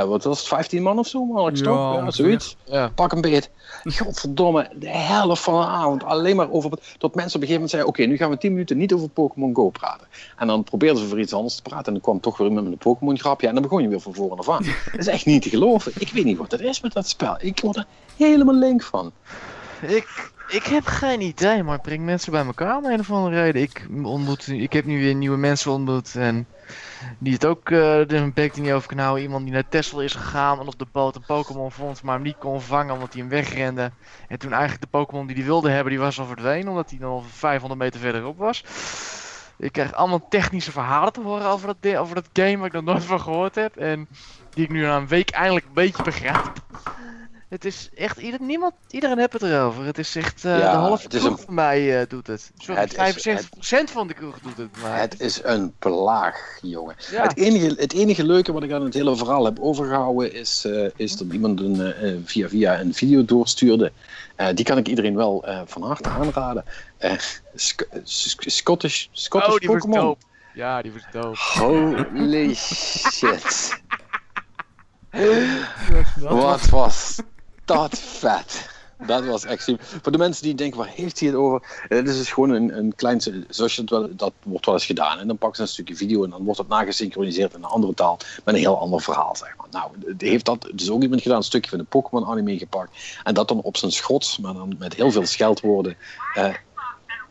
Wat 0.03 0.25
was 0.25 0.39
het, 0.39 0.49
15 0.49 0.83
man 0.83 0.99
of 0.99 1.07
zo, 1.07 1.25
Marnix, 1.25 1.61
Ja, 1.61 1.67
toch? 1.67 1.77
Ja, 1.77 1.93
ongeveer. 1.93 2.13
zoiets. 2.13 2.57
Ja. 2.65 2.89
Pak 2.95 3.13
een 3.13 3.21
beet. 3.21 3.51
Godverdomme, 3.85 4.71
de 4.75 4.89
helft 4.89 5.43
van 5.43 5.61
de 5.61 5.67
avond 5.67 6.05
alleen 6.05 6.37
maar 6.37 6.51
over... 6.51 6.71
Dat 6.99 7.15
mensen 7.15 7.37
op 7.37 7.43
een 7.43 7.49
gegeven 7.49 7.53
moment 7.53 7.71
zeiden, 7.71 7.91
oké, 7.91 8.03
nu 8.05 8.17
gaan 8.17 8.31
we 8.31 8.39
10 8.39 8.51
minuten 8.53 8.77
niet 8.77 8.93
over 8.93 9.09
Pokémon 9.09 9.55
Go 9.55 9.71
praten. 9.71 10.07
En 10.37 10.47
dan 10.47 10.65
probeerden 10.65 11.03
ze 11.03 11.09
voor 11.09 11.21
iets 11.21 11.33
anders 11.33 11.55
te 11.57 11.63
praten 11.63 11.87
en 11.87 11.93
dan 11.93 12.03
kwam 12.03 12.21
toch 12.21 12.37
weer 12.37 12.47
iemand 12.49 12.65
met 12.65 12.75
een 12.75 12.81
Pokémon 12.93 13.19
grapje 13.19 13.47
en 13.47 13.53
dan 13.55 13.63
begon 13.63 13.83
je 13.83 13.89
weer 13.89 14.01
van 14.01 14.15
voren 14.15 14.39
af 14.39 14.49
aan. 14.49 14.65
dat 14.91 15.01
is 15.01 15.07
echt 15.07 15.27
niet 15.27 15.43
te 15.43 15.49
geloven. 15.49 15.93
Ik 15.99 16.11
weet 16.13 16.25
niet 16.25 16.39
wat 16.39 16.51
het 16.51 16.61
is 16.61 16.81
met 16.81 16.93
dat 16.93 17.09
spel. 17.09 17.37
Ik 17.39 17.61
word 17.61 17.77
er 17.77 17.87
helemaal 18.17 18.55
link 18.55 18.83
van. 18.83 19.13
Ik, 19.83 20.31
ik 20.49 20.63
heb 20.65 20.87
geen 20.87 21.21
idee, 21.21 21.63
maar 21.63 21.73
het 21.75 21.83
brengt 21.83 22.05
mensen 22.05 22.33
bij 22.33 22.45
elkaar 22.45 22.77
om 22.77 22.85
een 22.85 23.01
of 23.01 23.11
andere 23.11 23.43
reden. 23.43 23.63
Ik, 23.63 23.87
ontmoet, 24.05 24.49
ik 24.49 24.73
heb 24.73 24.85
nu 24.85 24.99
weer 25.01 25.15
nieuwe 25.15 25.37
mensen 25.37 25.71
ontmoet 25.73 26.15
en 26.15 26.47
die 27.19 27.33
het 27.33 27.47
ook 27.47 27.71
uh, 27.71 28.07
een 28.07 28.33
bek 28.33 28.57
niet 28.57 28.73
over 28.73 28.89
kan 28.89 28.99
houden. 28.99 29.23
Iemand 29.23 29.45
die 29.45 29.53
naar 29.53 29.69
Tesla 29.69 30.03
is 30.03 30.15
gegaan 30.15 30.61
en 30.61 30.67
op 30.67 30.79
de 30.79 30.87
boot 30.93 31.17
een 31.17 31.25
Pokémon 31.27 31.73
vond, 31.73 32.03
maar 32.03 32.15
hem 32.15 32.23
niet 32.23 32.39
kon 32.39 32.61
vangen 32.61 32.95
omdat 32.95 33.13
hij 33.13 33.21
hem 33.23 33.31
wegrende. 33.31 33.91
En 34.29 34.39
toen 34.39 34.53
eigenlijk 34.53 34.83
de 34.83 34.99
Pokémon 34.99 35.27
die 35.27 35.37
hij 35.37 35.45
wilde 35.45 35.71
hebben, 35.71 35.93
die 35.93 36.01
was 36.01 36.19
al 36.19 36.27
verdwenen 36.27 36.69
omdat 36.69 36.91
hij 36.91 36.99
nog 36.99 37.25
500 37.27 37.81
meter 37.81 38.01
verderop 38.01 38.39
was. 38.39 38.65
Ik 39.59 39.73
krijg 39.73 39.93
allemaal 39.93 40.29
technische 40.29 40.73
verhalen 40.73 41.13
te 41.13 41.21
horen 41.21 41.47
over 41.47 41.75
dat, 41.81 41.97
over 41.97 42.15
dat 42.15 42.29
game 42.33 42.57
waar 42.57 42.67
ik 42.67 42.73
nog 42.73 42.85
nooit 42.85 43.05
van 43.05 43.21
gehoord 43.21 43.55
heb. 43.55 43.77
En 43.77 44.09
die 44.51 44.65
ik 44.65 44.71
nu 44.71 44.83
na 44.83 44.97
een 44.97 45.09
week 45.09 45.31
eindelijk 45.31 45.67
een 45.67 45.73
beetje 45.73 46.03
begrijp. 46.03 46.53
Het 47.55 47.65
is 47.65 47.89
echt, 47.95 48.19
ieder, 48.19 48.41
niemand, 48.43 48.73
iedereen 48.91 49.19
heeft 49.19 49.33
het 49.33 49.43
erover. 49.43 49.85
Het 49.85 49.99
is 49.99 50.17
echt, 50.17 50.45
uh, 50.45 50.59
Ja, 50.59 50.71
de 50.73 50.77
halve 50.77 51.09
kroeg 51.09 51.25
een- 51.25 51.39
van 51.39 51.55
mij 51.55 52.01
uh, 52.01 52.09
doet 52.09 52.27
het. 52.27 52.51
Sorry, 52.59 52.81
Het 52.81 52.91
is- 52.91 52.97
75% 52.97 53.91
van 53.91 54.07
de 54.07 54.15
kroeg 54.15 54.39
doet 54.39 54.57
het. 54.57 54.69
Maar 54.83 54.99
Het 55.01 55.21
is 55.21 55.41
een 55.43 55.75
plaag, 55.79 56.59
jongen. 56.63 56.95
ja. 57.11 57.23
Het, 57.23 57.37
enige, 57.37 57.75
het 57.79 57.93
enige 57.93 58.25
leuke 58.27 58.53
wat 58.53 58.63
ik 58.63 58.73
aan 58.73 58.85
het 58.85 58.95
hele 58.95 59.17
verhaal 59.17 59.45
heb 59.45 59.59
overgehouden 59.61 60.33
is, 60.33 60.65
eh, 60.65 60.87
is 60.97 61.17
dat 61.17 61.33
iemand 61.33 61.61
een, 61.61 61.81
eh, 61.81 62.13
via, 62.25 62.49
via 62.49 62.81
een 62.81 62.95
video 62.95 63.25
doorstuurde. 63.25 63.93
Eh, 64.37 64.49
die 64.55 64.65
kan 64.65 64.79
ik 64.79 64.89
iedereen 64.89 65.17
wel 65.17 65.45
eh, 65.47 65.61
van 65.65 65.83
harte 65.83 66.09
aanraden. 66.09 66.65
Eh, 66.99 67.13
Sc- 67.55 67.87
Sc- 68.05 68.43
Scottish, 68.51 69.07
Scottish 69.13 69.69
oh, 69.69 69.75
Pokémon. 69.75 70.17
Ja, 70.55 70.83
die 70.83 70.93
was 70.93 71.03
dope. 71.13 71.39
Holy 71.39 72.55
shit. 73.15 73.83
Wat 76.21 76.69
was 76.69 77.19
dat 77.65 77.99
vet. 77.99 78.73
Dat 79.07 79.25
was 79.27 79.45
echt 79.45 79.63
super. 79.63 79.87
Voor 80.03 80.13
de 80.13 80.19
mensen 80.19 80.43
die 80.43 80.55
denken, 80.55 80.79
waar 80.79 80.89
heeft 80.89 81.19
hij 81.21 81.29
het 81.29 81.39
over? 81.39 81.63
Eh, 81.83 81.89
Dit 81.99 82.09
is 82.09 82.17
dus 82.17 82.33
gewoon 82.33 82.51
een, 82.51 82.79
een 82.79 82.95
klein, 82.95 83.21
zoals 83.49 83.75
je 83.75 83.81
het 83.81 83.91
wel, 83.91 84.17
dat 84.17 84.33
wordt 84.43 84.67
wel 84.67 84.75
eens 84.75 84.85
gedaan. 84.87 85.19
En 85.19 85.27
dan 85.27 85.39
pakken 85.39 85.57
ze 85.57 85.63
een 85.63 85.69
stukje 85.69 85.97
video 85.97 86.25
en 86.25 86.31
dan 86.31 86.45
wordt 86.45 86.59
het 86.59 86.69
nagesynchroniseerd 86.69 87.55
in 87.55 87.63
een 87.63 87.69
andere 87.69 87.95
taal. 87.95 88.19
Met 88.45 88.55
een 88.55 88.61
heel 88.61 88.79
ander 88.79 89.01
verhaal, 89.01 89.37
zeg 89.37 89.57
maar. 89.57 89.67
Nou, 89.71 89.91
het 90.07 90.21
heeft 90.21 90.45
dat 90.45 90.69
dus 90.75 90.91
ook 90.91 91.03
iemand 91.03 91.23
gedaan, 91.23 91.37
een 91.37 91.43
stukje 91.43 91.71
van 91.71 91.79
de 91.79 91.85
Pokémon 91.85 92.27
anime 92.27 92.59
gepakt. 92.59 93.19
En 93.23 93.35
dat 93.35 93.49
dan 93.49 93.61
op 93.61 93.77
zijn 93.77 93.93
schots, 93.93 94.39
maar 94.39 94.55
dan 94.55 94.75
met 94.79 94.95
heel 94.95 95.11
veel 95.11 95.27
scheldwoorden. 95.27 95.97
eh 96.35 96.55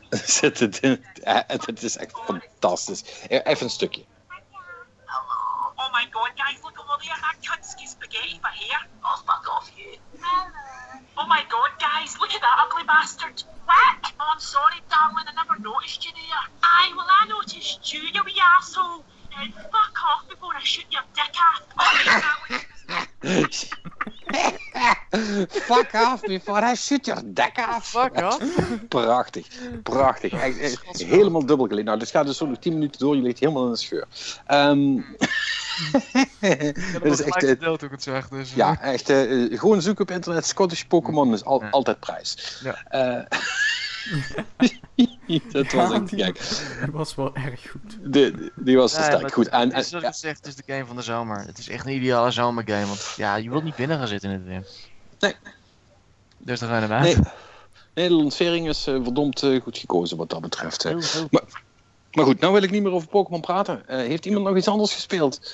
zit 0.26 0.60
het 0.60 0.80
in. 0.80 1.04
eh, 1.24 1.40
het, 1.48 1.66
het 1.66 1.84
is 1.84 1.98
echt 1.98 2.12
fantastisch. 2.26 3.04
Eh, 3.30 3.40
Even 3.44 3.64
een 3.66 3.70
stukje. 3.72 4.04
Oh 5.76 5.92
my 5.94 6.08
god, 6.12 6.32
guys, 6.36 6.60
look 6.64 6.80
over 6.80 6.98
there. 7.02 7.20
That 7.22 7.36
Kunsky 7.42 7.86
spaghetti 7.88 8.38
for 8.42 8.50
hair. 8.52 8.88
Oh, 9.02 9.18
fuck 9.26 9.58
off, 9.58 9.72
you. 9.76 9.98
Oh 11.16 11.28
my 11.28 11.44
god, 11.50 11.70
guys, 11.80 12.18
look 12.20 12.32
at 12.34 12.42
that 12.42 12.68
ugly 12.68 12.84
bastard. 12.86 13.44
What? 13.66 14.12
Oh, 14.20 14.30
I'm 14.34 14.40
sorry, 14.40 14.82
darling, 14.90 15.26
I 15.28 15.34
never 15.36 15.60
noticed 15.62 16.06
you 16.06 16.12
there. 16.12 16.44
Aye, 16.64 16.94
well, 16.96 17.08
I 17.10 17.28
noticed 17.28 17.94
you, 17.94 18.00
you 18.02 18.24
wee 18.26 18.42
asshole. 18.58 19.04
Now, 19.32 19.46
fuck 19.72 19.96
off 20.04 20.28
before 20.30 20.56
I 20.56 20.64
shoot 20.64 20.86
your 20.90 21.04
dick 21.14 21.36
off. 21.40 21.62
Oh, 21.80 23.46
Fuck 25.68 25.96
off 25.96 26.22
before 26.24 26.64
I 26.64 26.74
shoot 26.74 27.08
your 27.08 27.22
dick 27.24 27.58
off. 27.58 27.88
Fuck 27.88 28.22
off. 28.22 28.40
Prachtig, 28.90 29.48
prachtig. 29.84 30.34
Echt, 30.34 30.60
echt 30.60 31.04
helemaal 31.04 31.46
dubbel 31.46 31.68
geleerd. 31.68 31.86
Nou, 31.86 32.00
dit 32.00 32.10
gaat 32.10 32.26
dus 32.26 32.38
zo 32.38 32.46
nog 32.46 32.60
10 32.60 32.74
minuten 32.74 33.00
door. 33.00 33.16
Je 33.16 33.22
ligt 33.22 33.40
helemaal 33.40 33.66
in 33.66 33.72
de 33.72 33.78
scheur. 33.78 34.08
Ehm 34.46 35.02
Dat 36.94 37.06
is 37.20 37.22
echt, 37.22 37.44
eh, 37.44 37.60
deel 37.60 37.78
toen 37.78 37.88
ik 37.88 37.92
het 37.94 38.04
zeg, 38.04 38.28
dus... 38.28 38.54
ja, 38.54 38.82
echt. 38.82 39.10
eh, 39.10 39.60
gewoon 39.60 39.82
zoeken 39.82 40.04
op 40.04 40.12
internet. 40.12 40.46
Scottish 40.46 40.84
Pokémon 40.84 41.34
is 41.34 41.44
al, 41.44 41.62
Ja. 41.62 41.70
altijd 41.70 42.00
prijs. 42.00 42.60
Ja. 42.64 42.84
Eh, 42.84 43.40
dat 45.52 45.72
was 45.72 45.90
Ja, 45.90 45.94
echt 45.94 46.10
die- 46.10 46.24
gek. 46.24 46.40
Dat 46.82 46.90
was 46.92 47.16
wel 47.16 47.36
erg 47.36 47.70
goed. 47.72 47.98
Die, 48.14 48.52
die 48.56 48.78
was 48.78 48.92
sterk. 48.92 49.32
Goed. 49.34 49.48
En, 49.48 49.60
het 49.62 49.74
en, 49.74 49.80
is 49.80 49.88
zoals 49.90 50.04
ja, 50.04 50.10
ik 50.10 50.16
zeg, 50.16 50.36
het 50.38 50.48
is 50.48 50.56
de 50.56 50.64
game 50.66 50.86
van 50.86 50.96
de 50.96 51.02
zomer. 51.02 51.40
Het 51.46 51.58
is 51.58 51.70
echt 51.70 51.86
een 51.86 51.94
ideale 51.96 52.32
zomergame, 52.32 52.86
want 52.86 53.14
ja, 53.18 53.36
je 53.36 53.50
wilt 53.50 53.64
niet 53.64 53.76
binnen 53.76 53.98
gaan 53.98 54.08
zitten 54.08 54.30
in 54.30 54.36
het 54.36 54.46
weer. 54.46 54.68
Nee. 55.20 55.36
Dus 56.38 56.60
dan 56.60 56.70
ga 56.70 56.80
je 56.80 56.88
naar 56.88 57.02
nee, 57.02 57.14
buiten. 57.14 57.34
nee, 57.94 58.08
de 58.08 58.14
lancering 58.14 58.68
is 58.70 58.88
eh, 58.88 58.94
verdomd 59.04 59.44
eh, 59.44 59.62
goed 59.62 59.78
gekozen 59.78 60.18
wat 60.18 60.30
dat 60.30 60.42
betreft. 60.42 60.86
eh. 60.86 60.92
Heel, 60.92 61.02
heel- 61.02 61.28
Maar 61.32 61.42
goed, 62.22 62.40
nou 62.40 62.54
wil 62.54 62.64
ik 62.64 62.72
niet 62.72 62.84
meer 62.84 62.92
over 62.92 63.08
Pokémon 63.08 63.42
praten. 63.42 63.88
Eh, 63.88 63.98
heeft 63.98 64.26
iemand 64.26 64.46
nog 64.46 64.58
iets 64.58 64.68
anders 64.68 64.94
gespeeld? 64.94 65.54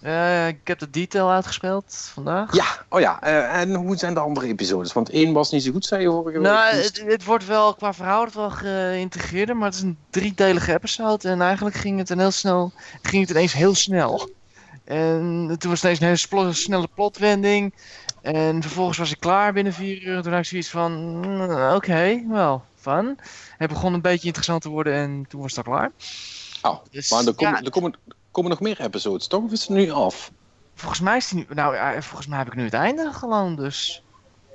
Eh, 0.00 0.48
ik 0.48 0.60
heb 0.64 0.78
de 0.78 0.90
detail 0.90 1.30
uitgespeeld 1.30 2.10
vandaag. 2.12 2.54
Ja, 2.54 2.64
oh 2.88 3.00
ja. 3.00 3.22
eh, 3.22 3.60
en 3.60 3.74
hoe 3.74 3.96
zijn 3.96 4.14
de 4.14 4.20
andere 4.20 4.46
episodes? 4.46 4.92
Want 4.92 5.10
één 5.10 5.32
was 5.32 5.50
niet 5.50 5.62
zo 5.62 5.72
goed, 5.72 5.84
zei 5.84 6.02
je 6.02 6.08
vorige 6.10 6.38
week. 6.38 6.46
Nou, 6.48 6.74
het, 6.74 7.02
het 7.06 7.24
wordt 7.24 7.46
wel 7.46 7.74
qua 7.74 7.92
verhaal 7.94 8.24
het 8.24 8.34
wel 8.34 8.50
geïntegreerd, 8.50 9.54
maar 9.54 9.64
het 9.64 9.74
is 9.74 9.82
een 9.82 9.98
driedelige 10.10 10.74
episode. 10.74 11.28
En 11.28 11.40
eigenlijk 11.40 11.76
ging 11.76 11.98
het, 11.98 12.10
een 12.10 12.18
heel 12.18 12.30
snel, 12.30 12.72
ging 13.02 13.22
het 13.22 13.30
ineens 13.30 13.52
heel 13.52 13.74
snel. 13.74 14.30
En 14.84 15.56
toen 15.58 15.70
was 15.70 15.82
het 15.82 15.82
ineens 15.82 16.00
een 16.00 16.06
hele 16.06 16.16
splo- 16.16 16.52
snelle 16.52 16.88
plotwending. 16.94 17.74
En 18.22 18.62
vervolgens 18.62 18.98
was 18.98 19.10
ik 19.10 19.20
klaar 19.20 19.52
binnen 19.52 19.72
vier 19.72 20.02
uur. 20.02 20.16
En 20.16 20.22
toen 20.22 20.32
had 20.32 20.40
ik 20.40 20.46
zoiets 20.46 20.68
van, 20.70 21.16
mm, 21.18 21.74
oké, 21.74 22.22
wel, 22.28 22.64
fun. 22.82 23.18
Het 23.56 23.68
begon 23.68 23.94
een 23.94 24.00
beetje 24.00 24.26
interessant 24.26 24.62
te 24.62 24.68
worden 24.68 24.94
en 24.94 25.24
toen 25.28 25.40
was 25.40 25.56
het 25.56 25.66
al 25.66 25.72
klaar. 25.72 25.90
Oh, 26.62 26.78
Dus, 26.90 27.10
maar 27.10 27.26
er 27.26 27.34
komen, 27.34 27.54
ja, 27.54 27.62
er, 27.62 27.70
komen, 27.70 27.94
komen 28.30 28.50
nog 28.50 28.60
meer 28.60 28.80
episodes, 28.80 29.26
toch? 29.26 29.42
Of 29.42 29.52
is 29.52 29.60
het 29.60 29.68
nu 29.68 29.90
af? 29.90 30.30
volgens 30.74 31.00
mij 31.00 31.16
is 31.16 31.28
die 31.28 31.38
nu, 31.38 31.54
nou 31.54 31.74
ja, 31.74 32.02
volgens 32.02 32.26
mij 32.26 32.38
heb 32.38 32.46
ik 32.46 32.54
nu 32.54 32.64
het 32.64 32.74
einde 32.74 33.12
gewoon, 33.12 33.56
dus... 33.56 34.02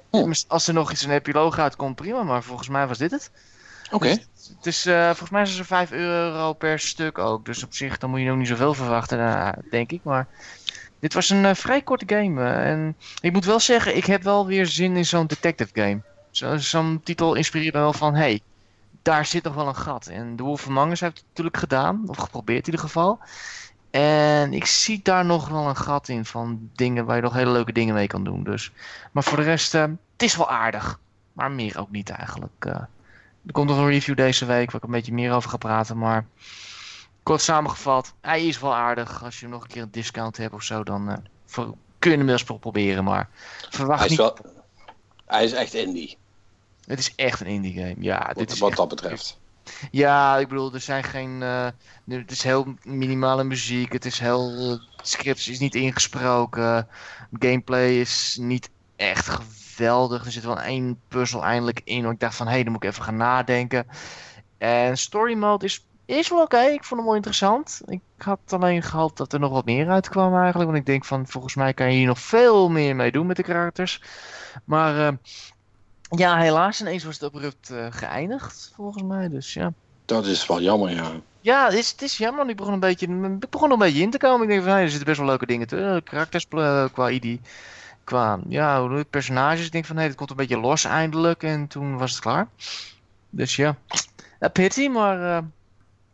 Hm. 0.10 0.34
Als 0.48 0.68
er 0.68 0.74
nog 0.74 0.92
iets 0.92 1.04
een 1.04 1.12
epiloog 1.12 1.60
uitkomt, 1.60 1.96
prima, 1.96 2.24
maar 2.24 2.44
volgens 2.44 2.70
mij 2.70 2.88
was 2.88 2.98
dit 2.98 3.12
het. 3.12 3.32
Oké. 3.92 4.08
Het 4.08 4.66
is, 4.66 4.86
eh, 4.86 5.06
volgens 5.06 5.30
mij 5.30 5.42
is 5.42 5.58
er 5.58 5.66
5 5.66 5.92
euro 5.92 6.54
per 6.54 6.80
stuk 6.80 7.18
ook. 7.18 7.46
Dus 7.46 7.64
op 7.64 7.74
zich 7.74 7.98
dan 7.98 8.10
moet 8.10 8.20
je 8.20 8.26
nog 8.26 8.38
niet 8.38 8.48
zoveel 8.48 8.74
verwachten, 8.74 9.20
eh, 9.20 9.50
denk 9.70 9.92
ik. 9.92 10.04
Maar 10.04 10.28
dit 11.00 11.14
was 11.14 11.30
een 11.30 11.46
eh, 11.46 11.56
vrij 11.56 11.82
korte 11.82 12.16
game. 12.16 12.50
en 12.50 12.96
ik 13.22 13.34
moet 13.34 13.46
wel 13.46 13.60
zeggen, 13.60 13.96
ik 13.96 14.06
heb 14.06 14.24
wel 14.24 14.46
weer 14.46 14.66
zin 14.66 14.98
in 14.98 15.06
zo'n 15.06 15.28
detective 15.28 15.70
game. 15.74 16.02
Zo- 16.38 16.58
Zo'n 16.58 17.02
titel 17.04 17.34
inspireert 17.34 17.74
me 17.74 17.80
wel 17.80 17.94
van, 17.94 18.16
hey, 18.16 18.42
daar 19.02 19.26
zit 19.26 19.44
nog 19.44 19.54
wel 19.54 19.68
een 19.68 19.76
gat. 19.76 20.08
En 20.08 20.36
The 20.36 20.44
Wolf 20.44 20.68
Us 20.68 21.00
heeft 21.00 21.18
het 21.18 21.26
natuurlijk 21.28 21.58
gedaan. 21.58 22.04
Of 22.08 22.18
geprobeerd 22.18 22.60
in 22.60 22.66
ieder 22.66 22.80
geval. 22.86 23.20
En 23.90 24.54
ik 24.54 24.66
zie 24.66 25.00
daar 25.04 25.26
nog 25.26 25.48
wel 25.48 25.68
een 25.68 25.76
gat 25.76 26.08
in 26.08 26.26
van 26.26 26.70
dingen 26.74 27.06
waar 27.06 27.16
je 27.16 27.22
nog 27.22 27.34
hele 27.34 27.52
leuke 27.52 27.72
dingen 27.72 27.94
mee 27.94 28.08
kan 28.08 28.24
doen. 28.24 28.44
Dus. 28.44 28.72
Maar 29.12 29.24
voor 29.24 29.38
de 29.38 29.44
rest, 29.44 29.74
eh, 29.76 29.82
het 29.82 30.24
is 30.24 30.36
wel 30.36 30.50
aardig. 30.50 31.00
Maar 31.34 31.52
meer 31.52 31.80
ook 31.80 31.92
niet 31.92 32.10
eigenlijk. 32.10 32.66
eh. 32.66 32.72
Er 33.46 33.52
komt 33.54 33.70
nog 33.70 33.78
een 33.78 33.88
review 33.88 34.16
deze 34.16 34.46
week 34.46 34.66
waar 34.72 34.82
ik 34.82 34.84
een 34.88 34.92
beetje 34.94 35.14
meer 35.14 35.32
over 35.34 35.50
ga 35.50 35.58
praten. 35.58 35.98
Maar 35.98 36.26
kort 37.24 37.42
samengevat, 37.42 38.14
hij 38.22 38.46
is 38.46 38.60
wel 38.60 38.76
aardig. 38.76 39.24
Als 39.24 39.40
je 39.40 39.48
nog 39.48 39.62
een 39.62 39.68
keer 39.68 39.82
een 39.82 39.92
discount 39.92 40.38
hebt 40.38 40.54
of 40.54 40.64
zo, 40.64 40.84
dan 40.84 41.10
eh, 41.10 41.18
voor- 41.46 41.76
kun 42.00 42.12
je 42.12 42.18
hem 42.18 42.26
wel 42.26 42.36
eens 42.36 42.44
pro- 42.44 42.58
proberen. 42.58 43.04
Maar 43.04 43.30
verwacht 43.70 44.00
Hij 44.00 44.10
is, 44.10 44.18
niet. 44.18 44.20
wel, 44.20 44.38
hij 45.26 45.44
is 45.44 45.52
echt 45.54 45.74
indie, 45.74 46.18
Het 46.88 47.00
is 47.00 47.16
echt 47.16 47.40
een 47.42 47.48
indie 47.48 47.74
game. 47.74 47.96
Ja, 48.00 48.28
dit 48.28 48.36
wat, 48.38 48.52
is 48.52 48.60
wat 48.60 48.70
echt- 48.70 48.78
dat 48.78 48.88
betreft. 48.88 49.40
Ja, 49.92 50.38
ik 50.38 50.48
bedoel, 50.48 50.74
er 50.74 50.80
zijn 50.80 51.04
geen. 51.04 51.42
eh, 51.44 51.68
het 52.08 52.32
is 52.32 52.44
heel 52.44 52.74
minimale 52.84 53.44
muziek. 53.44 53.92
Het 53.94 54.06
is 54.06 54.20
heel. 54.20 54.52
eh, 54.58 54.70
het 54.98 55.08
script 55.08 55.48
is 55.48 55.60
niet 55.60 55.76
ingesproken. 55.76 56.88
Gameplay 57.40 58.00
is 58.00 58.38
niet 58.42 58.70
echt 58.96 59.28
geweldig. 59.30 60.26
Er 60.26 60.32
zit 60.32 60.44
wel 60.44 60.60
één 60.62 61.02
puzzel 61.08 61.44
eindelijk 61.44 61.82
in. 61.84 62.04
Waar 62.04 62.12
ik 62.12 62.20
dacht 62.20 62.36
van 62.36 62.46
hé, 62.48 62.54
hey, 62.54 62.64
dan 62.64 62.72
moet 62.74 62.84
ik 62.84 62.90
even 62.90 63.04
gaan 63.04 63.16
nadenken. 63.18 63.88
En 64.58 64.98
story 64.98 65.34
mode 65.34 65.66
is, 65.66 65.86
is 66.06 66.30
wel 66.30 66.42
oké. 66.42 66.60
Ik 66.62 66.84
vond 66.84 67.00
hem 67.00 67.06
wel 67.06 67.16
interessant. 67.16 67.82
Ik 67.86 68.02
had 68.18 68.40
alleen 68.48 68.84
gehoopt 68.84 69.18
dat 69.18 69.34
er 69.34 69.40
nog 69.40 69.52
wat 69.52 69.66
meer 69.66 69.90
uitkwam 69.90 70.36
eigenlijk. 70.36 70.66
Want 70.70 70.82
ik 70.82 70.86
denk 70.86 71.06
van 71.06 71.28
volgens 71.28 71.56
mij 71.56 71.74
kan 71.74 71.92
je 71.92 71.98
hier 71.98 72.08
nog 72.08 72.20
veel 72.20 72.70
meer 72.70 72.96
mee 72.96 73.12
doen 73.12 73.26
met 73.28 73.36
de 73.36 73.44
karakters. 73.44 74.02
Maar 74.64 75.08
eh, 75.08 75.14
ja, 76.10 76.38
helaas 76.38 76.82
ineens 76.82 77.04
was 77.04 77.20
het 77.20 77.34
abrupt 77.34 77.70
eh, 77.70 77.88
geëindigd 77.90 78.72
volgens 78.76 79.04
mij. 79.04 79.30
Dus 79.30 79.54
ja. 79.54 79.74
Dat 80.06 80.26
is 80.26 80.48
wel 80.48 80.62
jammer, 80.62 80.92
ja. 80.92 81.12
Ja, 81.42 81.66
het 81.66 81.74
is, 81.74 81.92
het 81.92 82.02
is 82.02 82.18
jammer. 82.18 82.50
Ik 82.50 82.56
begon, 82.56 82.74
een 82.74 82.80
beetje, 82.80 83.08
ik 83.40 83.50
begon 83.50 83.72
een 83.72 83.78
beetje 83.78 84.02
in 84.02 84.12
te 84.12 84.18
komen. 84.18 84.42
Ik 84.42 84.48
denk 84.48 84.64
van, 84.64 84.72
hey, 84.72 84.82
er 84.82 84.90
zitten 84.90 85.08
best 85.08 85.18
wel 85.18 85.28
leuke 85.28 85.46
dingen 85.46 85.68
tussen. 85.68 86.04
Karakters 86.04 86.48
eh, 86.50 86.86
qua 86.94 87.10
ID. 87.10 87.40
Qua, 88.04 88.40
ja, 88.48 89.04
personages. 89.10 89.66
Ik 89.66 89.72
denk 89.72 89.86
van, 89.86 89.96
nee, 89.96 90.08
het 90.08 90.16
komt 90.16 90.30
een 90.30 90.36
beetje 90.36 90.60
los 90.60 90.84
eindelijk. 90.84 91.44
En 91.44 91.68
toen 91.68 91.98
was 91.98 92.12
het 92.12 92.20
klaar. 92.20 92.48
Dus 93.30 93.56
ja, 93.56 93.76
a 94.44 94.48
pity. 94.48 94.88
Maar 94.88 95.38
eh, 95.38 95.44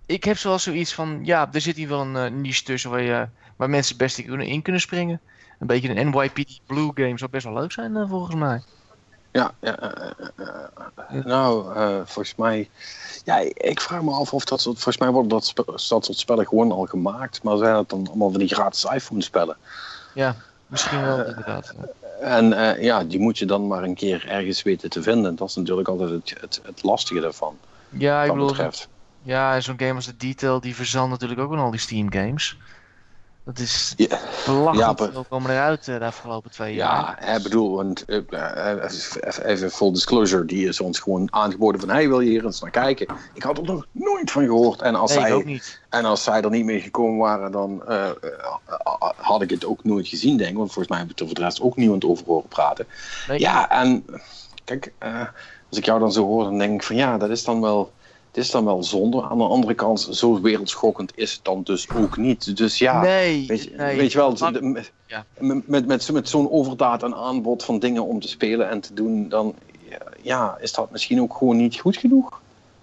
ik 0.06 0.24
heb 0.24 0.38
zoals 0.38 0.64
zoiets 0.64 0.94
van, 0.94 1.20
ja, 1.24 1.50
er 1.52 1.62
zit 1.62 1.76
hier 1.76 1.88
wel 1.88 2.02
een 2.02 2.16
eh, 2.16 2.32
niche 2.32 2.64
tussen 2.64 2.90
waar, 2.90 3.02
je, 3.02 3.28
waar 3.56 3.70
mensen 3.70 3.98
best 3.98 4.18
in 4.18 4.26
kunnen, 4.26 4.48
in 4.48 4.62
kunnen 4.62 4.82
springen. 4.82 5.22
Een 5.60 5.68
beetje 5.68 5.96
een 5.96 6.10
NYPD 6.10 6.60
Blue 6.66 6.92
game 6.94 7.18
zou 7.18 7.32
best 7.32 7.44
wel 7.46 7.54
leuk 7.54 7.72
zijn 7.72 7.96
eh, 7.96 8.10
volgens 8.10 8.36
mij. 8.36 8.62
Ja, 9.34 9.52
nou, 11.24 11.76
eh, 11.76 11.96
volgens 11.96 12.36
mij... 12.36 12.70
Ja, 13.24 13.38
ik 13.54 13.82
vraag 13.82 14.02
me 14.02 14.12
af 14.12 14.34
of 14.34 14.46
dat 14.46 14.62
soort... 14.62 14.76
Volgens 14.76 14.98
mij 14.98 15.10
worden 15.10 15.30
dat, 15.30 15.54
dat 15.56 15.82
soort 15.82 16.18
spellen 16.18 16.48
gewoon 16.48 16.72
al 16.72 16.86
gemaakt. 16.86 17.44
Maar 17.44 17.58
zijn 17.58 17.76
het 17.76 17.90
dan 17.90 18.08
allemaal 18.08 18.30
van 18.30 18.40
die 18.40 18.56
gratis 18.56 18.84
iPhone-spellen? 18.84 19.58
Ja, 20.14 20.36
misschien 20.68 21.02
wel 21.02 21.26
inderdaad. 21.26 21.74
En 22.22 22.54
eh, 22.54 22.84
ja, 22.84 23.04
die 23.04 23.20
moet 23.20 23.38
je 23.38 23.46
dan 23.46 23.68
maar 23.68 23.84
een 23.84 23.96
keer 23.96 24.28
ergens 24.28 24.64
weten 24.64 24.90
te 24.90 25.02
vinden. 25.02 25.36
Dat 25.36 25.50
is 25.50 25.56
natuurlijk 25.56 25.88
altijd 25.88 26.10
het, 26.10 26.34
het, 26.42 26.62
het 26.64 26.84
lastige 26.84 27.20
daarvan. 27.20 27.58
Ja, 27.90 28.24
ik 28.24 28.32
bedoel, 28.32 28.48
betreft. 28.48 28.88
Ja, 29.22 29.62
zo'n 29.62 29.80
game 29.80 29.94
als 29.94 30.06
de 30.06 30.18
Detail, 30.18 30.60
die 30.60 30.76
verzandt 30.76 31.10
natuurlijk 31.10 31.40
ook 31.40 31.52
in 31.52 31.60
al 31.60 31.72
die 31.72 31.80
Steam 31.80 32.12
games. 32.12 32.58
Dat 33.46 33.60
is 33.60 33.94
Ja, 33.98 34.20
belachelijk 34.46 35.00
Ja, 35.00 35.12
veel 35.12 35.26
komen 35.30 35.52
eruit 35.52 35.88
eh, 35.88 36.00
de 36.00 36.06
afgelopen 36.06 36.52
twee 36.52 36.74
jaar. 36.76 37.18
ja 37.26 37.36
ik 37.36 37.44
bedoel, 37.44 37.76
want, 37.76 38.06
eh, 38.06 38.18
eh, 38.30 39.46
even- 39.46 39.72
full 39.72 39.92
disclosure. 39.92 40.46
Die 40.46 40.68
is 40.68 40.80
ons 40.82 41.00
gewoon 41.00 41.28
aangeboden 41.34 41.80
van... 41.80 41.90
Hey, 41.90 42.08
wil 42.08 42.20
je 42.20 42.30
hier 42.30 42.46
eens 42.46 42.62
naar 42.62 42.72
kijken? 42.72 43.08
Ik 43.34 43.44
had 43.44 43.58
er 43.58 43.64
nog 43.64 43.86
nooit 43.92 44.32
van 44.32 44.44
gehoord. 44.46 44.82
En 44.82 44.96
als, 44.96 45.10
nee, 45.12 45.20
ik 45.20 45.26
zij, 45.26 45.36
ook 45.36 45.46
niet. 45.46 45.82
en 45.90 46.06
als 46.06 46.24
zij 46.24 46.42
er 46.42 46.50
niet 46.50 46.66
mee 46.66 46.80
gekomen 46.82 47.18
waren, 47.18 47.52
dan 47.52 47.84
had 49.16 49.42
ik 49.42 49.50
het 49.50 49.66
ook 49.66 49.84
nooit 49.84 50.08
gezien, 50.08 50.38
denk 50.38 50.50
ik. 50.50 50.58
Want 50.58 50.68
volgens 50.74 50.88
mij 50.88 51.00
heb 51.00 51.10
ik 51.12 51.20
er 51.20 51.26
voor 51.26 51.36
de 51.36 51.42
rest 51.42 51.62
ook 51.62 51.76
niemand 51.76 52.06
over 52.06 52.26
horen 52.26 52.48
praten. 52.48 52.88
Nee. 53.28 53.40
Ja, 53.40 53.70
en 53.70 54.06
kijk, 54.64 54.94
als 55.70 55.78
ik 55.78 55.86
jou 55.86 56.00
dan 56.00 56.12
zo 56.12 56.26
hoor, 56.26 56.44
dan 56.44 56.58
denk 56.58 56.74
ik 56.74 56.84
van 56.84 56.96
ja, 56.96 57.18
dat 57.18 57.30
is 57.30 57.44
dan 57.44 57.62
wel, 57.62 57.92
dit 58.34 58.44
is 58.44 58.52
dan 58.52 58.66
wel 58.66 58.84
zonde. 58.84 59.22
Aan 59.24 59.38
de 59.38 59.44
andere 59.44 59.74
kant, 59.74 60.08
zo 60.12 60.42
wereldschokkend 60.42 61.12
is 61.16 61.34
het 61.34 61.44
dan 61.44 61.64
dus 61.64 61.88
ook 61.96 62.18
niet. 62.18 62.58
Dus 62.58 62.78
ja, 62.78 63.02
nee, 63.02 63.48
weet, 63.48 63.64
je, 63.64 63.70
nee. 63.76 63.98
weet 63.98 64.12
je 64.12 64.18
wel, 64.18 64.36
Maar- 64.40 64.54
de- 64.54 64.62
met, 64.62 64.92
Ja. 65.06 65.26
met, 65.40 65.68
met, 65.68 65.88
met, 65.88 66.04
zo- 66.04 66.14
met 66.14 66.30
zo'n 66.30 66.52
overdaad 66.52 67.04
aan 67.04 67.16
aanbod 67.16 67.64
van 67.64 67.80
dingen 67.80 68.06
om 68.06 68.20
te 68.20 68.28
spelen 68.28 68.70
en 68.70 68.80
te 68.80 68.94
doen, 68.94 69.30
dan 69.30 69.54
ja, 70.22 70.58
is 70.62 70.74
dat 70.74 70.92
misschien 70.92 71.22
ook 71.22 71.36
gewoon 71.38 71.58
niet 71.58 71.80
goed 71.80 71.98
genoeg. 71.98 72.42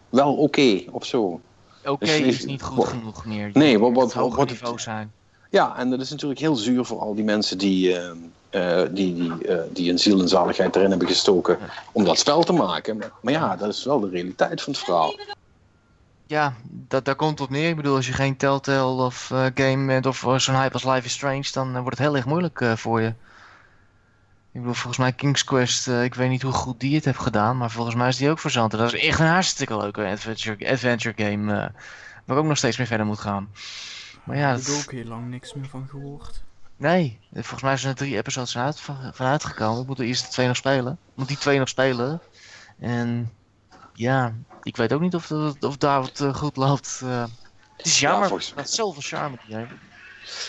Wel 0.08 0.34
oké, 0.34 0.82
of 0.90 1.04
zo. 1.04 1.40
Oké 1.84 2.04
dus- 2.04 2.18
is 2.18 2.44
niet 2.44 2.62
goed 2.62 2.76
wat- 2.76 2.86
genoeg 2.86 3.24
meer. 3.24 3.50
Nee, 3.52 3.78
wat- 3.78 3.92
moet 3.92 4.12
wat- 4.12 4.34
wat- 4.34 4.48
niveau 4.48 4.78
zijn. 4.78 5.12
Ja, 5.50 5.76
en 5.76 5.90
dat 5.90 6.00
is 6.00 6.10
natuurlijk 6.10 6.40
heel 6.40 6.56
zuur 6.56 6.84
voor 6.84 6.98
al 6.98 7.14
die 7.14 7.24
mensen 7.24 7.58
die, 7.58 7.96
eh, 7.96 8.10
eh, 8.50 8.88
die, 8.92 9.14
die, 9.14 9.46
eh, 9.48 9.58
die 9.72 9.90
een 9.90 9.98
ziel 9.98 10.20
en 10.20 10.28
zaligheid 10.28 10.76
erin 10.76 10.90
hebben 10.90 11.08
gestoken 11.08 11.58
om 11.92 12.04
dat 12.04 12.18
spel 12.18 12.42
te 12.42 12.52
maken. 12.52 12.96
Maar, 12.96 13.12
maar 13.22 13.32
ja, 13.32 13.56
dat 13.56 13.68
is 13.68 13.84
wel 13.84 14.00
de 14.00 14.08
realiteit 14.08 14.62
van 14.62 14.72
het 14.72 14.82
verhaal. 14.82 15.14
Ja, 16.30 16.54
dat, 16.64 17.04
daar 17.04 17.14
komt 17.14 17.30
het 17.30 17.40
op 17.40 17.50
neer. 17.50 17.68
Ik 17.68 17.76
bedoel, 17.76 17.96
als 17.96 18.06
je 18.06 18.12
geen 18.12 18.36
Telltale 18.36 19.02
of 19.02 19.30
eh, 19.30 19.46
game 19.54 19.86
bent 19.86 20.06
of 20.06 20.26
eh, 20.26 20.38
zo'n 20.38 20.54
hype 20.54 20.72
als 20.72 20.84
Life 20.84 21.04
is 21.04 21.12
Strange, 21.12 21.48
dan 21.52 21.68
eh, 21.68 21.80
wordt 21.80 21.98
het 21.98 22.06
heel 22.06 22.16
erg 22.16 22.26
moeilijk 22.26 22.64
voor 22.74 23.00
je. 23.00 23.08
Ik 24.52 24.60
bedoel, 24.60 24.72
volgens 24.72 24.96
mij 24.96 25.12
King's 25.12 25.44
Quest, 25.44 25.88
ik 25.88 26.14
weet 26.14 26.28
niet 26.28 26.42
hoe 26.42 26.52
goed 26.52 26.80
die 26.80 26.94
het 26.94 27.04
heeft 27.04 27.18
gedaan, 27.18 27.56
maar 27.56 27.70
volgens 27.70 27.96
mij 27.96 28.08
is 28.08 28.16
die 28.16 28.30
ook 28.30 28.38
verzand. 28.38 28.70
Dat 28.70 28.92
is 28.92 29.00
echt 29.00 29.18
een 29.20 29.26
hartstikke 29.26 29.76
leuke 29.76 30.06
adventure, 30.06 30.70
adventure 30.70 31.24
game, 31.24 31.46
waar 32.24 32.36
ik 32.36 32.42
ook 32.42 32.48
nog 32.48 32.56
steeds 32.56 32.76
mee 32.76 32.86
verder 32.86 33.06
moet 33.06 33.20
gaan. 33.20 33.48
Maar 34.24 34.36
ja, 34.36 34.48
heb 34.48 34.58
ik 34.58 34.66
dat, 34.66 34.82
ook 34.84 34.92
heel 34.92 35.04
lang 35.04 35.28
niks 35.28 35.54
meer 35.54 35.68
van 35.68 35.86
gehoord. 35.88 36.42
nee, 36.76 37.18
volgens 37.32 37.62
mij 37.62 37.76
zijn 37.76 37.92
er 37.92 37.98
drie 37.98 38.16
episodes 38.16 38.52
van, 38.52 38.62
uit, 38.62 38.80
van, 38.80 39.26
uitgekomen. 39.26 39.80
Ik 39.80 39.86
moet 39.86 39.96
de 39.96 40.06
eerste 40.06 40.28
twee 40.28 40.46
nog 40.46 40.56
spelen. 40.56 40.92
Ik 40.92 41.16
moet 41.16 41.28
die 41.28 41.38
twee 41.38 41.58
nog 41.58 41.68
spelen. 41.68 42.20
En 42.78 43.30
ja, 44.00 44.34
ik 44.62 44.76
weet 44.76 44.92
ook 44.92 45.00
niet 45.00 45.14
of, 45.14 45.26
dat- 45.26 45.64
of 45.64 45.76
daar 45.76 46.00
wat 46.00 46.20
eh, 46.20 46.34
goed 46.34 46.56
loopt. 46.56 47.00
eh. 47.02 47.24
het 47.76 47.86
is 47.86 48.00
jammer, 48.00 48.28
volgens- 48.28 48.52
het 48.54 48.70
zoveel 48.70 49.02
charme 49.02 49.36
die 49.44 49.54
game. 49.54 49.68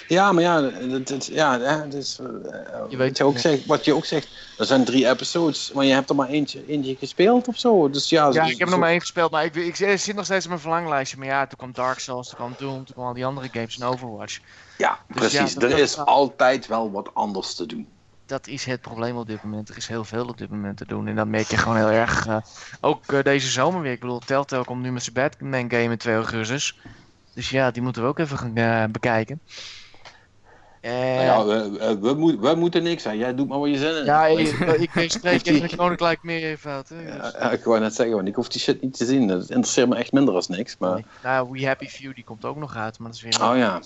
Ja, 0.08 0.32
maar 0.32 0.44
ja, 0.44 0.64
het, 0.64 1.26
ja, 1.26 1.60
het 1.60 1.94
is, 1.94 2.20
eh, 2.20 2.26
Je 2.26 2.74
wat, 2.80 2.94
weet 2.96 3.18
je 3.18 3.24
ook 3.24 3.38
zegt, 3.38 3.66
wat 3.66 3.86
je 3.86 3.96
ook 3.96 4.06
zegt, 4.06 4.28
er 4.58 4.66
zijn 4.66 4.86
drie 4.86 5.10
episodes, 5.10 5.72
maar 5.72 5.86
je 5.86 5.94
hebt 5.94 6.10
er 6.10 6.16
maar 6.16 6.28
eentje, 6.30 6.66
eentje 6.68 6.96
gespeeld 6.96 7.48
of 7.48 7.58
zo. 7.58 7.90
Dus 7.90 8.10
ja, 8.10 8.26
Ja, 8.26 8.32
zo- 8.32 8.52
ik 8.52 8.58
heb 8.58 8.60
er 8.68 8.70
nog 8.70 8.80
maar 8.80 8.90
één 8.90 9.00
gespeeld, 9.00 9.32
maar 9.32 9.46
ik, 9.46 9.56
ik, 9.56 9.80
ik 9.80 10.00
zit 10.00 10.16
nog 10.16 10.26
steeds 10.26 10.44
op 10.44 10.50
mijn 10.50 10.62
verlanglijstje. 10.62 11.18
Maar 11.18 11.28
ja, 11.28 11.48
toen 11.48 11.58
kwam 11.58 11.72
Dark 11.72 12.00
Souls, 12.00 12.28
toen 12.28 12.38
kwam 12.38 12.54
Doom, 12.56 12.86
toen 12.86 12.96
kwam 12.96 13.08
al 13.08 13.14
die 13.14 13.26
andere 13.26 13.48
games 13.52 13.78
en 13.78 13.88
Overwatch. 13.88 14.40
Ja, 14.78 15.00
Dus 15.08 15.16
precies. 15.18 15.54
ja, 15.54 15.60
dat- 15.60 15.64
er 15.64 15.70
dat 15.70 15.80
is 15.80 15.98
altijd 15.98 16.68
wel 16.68 16.92
wat 16.92 17.14
anders 17.14 17.56
te 17.56 17.66
doen. 17.66 17.88
Dat 18.32 18.48
is 18.48 18.66
het 18.66 18.82
probleem 18.82 19.18
op 19.18 19.28
dit 19.28 19.44
moment. 19.44 19.70
Er 19.70 19.78
is 19.78 19.88
heel 19.88 20.04
veel 20.04 20.28
op 20.28 20.38
dit 20.38 20.50
moment 20.50 20.78
te 20.78 20.86
doen. 20.86 21.08
En 21.08 21.16
dat 21.16 21.28
merk 21.28 21.48
je 21.48 21.58
gewoon 21.58 21.78
heel 21.78 21.90
erg. 21.92 22.26
eh, 22.28 22.38
ook 22.80 23.12
eh, 23.12 23.24
deze 23.24 23.50
zomer 23.50 23.82
weer. 23.82 23.92
Ik 23.92 24.00
bedoel, 24.00 24.20
Telltale 24.20 24.64
komt 24.66 24.82
nu 24.82 24.92
met 24.92 25.04
zijn 25.04 25.16
Batman 25.16 25.70
game 25.70 25.92
in 25.92 25.98
2 25.98 26.16
augustus. 26.16 26.80
Dus 27.34 27.50
ja, 27.50 27.72
die 27.72 27.82
moeten 27.82 28.02
we 28.02 28.08
ook 28.08 28.20
even 28.20 28.38
gaan 28.38 28.56
eh, 28.56 28.84
bekijken. 28.92 29.42
En, 30.82 31.16
Nou 31.16 31.24
ja, 31.24 31.46
we, 31.46 31.72
we, 31.72 32.00
we, 32.00 32.14
moet- 32.14 32.40
we 32.40 32.56
moeten 32.56 32.84
niks 32.84 33.06
aan. 33.06 33.18
Jij 33.18 33.36
doet 33.36 33.48
maar 33.48 33.60
wat 33.60 33.70
je 33.70 33.78
zin 33.78 33.96
in. 33.96 34.06
ja, 34.06 34.26
ik, 34.26 34.48
ik, 34.94 35.12
spreek 35.12 35.46
even 35.46 35.62
het 35.62 35.76
Koninkrijk 35.76 36.24
meer 36.24 36.44
even. 36.44 36.72
Hè? 36.72 36.82
Dus, 36.88 37.32
ja, 37.32 37.52
ik 37.52 37.64
wou 37.64 37.80
net 37.80 37.96
zeggen, 37.96 38.16
want 38.16 38.28
ik 38.28 38.36
hoef 38.36 38.48
die 38.48 38.62
shit 38.62 38.82
niet 38.82 38.98
te 38.98 39.06
zien. 39.06 39.28
Dat 39.28 39.42
interesseert 39.50 39.90
me 39.90 39.96
echt 39.96 40.12
minder 40.12 40.34
als 40.34 40.48
niks. 40.48 40.76
Maar... 40.78 41.02
nou, 41.24 41.50
We 41.52 41.66
Happy 41.66 41.88
Few 41.88 42.16
die 42.16 42.24
komt 42.24 42.46
ook 42.46 42.56
nog 42.56 42.76
uit, 42.76 43.00
maar 43.00 43.08
dat 43.08 43.16
is 43.18 43.22
weer... 43.22 43.50
Oh 43.50 43.58
ja. 43.58 43.82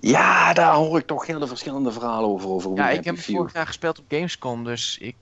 Ja, 0.00 0.52
daar 0.52 0.74
hoor 0.74 0.98
ik 0.98 1.06
toch 1.06 1.26
hele 1.26 1.46
verschillende 1.46 1.92
verhalen 1.92 2.28
over. 2.28 2.48
over 2.48 2.76
Ja, 2.76 2.88
We 2.88 2.94
ik 2.94 3.04
heb 3.04 3.18
vorig 3.18 3.52
jaar 3.52 3.66
gespeeld 3.66 3.98
op 3.98 4.04
Gamescom, 4.08 4.64
dus 4.64 4.98
ik, 5.00 5.16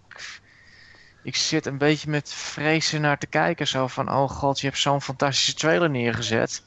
ik 1.22 1.36
zit 1.36 1.66
een 1.66 1.78
beetje 1.78 2.10
met 2.10 2.32
vrezen 2.32 3.00
naar 3.00 3.18
te 3.18 3.26
kijken. 3.26 3.66
Zo 3.66 3.86
van, 3.86 4.10
oh 4.10 4.28
god, 4.30 4.60
je 4.60 4.66
hebt 4.66 4.78
zo'n 4.78 5.02
fantastische 5.02 5.54
trailer 5.54 5.90
neergezet. 5.90 6.62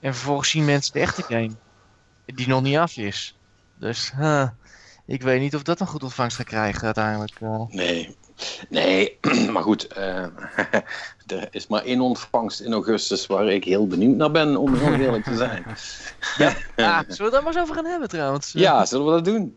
En 0.00 0.14
vervolgens 0.14 0.50
zien 0.50 0.64
mensen 0.64 0.92
de 0.92 1.00
echte 1.00 1.22
game, 1.22 1.50
die 2.24 2.48
nog 2.48 2.62
niet 2.62 2.76
af 2.76 2.96
is. 2.96 3.36
Dus, 3.82 4.12
huh, 4.16 4.48
ik 5.06 5.22
weet 5.22 5.40
niet 5.40 5.54
of 5.54 5.62
dat 5.62 5.80
een 5.80 5.86
goed 5.86 6.02
ontvangst 6.02 6.36
gaat 6.36 6.46
krijgen 6.46 6.82
uiteindelijk. 6.84 7.32
eh. 7.40 7.60
Nee. 7.68 8.16
Nee, 8.68 9.18
maar 9.52 9.62
goed. 9.62 9.86
eh, 9.86 10.22
er 11.26 11.48
is 11.50 11.66
maar 11.66 11.82
één 11.84 12.00
ontvangst 12.00 12.60
in 12.60 12.72
augustus 12.72 13.26
waar 13.26 13.46
ik 13.48 13.64
heel 13.64 13.86
benieuwd 13.86 14.16
naar 14.16 14.30
ben, 14.30 14.56
om 14.56 14.74
heel 14.74 14.94
eerlijk 14.94 15.24
te 15.24 15.36
zijn. 15.36 15.64
Ah, 16.76 16.98
zullen 16.98 17.16
we 17.16 17.22
het 17.22 17.32
daar 17.32 17.42
maar 17.42 17.52
eens 17.52 17.62
over 17.62 17.74
gaan 17.74 17.84
hebben 17.84 18.08
trouwens? 18.08 18.52
Ja, 18.52 18.84
zullen 18.84 19.06
we 19.06 19.12
dat 19.12 19.24
doen? 19.24 19.56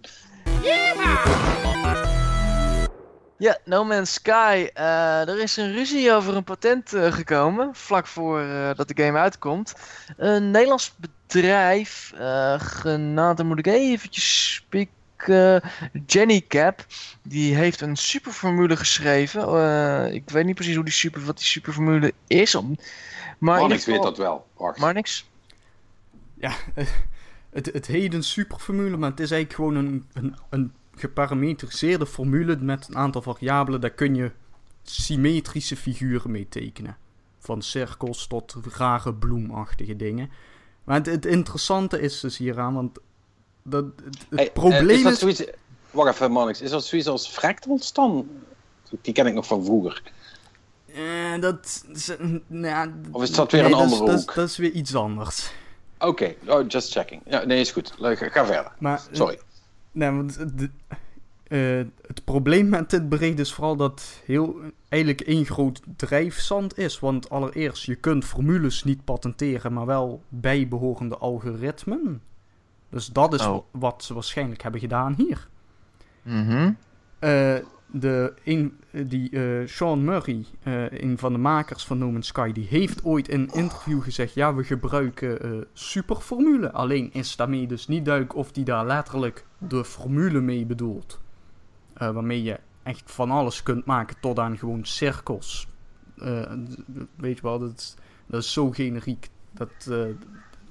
Ja, 3.37 3.57
No 3.65 3.83
Man's 3.83 4.13
Sky. 4.13 4.69
eh, 4.73 5.27
er 5.29 5.39
is 5.41 5.57
een 5.57 5.71
ruzie 5.73 6.13
over 6.13 6.35
een 6.35 6.43
patent 6.43 6.93
eh, 6.93 7.11
gekomen, 7.11 7.69
vlak 7.75 8.07
voor 8.07 8.41
eh, 8.41 8.69
dat 8.75 8.87
de 8.87 9.03
game 9.03 9.17
uitkomt. 9.19 9.73
Een 10.17 10.51
Nederlands 10.51 10.93
bedrijf, 10.97 12.13
eh 12.17 12.59
genaamd, 12.59 13.37
dan 13.37 13.47
moet 13.47 13.59
ik 13.59 13.67
eventjes 13.67 14.53
spieken, 14.53 15.61
Jenny 16.05 16.45
Cap, 16.47 16.85
die 17.23 17.55
heeft 17.55 17.81
een 17.81 17.95
superformule 17.95 18.75
geschreven. 18.77 19.41
Eh, 19.47 20.13
ik 20.13 20.29
weet 20.29 20.45
niet 20.45 20.55
precies 20.55 20.75
hoe 20.75 20.83
die 20.83 20.93
super, 20.93 21.25
wat 21.25 21.37
die 21.37 21.45
superformule 21.45 22.13
is, 22.27 22.55
om- 22.55 22.75
maar 23.37 23.59
ik 23.71 23.85
weet 23.85 24.03
dat 24.03 24.17
wel. 24.17 24.47
Wacht. 24.57 24.79
Maar 24.79 24.93
niks. 24.93 25.29
Ja, 26.39 26.51
het, 27.53 27.65
het 27.73 27.85
heet 27.87 28.13
een 28.13 28.23
superformule, 28.23 28.97
maar 28.97 29.09
het 29.09 29.19
is 29.19 29.31
eigenlijk 29.31 29.61
gewoon 29.61 29.85
een, 29.85 30.05
een, 30.13 30.35
een 30.49 30.73
geparametriseerde 30.95 32.05
formule 32.05 32.55
met 32.57 32.87
een 32.87 32.97
aantal 32.97 33.21
variabelen. 33.21 33.81
Daar 33.81 33.89
kun 33.89 34.15
je 34.15 34.31
symmetrische 34.83 35.75
figuren 35.75 36.31
mee 36.31 36.47
tekenen. 36.49 36.97
Van 37.39 37.61
cirkels 37.61 38.27
tot 38.27 38.55
rare 38.77 39.13
bloemachtige 39.13 39.95
dingen. 39.95 40.29
Maar 40.83 40.95
het, 40.95 41.05
het 41.05 41.25
interessante 41.25 41.99
is 41.99 42.19
dus 42.19 42.37
hieraan, 42.37 42.73
want 42.73 42.97
dat, 43.63 43.85
het, 43.85 44.03
het 44.05 44.25
Hey, 44.29 44.47
eh, 44.47 44.53
probleem 44.53 44.89
is 44.89 45.03
dat 45.03 45.11
is... 45.11 45.19
zoiets... 45.19 45.43
Wacht 45.91 46.13
even, 46.13 46.31
Mannix. 46.31 46.61
Is 46.61 46.69
dat 46.69 46.85
zoiets 46.85 47.07
als 47.07 47.27
fractals 47.27 47.93
dan? 47.93 48.27
Die 49.01 49.13
ken 49.13 49.25
ik 49.25 49.33
nog 49.33 49.47
van 49.47 49.65
vroeger. 49.65 50.01
Eh, 50.85 51.39
dat, 51.41 51.85
is- 51.93 52.11
nou 52.47 52.65
ja, 52.67 52.93
Of 53.11 53.23
is 53.23 53.31
dat 53.31 53.51
weer 53.51 53.65
een 53.65 53.73
andere 53.73 54.05
dat 54.05 54.19
hoek? 54.19 54.33
Dat 54.33 54.49
is 54.49 54.57
weer 54.57 54.71
iets 54.71 54.95
anders. 54.95 55.51
Oké, 55.99 56.35
oh, 56.47 56.67
just 56.67 56.91
checking. 56.91 57.21
Ja, 57.25 57.43
nee, 57.43 57.59
is 57.59 57.71
goed. 57.71 57.93
Ga 57.99 58.45
verder. 58.45 58.71
Maar, 58.79 59.01
Sorry. 59.11 59.39
Nee, 59.95 60.11
want 60.11 60.57
de- 60.57 60.69
eh, 61.47 61.85
het 62.07 62.23
probleem 62.23 62.69
met 62.69 62.89
dit 62.89 63.09
bericht 63.09 63.39
is 63.39 63.53
vooral 63.53 63.75
dat 63.75 64.21
heel 64.25 64.59
eigenlijk 64.89 65.21
één 65.27 65.45
groot 65.45 65.81
drijfzand 65.95 66.77
is. 66.77 66.99
Want 66.99 67.29
allereerst, 67.29 67.83
je 67.83 67.95
kunt 67.95 68.25
formules 68.25 68.83
niet 68.83 69.03
patenteren, 69.03 69.73
maar 69.73 69.85
wel 69.85 70.23
bijbehorende 70.29 71.17
algoritmen. 71.17 72.21
Dus 72.89 73.07
dat 73.07 73.33
is 73.33 73.41
Oh. 73.45 73.47
wa- 73.53 73.79
wat 73.79 74.03
ze 74.03 74.13
waarschijnlijk 74.13 74.61
hebben 74.61 74.81
gedaan 74.81 75.13
hier. 75.17 75.47
Eh, 77.19 77.55
de, 77.99 78.33
een, 78.43 78.77
die 78.91 79.29
eh, 79.29 79.67
Sean 79.67 80.03
Murray, 80.03 80.45
eh, 80.63 80.91
een 80.91 81.17
van 81.17 81.31
de 81.33 81.39
makers 81.39 81.85
van 81.85 81.97
No 81.97 82.11
Man's 82.11 82.27
Sky, 82.27 82.51
die 82.51 82.67
heeft 82.69 83.03
ooit 83.03 83.27
in 83.27 83.39
een 83.39 83.53
interview 83.53 84.03
gezegd: 84.03 84.33
ja, 84.33 84.53
we 84.55 84.63
gebruiken 84.63 85.41
eh 85.41 85.49
superformule. 85.73 86.71
Alleen 86.71 87.13
is 87.13 87.35
daarmee 87.35 87.67
dus 87.67 87.87
niet 87.87 88.05
duidelijk 88.05 88.35
of 88.35 88.49
hij 88.53 88.63
daar 88.63 88.85
letterlijk 88.85 89.45
de 89.57 89.85
formule 89.85 90.39
mee 90.41 90.65
bedoelt. 90.65 91.19
Eh, 91.93 92.11
waarmee 92.11 92.43
je 92.43 92.59
echt 92.83 93.03
van 93.05 93.31
alles 93.31 93.63
kunt 93.63 93.85
maken 93.85 94.15
tot 94.21 94.39
aan 94.39 94.57
gewoon 94.57 94.85
cirkels. 94.85 95.67
Eh, 96.17 96.51
weet 97.15 97.35
je 97.35 97.41
wel, 97.41 97.59
dat 97.59 97.73
is, 97.77 97.95
dat 98.25 98.41
is 98.43 98.53
zo 98.53 98.71
generiek. 98.71 99.29
Dat, 99.51 99.69
eh, 99.89 99.97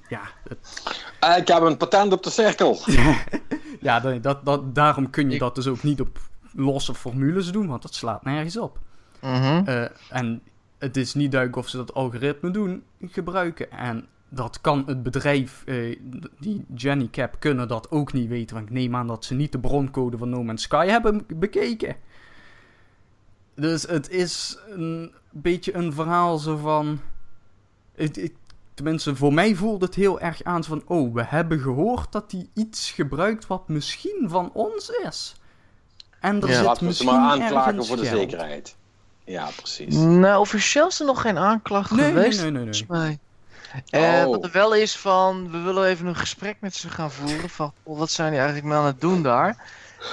ja, 0.09 0.21
het, 0.49 0.83
Eh, 1.19 1.37
ik 1.37 1.47
heb 1.47 1.61
een 1.61 1.77
patent 1.77 2.13
op 2.13 2.23
de 2.23 2.29
cirkel. 2.29 2.77
ja 3.81 3.99
dat, 3.99 4.23
dat, 4.23 4.45
dat, 4.45 4.75
daarom 4.75 5.09
kun 5.09 5.27
je 5.27 5.33
Ik- 5.33 5.39
dat 5.39 5.55
dus 5.55 5.67
ook 5.67 5.83
niet 5.83 6.01
op 6.01 6.19
losse 6.55 6.93
formules 6.93 7.51
doen, 7.51 7.67
want 7.67 7.81
dat 7.81 7.93
slaat 7.93 8.23
nergens 8.23 8.57
op. 8.57 8.79
Mhm. 9.21 9.61
Eh, 9.65 9.85
en 10.09 10.41
het 10.77 10.97
is 10.97 11.13
niet 11.13 11.31
duidelijk 11.31 11.61
of 11.61 11.69
ze 11.69 11.77
dat 11.77 11.93
algoritme 11.93 12.51
doen, 12.51 12.83
gebruiken. 13.01 13.71
En 13.71 14.07
dat 14.29 14.61
kan 14.61 14.83
het 14.85 15.03
bedrijf, 15.03 15.63
eh, 15.65 15.99
die 16.39 16.65
Jenny 16.75 17.07
Cap, 17.11 17.35
kunnen 17.39 17.67
dat 17.67 17.91
ook 17.91 18.13
niet 18.13 18.27
weten. 18.29 18.55
Want 18.55 18.67
ik 18.67 18.73
neem 18.73 18.95
aan 18.95 19.07
dat 19.07 19.25
ze 19.25 19.33
niet 19.33 19.51
de 19.51 19.59
broncode 19.59 20.17
van 20.17 20.29
No 20.29 20.43
Man's 20.43 20.61
Sky 20.61 20.87
hebben 20.87 21.25
bekeken. 21.27 21.95
Dus 23.55 23.83
het 23.83 24.09
is 24.09 24.57
een 24.69 25.13
beetje 25.31 25.75
een 25.75 25.93
verhaal 25.93 26.37
zo 26.37 26.57
van... 26.57 26.99
Het- 27.95 28.31
tenminste, 28.73 29.15
voor 29.15 29.33
mij 29.33 29.55
voelt 29.55 29.81
het 29.81 29.95
heel 29.95 30.19
erg 30.19 30.43
aan 30.43 30.63
van... 30.63 30.83
Oh, 30.85 31.13
we 31.13 31.23
hebben 31.23 31.59
gehoord 31.59 32.11
dat 32.11 32.31
hij 32.31 32.49
iets 32.53 32.91
gebruikt 32.91 33.47
wat 33.47 33.67
misschien 33.67 34.25
van 34.27 34.51
ons 34.53 34.89
is. 34.89 35.35
En 36.25 36.41
er 36.41 36.47
Ja. 36.49 36.53
zit 36.55 36.63
Laten 36.65 36.71
we 36.87 36.93
ze 36.93 37.03
misschien 37.03 37.21
maar 37.21 37.31
aanklagen 37.31 37.85
voor 37.85 37.95
de 37.97 38.05
geld. 38.05 38.17
zekerheid. 38.19 38.75
Ja, 39.25 39.49
precies. 39.55 39.95
Nou, 39.95 40.39
officieel 40.39 40.87
is 40.87 40.99
er 40.99 41.05
nog 41.05 41.21
geen 41.21 41.37
aanklacht 41.37 41.91
Nee, 41.91 41.99
nee, 41.99 42.11
geweest. 42.13 42.41
nee, 42.41 42.51
nee, 42.51 42.63
nee. 42.63 42.73
volgens 42.73 42.85
mij. 42.99 43.19
Eh, 43.89 44.23
Oh. 44.25 44.31
Wat 44.31 44.43
er 44.43 44.51
wel 44.51 44.75
is 44.75 44.97
van, 44.97 45.51
we 45.51 45.57
willen 45.57 45.87
even 45.87 46.05
een 46.05 46.15
gesprek 46.15 46.55
met 46.59 46.75
ze 46.75 46.89
gaan 46.89 47.11
voeren. 47.11 47.49
Van, 47.49 47.73
oh, 47.83 47.97
wat 47.97 48.11
zijn 48.11 48.29
die 48.29 48.39
eigenlijk 48.39 48.67
maar 48.69 48.77
aan 48.77 48.85
het 48.85 49.01
doen 49.01 49.23
daar? 49.23 49.63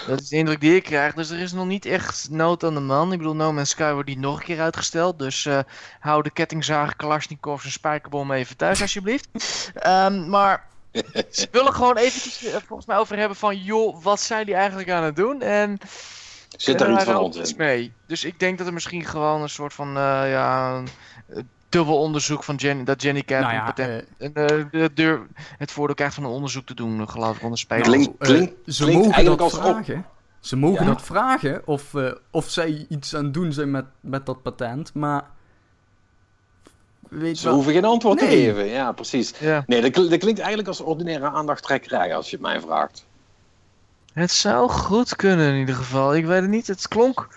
Dat 0.06 0.20
is 0.20 0.28
de 0.28 0.36
indruk 0.36 0.60
die 0.60 0.74
ik 0.76 0.82
krijg. 0.82 1.14
Dus 1.14 1.30
er 1.30 1.38
is 1.38 1.52
nog 1.52 1.66
niet 1.66 1.84
echt 1.86 2.28
nood 2.30 2.64
aan 2.64 2.74
de 2.74 2.80
man. 2.80 3.12
Ik 3.12 3.18
bedoel, 3.18 3.34
No 3.34 3.52
Man's 3.52 3.70
Sky 3.70 3.92
wordt 3.92 4.08
niet 4.08 4.18
nog 4.18 4.38
een 4.38 4.44
keer 4.44 4.60
uitgesteld. 4.60 5.18
Dus 5.18 5.46
eh, 5.46 5.58
hou 6.00 6.22
de 6.22 6.30
kettingzagen, 6.30 6.96
Kalashnikovs 6.96 7.64
en 7.64 7.70
spijkerbom 7.70 8.32
even 8.32 8.56
thuis 8.56 8.80
alsjeblieft. 8.82 9.28
Ehm, 9.74 10.28
maar 10.28 10.66
ze 11.30 11.48
willen 11.50 11.74
gewoon 11.74 11.96
eventjes 11.96 12.44
eh, 12.44 12.56
volgens 12.66 12.86
mij 12.88 12.96
over 12.96 13.18
hebben 13.18 13.36
van... 13.36 13.56
joh, 13.56 14.02
wat 14.02 14.20
zijn 14.20 14.46
die 14.46 14.54
eigenlijk 14.54 14.90
aan 14.90 15.02
het 15.04 15.16
doen? 15.16 15.40
En 15.42 15.78
Zit 16.56 16.80
er 16.80 16.86
en 16.86 16.94
iets 16.94 17.04
van 17.04 17.16
ons 17.16 17.54
mee. 17.54 17.92
Dus 18.06 18.24
ik 18.24 18.38
denk 18.40 18.58
dat 18.58 18.66
er 18.66 18.72
misschien 18.72 19.04
gewoon 19.04 19.42
een 19.42 19.48
soort 19.48 19.72
van, 19.74 19.88
eh, 19.88 20.30
ja, 20.30 20.70
een, 20.76 20.88
eh, 21.28 21.42
dubbel 21.68 21.98
onderzoek 21.98 22.44
van 22.44 22.54
Jenny, 22.54 22.84
dat 22.84 23.02
Jenny 23.02 23.22
Cat 23.22 23.40
Nou 23.40 23.52
een 23.54 23.84
ja, 23.84 24.02
eh, 24.18 24.58
eh, 24.58 24.66
de 24.70 24.90
deur, 24.94 25.26
het 25.58 25.72
voordeel 25.72 25.94
krijgt 25.94 26.14
van 26.14 26.24
een 26.24 26.30
onderzoek 26.30 26.66
te 26.66 26.74
doen, 26.74 27.08
geloof 27.08 27.36
ik, 27.36 27.42
onder 27.42 27.58
spelen. 27.58 27.82
Klink- 27.82 28.06
eh, 28.18 28.28
klink- 28.28 28.52
ze 28.66 28.82
klinkt 28.82 28.94
mogen 29.02 29.12
eigenlijk 29.14 29.42
dat 29.42 29.52
als 29.52 29.68
op- 29.68 29.74
vragen. 29.74 30.06
Ze 30.40 30.56
mogen 30.56 30.84
Ja? 30.84 30.90
dat 30.92 31.02
vragen 31.02 31.62
of, 31.66 31.94
eh, 31.94 32.12
of 32.30 32.50
zij 32.50 32.86
iets 32.88 33.14
aan 33.16 33.24
het 33.24 33.34
doen 33.34 33.52
zijn 33.52 33.70
met, 33.70 33.84
met 34.00 34.26
dat 34.26 34.42
patent, 34.42 34.94
maar. 34.94 35.24
Weet 37.12 37.38
Ze 37.38 37.44
wel. 37.44 37.54
hoeven 37.54 37.72
geen 37.72 37.84
antwoord 37.84 38.18
te 38.18 38.26
geven. 38.26 38.66
Ja, 38.66 38.92
precies. 38.92 39.32
Ja. 39.38 39.64
Nee, 39.66 39.80
dat, 39.80 39.94
dat 39.94 40.18
klinkt 40.18 40.38
eigenlijk 40.38 40.68
als 40.68 40.80
ordinaire 40.80 41.30
aandachttrekkerij, 41.30 42.14
als 42.14 42.30
je 42.30 42.36
het 42.36 42.44
mij 42.44 42.60
vraagt. 42.60 43.06
Het 44.12 44.30
zou 44.30 44.70
goed 44.70 45.16
kunnen 45.16 45.52
in 45.52 45.58
ieder 45.58 45.74
geval. 45.74 46.14
Ik 46.14 46.26
weet 46.26 46.40
het 46.40 46.50
niet. 46.50 46.66
Het 46.66 46.88
klonk. 46.88 47.28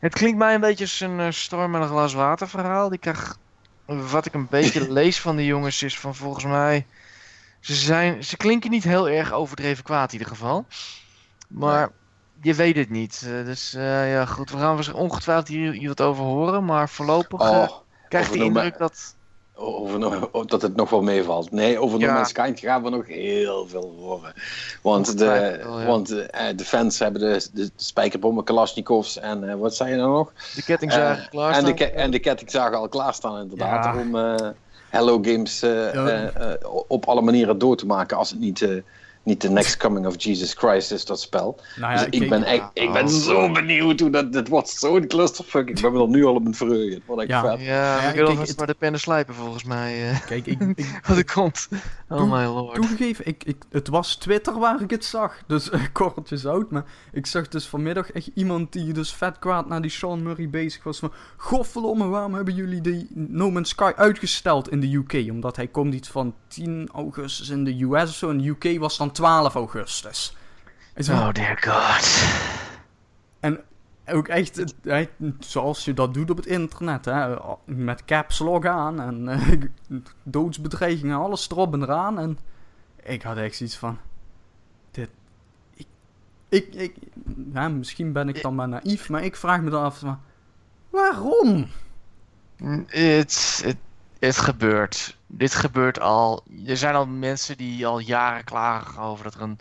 Het 0.00 0.14
klinkt 0.14 0.38
mij 0.38 0.54
een 0.54 0.60
beetje 0.60 0.84
als 0.84 1.00
een 1.00 1.20
eh, 1.20 1.30
storm 1.30 1.70
met 1.70 1.82
een 1.82 1.88
glas 1.88 2.14
water 2.14 2.48
verhaal. 2.48 2.92
Ik 2.92 3.00
krijg. 3.00 3.36
Wat 3.84 4.26
ik 4.26 4.34
een 4.34 4.46
beetje 4.50 4.92
lees 5.00 5.20
van 5.20 5.36
die 5.36 5.46
jongens 5.46 5.82
is 5.82 5.98
van 5.98 6.14
volgens 6.14 6.44
mij. 6.44 6.86
Ze, 7.60 7.74
zijn, 7.74 8.24
ze 8.24 8.36
klinken 8.36 8.70
niet 8.70 8.84
heel 8.84 9.08
erg 9.08 9.32
overdreven 9.32 9.84
kwaad 9.84 10.12
in 10.12 10.18
ieder 10.18 10.32
geval. 10.32 10.66
Maar 11.48 11.90
je 12.42 12.54
weet 12.54 12.76
het 12.76 12.90
niet. 12.90 13.22
Eh, 13.26 13.44
dus 13.44 13.74
eh, 13.74 14.12
ja, 14.12 14.26
goed. 14.26 14.50
We 14.50 14.56
gaan 14.58 14.94
ongetwijfeld 14.94 15.48
hier, 15.48 15.72
hier 15.72 15.88
wat 15.88 16.00
over 16.00 16.24
horen. 16.24 16.64
Maar 16.64 16.88
voorlopig 16.88 17.40
Oh, 17.40 17.68
krijg 18.08 18.32
je 18.32 18.38
de 18.38 18.44
indruk 18.44 18.78
dat. 18.78 19.16
Over, 19.60 19.98
no- 19.98 20.30
dat 20.46 20.62
het 20.62 20.76
nog 20.76 20.90
wel 20.90 21.02
meevalt. 21.02 21.50
Nee, 21.50 21.78
over 21.78 21.98
No 21.98 22.06
Ja. 22.06 22.12
Man's 22.14 22.28
Sky 22.28 22.52
gaan 22.54 22.82
we 22.82 22.90
nog 22.90 23.06
heel 23.06 23.66
veel 23.66 23.94
horen. 24.00 24.32
Want 24.82 25.06
de, 25.18 25.24
Ongetwijfeld 25.24 25.64
wel, 25.64 25.80
ja. 25.80 25.86
want, 25.86 26.10
eh, 26.26 26.46
de 26.56 26.64
fans 26.64 26.98
hebben 26.98 27.20
de, 27.20 27.46
de 27.52 27.70
spijkerbommen, 27.76 28.44
Kalasnikovs 28.44 29.18
en 29.18 29.48
eh, 29.48 29.54
wat 29.54 29.74
zei 29.74 29.90
je 29.90 29.96
nou 29.96 30.10
nog? 30.10 30.32
De 30.54 30.62
kettingzagen 30.62 31.22
Eh, 31.22 31.28
klaar 31.30 31.52
en, 31.54 31.64
de, 31.64 31.74
ke- 31.74 31.84
en 31.90 32.10
de 32.10 32.18
kettingzagen 32.18 32.78
al 32.78 32.88
klaarstaan 32.88 33.40
inderdaad. 33.40 33.84
Ja. 33.84 34.00
Om 34.00 34.14
Hello 34.88 35.18
Games 35.22 35.64
op 36.88 37.06
alle 37.08 37.20
manieren 37.20 37.58
door 37.58 37.76
te 37.76 37.86
maken 37.86 38.16
als 38.16 38.30
het 38.30 38.38
niet, 38.40 38.66
niet 39.28 39.40
de 39.40 39.50
next 39.50 39.76
coming 39.76 40.06
of 40.06 40.22
Jesus 40.22 40.52
Christ 40.54 40.90
is, 40.92 41.04
dat 41.04 41.20
spel. 41.20 41.60
Nou 41.76 41.92
ja, 41.92 42.04
dus 42.04 42.20
ik 42.20 42.28
ben, 42.28 42.42
echt, 42.44 42.70
ik 42.72 42.92
ben 42.92 43.02
oh. 43.04 43.08
zo 43.10 43.52
benieuwd 43.52 44.00
hoe 44.00 44.10
dat... 44.10 44.32
Dit 44.32 44.48
wordt 44.48 44.68
zo'n 44.68 45.06
clusterfuck. 45.06 45.68
Ik 45.68 45.80
ben 45.80 45.92
me 45.92 46.00
er 46.02 46.08
nu 46.08 46.24
al 46.24 46.34
op 46.34 46.44
het 46.44 46.56
verheugen. 46.56 46.94
Het 46.94 47.02
wordt 47.06 47.22
echt 47.22 47.30
Ja. 47.30 47.42
vet. 47.56 47.60
Ja, 47.66 48.02
ja, 48.02 48.08
ik 48.08 48.14
wil 48.14 48.26
alvast 48.28 48.48
het- 48.48 48.58
maar 48.58 48.66
de 48.66 48.74
pennen 48.74 49.00
slijpen 49.00 49.34
volgens 49.34 49.64
mij. 49.64 50.10
eh, 50.10 50.26
kijk, 50.26 50.46
ik, 50.46 50.60
ik, 50.60 51.00
wat 51.06 51.16
er 51.16 51.32
komt. 51.32 51.68
Oh 52.08 52.32
my 52.32 52.44
lord. 52.44 52.74
toegegeven, 52.74 53.26
ik, 53.26 53.44
ik, 53.44 53.56
het 53.70 53.88
was 53.88 54.16
Twitter 54.16 54.58
waar 54.58 54.80
ik 54.82 54.90
het 54.90 55.04
zag. 55.04 55.42
Dus 55.46 55.70
eh, 55.70 55.80
kortjes 55.92 56.46
uit. 56.46 56.70
Maar 56.70 56.84
ik 57.12 57.26
zag 57.26 57.48
dus 57.48 57.66
vanmiddag 57.66 58.10
echt 58.10 58.30
iemand 58.34 58.72
die 58.72 58.92
dus 58.92 59.12
vet 59.12 59.38
kwaad 59.38 59.68
naar 59.68 59.82
die 59.82 59.90
Sean 59.90 60.22
Murray 60.22 60.48
bezig 60.50 60.82
was. 60.82 60.98
Van, 60.98 61.12
godverdomme, 61.36 62.06
waarom 62.06 62.34
hebben 62.34 62.54
jullie 62.54 62.80
die 62.80 63.06
No 63.14 63.50
Man's 63.50 63.68
Sky 63.68 63.92
uitgesteld 63.96 64.70
in 64.70 64.80
de 64.80 64.94
UK? 64.94 65.30
Omdat 65.30 65.56
hij 65.56 65.66
komt 65.66 65.94
iets 65.94 66.08
van 66.08 66.34
10 66.48 66.88
augustus 66.92 67.48
in 67.48 67.64
de 67.64 67.82
US 67.82 68.02
of 68.10 68.14
zo. 68.16 68.30
En 68.30 68.38
de 68.38 68.48
UK 68.48 68.78
was 68.78 68.96
dan 68.96 69.10
12 69.18 69.54
augustus. 69.54 70.36
Zo- 70.96 71.12
Oh 71.12 71.32
dear 71.32 71.58
god. 71.60 72.24
En 73.40 73.60
ook 74.06 74.28
echt, 74.28 74.74
zoals 75.38 75.84
je 75.84 75.94
dat 75.94 76.14
doet 76.14 76.30
op 76.30 76.36
het 76.36 76.46
internet, 76.46 77.04
hè, 77.04 77.36
met 77.64 78.04
caps 78.04 78.38
lock 78.38 78.66
aan 78.66 79.00
en 79.00 79.28
eh, 79.28 79.52
doodsbedreigingen, 80.22 81.16
alles 81.18 81.50
erop 81.50 81.72
en 81.74 81.82
eraan. 81.82 82.18
En 82.18 82.38
ik 83.02 83.22
had 83.22 83.36
echt 83.36 83.56
zoiets 83.56 83.76
van, 83.76 83.98
dit, 84.90 85.08
ik, 85.74 85.86
ik, 86.48 86.74
ik 86.74 86.94
ja, 87.52 87.68
misschien 87.68 88.12
ben 88.12 88.28
ik 88.28 88.42
dan 88.42 88.54
maar 88.54 88.68
naïef, 88.68 89.08
maar 89.08 89.24
ik 89.24 89.36
vraag 89.36 89.60
me 89.60 89.70
dan 89.70 89.82
af, 89.84 89.98
van, 89.98 90.20
waarom? 90.90 91.66
Het, 92.86 93.60
het, 93.64 93.76
het 94.18 94.38
gebeurt. 94.38 95.16
Dit 95.26 95.54
gebeurt 95.54 96.00
al. 96.00 96.42
Er 96.66 96.76
zijn 96.76 96.94
al 96.94 97.06
mensen 97.06 97.56
die 97.56 97.86
al 97.86 97.98
jaren 97.98 98.44
klagen 98.44 99.02
over 99.02 99.24
dat 99.24 99.34
er 99.34 99.40
een 99.40 99.58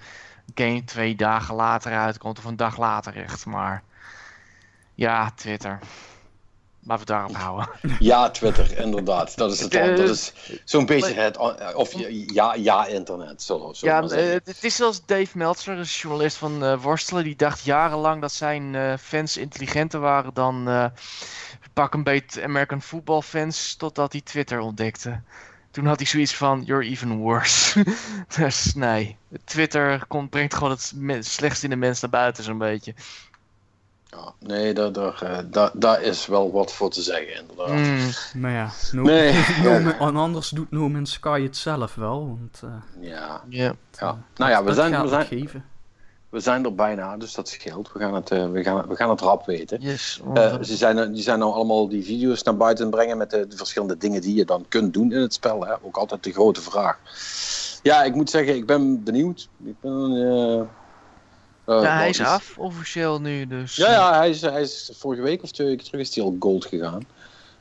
game 0.56 0.84
twee 0.84 1.16
dagen 1.16 1.56
later 1.56 1.92
uitkomt 1.98 2.38
of 2.38 2.46
een 2.46 2.56
dag 2.56 2.78
later 2.78 3.16
echt. 3.16 3.46
Maar 3.46 3.84
ja, 4.96 5.32
Twitter. 5.36 5.80
Laten 6.88 7.06
we 7.06 7.12
daarop 7.12 7.36
houden. 7.36 7.70
Ja, 8.00 8.30
Twitter, 8.30 8.78
inderdaad. 8.78 9.38
Dat 9.38 9.52
is 9.52 9.60
het. 9.60 9.76
Eh, 9.76 9.96
Dat 9.96 10.10
is 10.10 10.34
zo'n 10.64 10.86
beetje 10.86 11.14
het... 11.14 11.38
Of 11.76 11.94
ja, 12.34 12.54
ja 12.54 12.86
internet. 12.86 13.42
Zo, 13.42 13.74
zo 13.74 13.86
Ja, 13.86 14.02
eh, 14.04 14.32
het 14.32 14.64
is 14.64 14.76
zelfs 14.76 15.06
Dave 15.06 15.38
Meltzer, 15.38 15.78
een 15.78 15.84
journalist 15.84 16.38
van 16.38 16.64
eh, 16.64 16.82
Worstelen, 16.82 17.24
die 17.24 17.36
dacht 17.36 17.64
jarenlang 17.64 18.22
dat 18.22 18.32
zijn 18.32 18.76
eh, 18.76 18.94
fans 19.00 19.38
intelligenter 19.38 20.00
waren 20.00 20.34
dan 20.34 20.68
eh, 20.68 20.86
pak 21.78 21.94
een 21.94 22.04
beet 22.04 22.42
American 22.44 22.82
football 22.82 23.22
fans, 23.22 23.76
totdat 23.76 24.12
hij 24.12 24.22
Twitter 24.22 24.60
ontdekte. 24.60 25.22
Toen 25.72 25.86
had 25.86 25.98
hij 25.98 26.06
zoiets 26.06 26.36
van, 26.36 26.64
you're 26.64 26.86
even 26.86 27.18
worse. 27.18 27.86
dus 28.38 28.74
nee, 28.74 29.18
Twitter 29.44 30.06
komt, 30.08 30.30
brengt 30.30 30.54
gewoon 30.54 30.72
het 30.72 31.26
slechtste 31.26 31.64
in 31.64 31.70
de 31.70 31.76
mens 31.76 32.02
naar 32.02 32.10
buiten 32.10 32.44
zo'n 32.44 32.58
beetje. 32.58 32.94
Ja, 34.04 34.34
nee, 34.40 34.74
daar, 34.74 34.92
daar, 34.92 35.22
eh, 35.22 35.38
daar, 35.46 35.72
daar 35.74 36.02
is 36.02 36.26
wel 36.26 36.52
wat 36.52 36.74
voor 36.74 36.90
te 36.90 37.02
zeggen, 37.02 37.36
inderdaad. 37.36 37.70
Mm, 37.70 38.42
Maar 38.42 38.52
ja, 38.52 38.70
no, 38.92 39.02
Nee, 39.02 39.34
no 39.64 39.70
ja. 39.70 40.00
En 40.00 40.16
anders 40.16 40.50
doet 40.50 40.72
No 40.72 40.90
Man's 40.90 41.12
Sky 41.12 41.42
het 41.42 41.58
zelf 41.58 41.96
wel, 41.96 42.28
want 42.28 42.62
eh, 42.64 43.10
Ja, 43.10 43.42
ja. 43.50 43.74
ja. 44.00 44.18
Nou 44.36 44.52
ja, 44.52 44.60
we 44.60 44.66
dat 44.66 44.76
zijn, 44.76 44.94
gaat 44.94 45.04
we, 45.04 45.10
zijn, 45.10 45.26
geven. 45.26 45.66
We 46.30 46.40
zijn 46.40 46.66
er 46.66 46.76
bijna, 46.76 47.18
dus 47.18 47.34
dat 47.34 47.50
scheelt. 47.50 47.92
We 47.94 48.00
gaan 48.00 48.14
het, 48.14 48.32
eh, 48.32 48.52
we 48.52 48.64
gaan, 48.64 48.88
we 48.88 48.96
gaan 48.96 49.10
het 49.10 49.22
rap 49.22 49.46
weten. 49.46 49.82
Yes. 49.82 50.22
Eh, 50.34 50.56
ze 50.62 50.76
zijn, 50.76 51.14
die 51.14 51.24
zijn 51.24 51.40
nou 51.40 51.54
allemaal 51.54 51.88
die 51.88 52.04
video's 52.04 52.44
naar 52.44 52.58
buiten 52.58 52.90
brengen 52.90 53.18
met 53.18 53.30
de, 53.30 53.48
de 53.48 53.58
verschillende 53.58 53.98
dingen 53.98 54.22
die 54.22 54.36
je 54.36 54.46
dan 54.46 54.66
kunt 54.68 54.94
doen 54.94 55.12
in 55.12 55.22
het 55.22 55.34
spel. 55.34 55.66
Hè? 55.66 55.74
Ook 55.82 55.98
altijd 55.98 56.24
de 56.24 56.32
grote 56.32 56.62
vraag. 56.62 57.00
Ja, 57.84 58.04
ik 58.04 58.16
moet 58.16 58.30
zeggen, 58.30 58.56
ik 58.56 58.66
ben 58.66 59.04
benieuwd. 59.04 59.50
Ik 59.66 59.80
ben, 59.82 60.12
eh, 61.66 61.82
ja, 61.82 61.98
hij 61.98 62.10
is 62.10 62.22
af, 62.22 62.58
officieel 62.58 63.22
nu 63.22 63.48
dus. 63.48 63.76
Ja, 63.76 63.92
ja 63.92 64.18
hij, 64.18 64.30
is, 64.30 64.42
hij 64.42 64.62
is 64.62 64.92
vorige 64.94 65.22
week 65.22 65.44
of 65.44 65.52
twee 65.52 65.68
weken 65.68 65.86
terug 65.86 66.02
is 66.02 66.16
hij 66.16 66.24
al 66.24 66.36
gold 66.40 66.66
gegaan. 66.66 67.06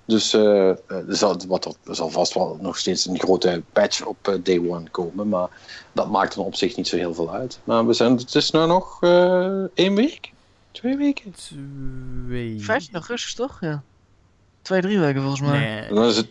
Dus 0.07 0.33
eh, 0.33 0.69
er, 0.69 1.05
zal, 1.09 1.37
wat 1.49 1.65
er, 1.65 1.73
er 1.85 1.95
zal 1.95 2.11
vast 2.11 2.35
wel 2.35 2.59
nog 2.61 2.79
steeds 2.79 3.07
een 3.07 3.19
grote 3.19 3.63
patch 3.73 4.05
op 4.05 4.29
eh, 4.29 4.35
day 4.43 4.59
one 4.69 4.91
komen. 4.91 5.29
Maar 5.29 5.49
dat 5.93 6.11
maakt 6.11 6.35
dan 6.35 6.45
op 6.45 6.55
zich 6.55 6.77
niet 6.77 6.89
zo 6.89 6.97
heel 6.97 7.15
veel 7.15 7.33
uit. 7.33 7.61
Maar 7.65 7.87
we 7.87 7.93
zijn, 7.93 8.17
het 8.17 8.35
is 8.35 8.51
nu 8.51 8.67
nog 8.67 9.03
eh, 9.03 9.65
één 9.75 9.95
week? 9.95 10.33
Twee 10.71 10.97
weken? 10.97 11.35
Twee. 12.27 12.61
15 12.61 12.95
augustus 12.95 13.35
toch? 13.35 13.59
Ja. 13.61 13.83
Twee, 14.63 14.81
drie 14.81 14.99
weken 14.99 15.21
volgens 15.21 15.41
mij. 15.41 15.59
Nee, 15.59 15.89
dan 15.95 16.05
is 16.05 16.17
het 16.17 16.29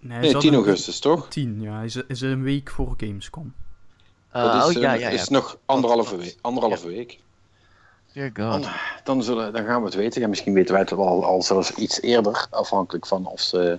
nee, 0.00 0.18
nee, 0.18 0.30
zat 0.30 0.40
10 0.40 0.50
een- 0.50 0.56
augustus, 0.58 0.98
toch? 0.98 1.28
10, 1.28 1.60
ja. 1.60 1.82
Is, 1.82 1.96
is 1.96 2.20
een 2.20 2.42
week 2.42 2.70
voor 2.70 2.94
Gamescom. 2.96 3.54
Uh, 4.36 4.42
dat 4.42 4.54
is, 4.54 4.62
oh 4.62 4.68
eh, 4.76 4.82
ja, 4.82 4.92
ja, 4.92 5.08
ja. 5.08 5.20
is 5.20 5.28
nog 5.28 5.58
anderhalve 5.64 6.16
week. 6.16 6.36
Anderhalve 6.40 6.86
week. 6.86 7.18
Dear 8.18 8.30
god. 8.52 8.68
Dan, 9.04 9.22
zullen, 9.22 9.52
dan 9.52 9.64
gaan 9.64 9.80
we 9.80 9.86
het 9.86 9.94
weten. 9.94 10.20
Ja, 10.20 10.28
misschien 10.28 10.52
weten 10.52 10.72
wij 10.72 10.80
het 10.80 10.90
wel 10.90 11.24
al 11.24 11.42
zelfs 11.42 11.70
iets 11.74 12.00
eerder, 12.00 12.46
afhankelijk 12.50 13.06
van 13.06 13.26
of 13.26 13.40
ze, 13.40 13.78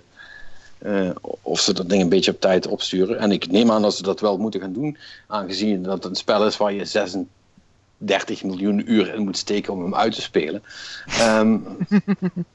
eh, 0.77 1.09
of 1.41 1.59
ze 1.59 1.73
dat 1.73 1.89
ding 1.89 2.01
een 2.01 2.09
beetje 2.09 2.31
op 2.31 2.39
tijd 2.39 2.67
opsturen. 2.67 3.19
En 3.19 3.31
ik 3.31 3.51
neem 3.51 3.71
aan 3.71 3.81
dat 3.81 3.95
ze 3.95 4.03
dat 4.03 4.19
wel 4.19 4.37
moeten 4.37 4.61
gaan 4.61 4.73
doen, 4.73 4.97
aangezien 5.27 5.83
dat 5.83 5.93
het 5.93 6.05
een 6.05 6.15
spel 6.15 6.45
is 6.45 6.57
waar 6.57 6.73
je 6.73 6.85
36 6.85 8.43
miljoen 8.43 8.91
uur 8.91 9.13
in 9.13 9.23
moet 9.23 9.37
steken 9.37 9.73
om 9.73 9.81
hem 9.81 9.95
uit 9.95 10.13
te 10.13 10.21
spelen. 10.21 10.63
Ehm, 11.07 11.57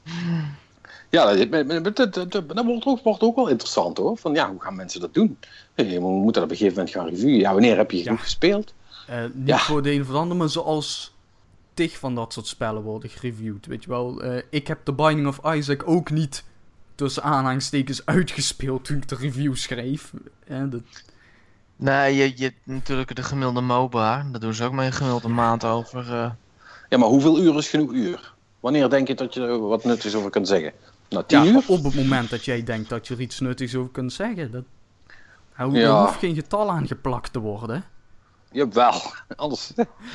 ja, 1.09 1.33
dat, 1.33 1.51
dat, 1.95 2.13
dat, 2.13 2.31
dat- 2.31 2.49
dat 2.55 2.65
wordt, 2.65 2.85
ook, 2.85 3.03
wordt 3.03 3.21
ook 3.23 3.35
wel 3.35 3.47
interessant 3.47 3.97
hoor. 3.97 4.17
Van 4.17 4.33
ja, 4.33 4.49
hoe 4.49 4.61
gaan 4.61 4.75
mensen 4.75 4.99
dat 5.01 5.13
doen? 5.13 5.37
We 5.75 5.99
moeten 5.99 6.33
dat 6.33 6.43
op 6.43 6.49
een 6.49 6.55
gegeven 6.57 6.77
moment 6.77 6.95
gaan 6.95 7.07
reviewen. 7.07 7.39
Ja, 7.39 7.51
wanneer 7.53 7.77
heb 7.77 7.91
je 7.91 8.01
genoeg 8.03 8.17
Ja. 8.17 8.23
gespeeld? 8.23 8.73
Eh, 9.07 9.17
niet 9.33 9.47
Ja. 9.47 9.57
voor 9.57 9.81
de 9.83 9.91
een 9.91 10.01
of 10.01 10.07
de 10.07 10.13
ander, 10.13 10.37
maar 10.37 10.49
zoals 10.49 11.13
tig 11.75 11.97
van 11.97 12.15
dat 12.15 12.33
soort 12.33 12.47
spellen 12.47 12.81
worden 12.81 13.09
gereviewd. 13.09 13.65
Weet 13.65 13.83
je 13.83 13.89
wel, 13.89 14.21
eh, 14.21 14.43
ik 14.49 14.67
heb 14.67 14.79
The 14.83 14.93
Binding 14.93 15.27
of 15.27 15.39
Isaac 15.55 15.87
ook 15.87 16.09
niet 16.11 16.43
tussen 16.95 17.23
aanhalingstekens 17.23 18.05
uitgespeeld 18.05 18.85
toen 18.85 18.97
ik 18.97 19.07
de 19.07 19.15
review 19.15 19.55
schreef. 19.55 20.13
Dat, 20.47 20.81
Nee, 21.77 22.15
je, 22.15 22.31
je 22.35 22.43
hebt 22.43 22.55
natuurlijk 22.63 23.15
de 23.15 23.23
gemiddelde 23.23 23.61
MOBA. 23.61 24.25
Daar 24.31 24.39
doen 24.41 24.53
ze 24.53 24.63
ook 24.63 24.71
mee 24.73 24.85
een 24.85 24.93
gemiddelde 24.93 25.27
maand 25.27 25.63
over. 25.63 25.99
eh. 26.13 26.31
Ja, 26.89 26.97
maar 26.97 27.07
hoeveel 27.09 27.39
uur 27.39 27.57
is 27.57 27.69
genoeg 27.69 27.91
uur? 27.91 28.33
Wanneer 28.59 28.89
denk 28.89 29.07
je 29.07 29.15
dat 29.15 29.33
je 29.33 29.41
er 29.41 29.59
wat 29.59 29.83
nuttigs 29.83 30.15
over 30.15 30.29
kunt 30.29 30.47
zeggen? 30.47 30.71
Nou, 31.09 31.23
tien 31.27 31.43
ja, 31.43 31.51
uur? 31.51 31.63
op 31.67 31.83
het 31.83 31.95
moment 31.95 32.29
dat 32.29 32.45
jij 32.45 32.63
denkt 32.63 32.89
dat 32.89 33.07
je 33.07 33.13
er 33.13 33.21
iets 33.21 33.39
nuttigs 33.39 33.75
over 33.75 33.91
kunt 33.91 34.13
zeggen. 34.13 34.51
Dat, 34.51 34.63
er 35.55 35.71
Ja. 35.71 35.81
er 35.81 36.05
hoeft 36.05 36.19
geen 36.19 36.35
getal 36.35 36.71
aangeplakt 36.71 37.33
te 37.33 37.39
worden. 37.39 37.83
Jawel. 38.55 39.01
Anders, 39.35 39.73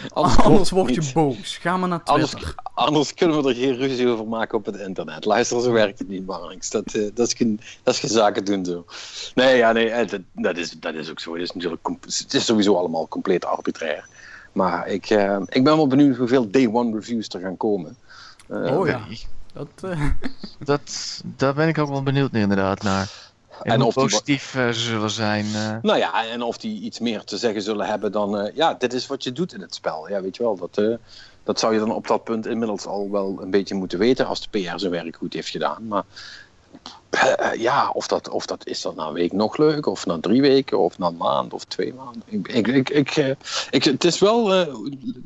Anders, 0.09 0.37
klopt 0.37 0.71
word 0.71 0.95
je 0.95 1.01
niet. 1.01 1.13
boos. 1.13 1.57
Ga 1.57 1.77
maar 1.77 1.89
naar 1.89 2.01
Anders, 2.05 2.31
Twitter. 2.31 2.55
anders 2.75 3.15
kunnen 3.15 3.43
we 3.43 3.49
er 3.49 3.55
geen 3.55 3.77
ruzie 3.77 4.09
over 4.09 4.27
maken 4.27 4.59
op 4.59 4.67
het 4.67 4.77
internet. 4.77 5.25
Luister, 5.25 5.61
zo 5.63 5.73
werkt 5.73 5.99
het 5.99 6.09
niet, 6.09 6.27
Marnix. 6.27 6.71
Dat, 6.71 6.95
eh, 6.95 7.11
dat, 7.15 7.27
is 7.27 7.33
geen, 7.35 7.61
dat 7.83 7.95
is 7.95 8.01
geen 8.01 8.11
zaken 8.11 8.45
doen 8.45 8.65
zo. 8.65 8.85
Nee, 9.35 9.57
ja, 9.57 9.73
nee 9.73 9.91
eh, 9.91 10.09
dat, 10.09 10.21
dat, 10.33 10.57
is, 10.57 10.71
dat 10.71 10.95
is 10.95 11.11
ook 11.11 11.21
zo. 11.21 11.33
Het 11.33 11.43
is, 11.43 11.53
natuurlijk 11.53 11.89
het 12.01 12.35
is 12.35 12.45
sowieso 12.45 12.77
allemaal 12.77 13.09
compleet 13.09 13.45
arbitrair. 13.45 14.09
Maar 14.53 14.87
ik, 14.89 15.11
eh, 15.11 15.37
ik 15.47 15.65
ben 15.65 15.77
wel 15.77 15.87
benieuwd 15.87 16.17
hoeveel 16.17 16.51
day 16.51 16.69
one 16.73 16.95
reviews 16.99 17.29
er 17.29 17.41
gaan 17.41 17.57
komen. 17.57 17.97
Eh, 18.49 18.79
Oh 18.79 18.87
ja. 18.87 19.01
Dat, 19.53 19.69
eh, 19.83 20.05
Dat, 20.65 21.21
daar 21.25 21.55
ben 21.55 21.69
ik 21.69 21.79
ook 21.79 21.89
wel 21.89 22.03
benieuwd 22.03 22.33
naar, 22.33 22.43
inderdaad 22.43 22.83
naar. 22.83 23.30
En, 23.63 23.73
En 23.73 23.83
of 23.83 23.95
die 23.95 24.03
positief 24.03 24.55
eh, 24.55 24.67
ze 24.69 24.81
zullen 24.81 25.11
zijn. 25.11 25.47
eh. 25.55 25.77
Nou 25.83 25.99
ja, 25.99 26.27
en 26.27 26.43
of 26.43 26.59
die 26.59 26.81
iets 26.81 26.99
meer 26.99 27.25
te 27.25 27.37
zeggen 27.37 27.63
zullen 27.63 27.87
hebben 27.87 28.13
dan... 28.13 28.39
eh, 28.39 28.57
ja, 28.57 28.75
dit 28.75 28.93
is 28.93 29.07
wat 29.07 29.25
je 29.25 29.33
doet 29.33 29.53
in 29.53 29.61
het 29.61 29.75
spel. 29.75 30.09
Ja, 30.09 30.23
weet 30.23 30.37
je 30.37 30.43
wel, 30.43 30.57
dat, 30.57 30.79
eh, 30.79 30.95
dat 31.45 31.59
zou 31.61 31.73
je 31.73 31.79
dan 31.79 31.95
op 31.95 32.07
dat 32.07 32.25
punt 32.25 32.47
inmiddels 32.47 32.87
al 32.87 33.11
wel 33.11 33.39
een 33.41 33.51
beetje 33.51 33.75
moeten 33.75 33.99
weten... 33.99 34.27
als 34.27 34.41
de 34.41 34.49
PR 34.61 34.79
zijn 34.79 34.91
werk 34.93 35.17
goed 35.17 35.33
heeft 35.33 35.49
gedaan. 35.49 35.87
Maar 35.89 36.05
eh, 37.11 37.61
ja, 37.61 37.91
of 37.91 38.07
dat, 38.07 38.29
of 38.29 38.47
dat 38.47 38.67
is 38.67 38.81
dat 38.81 38.95
na 38.95 39.07
een 39.07 39.13
week 39.13 39.33
nog 39.33 39.57
leuk... 39.57 39.87
of 39.87 40.07
na 40.07 40.19
drie 40.21 40.41
weken, 40.41 40.79
of 40.79 40.99
na 40.99 41.07
een 41.07 41.17
maand, 41.17 41.53
of 41.53 41.65
twee 41.65 41.95
maanden. 41.95 42.23
Ik, 42.27 42.49
ik, 42.49 42.67
ik, 42.69 42.89
ik, 42.91 43.17
eh, 43.17 43.35
het 43.93 44.05
is 44.05 44.19
wel, 44.19 44.55
eh, 44.55 44.75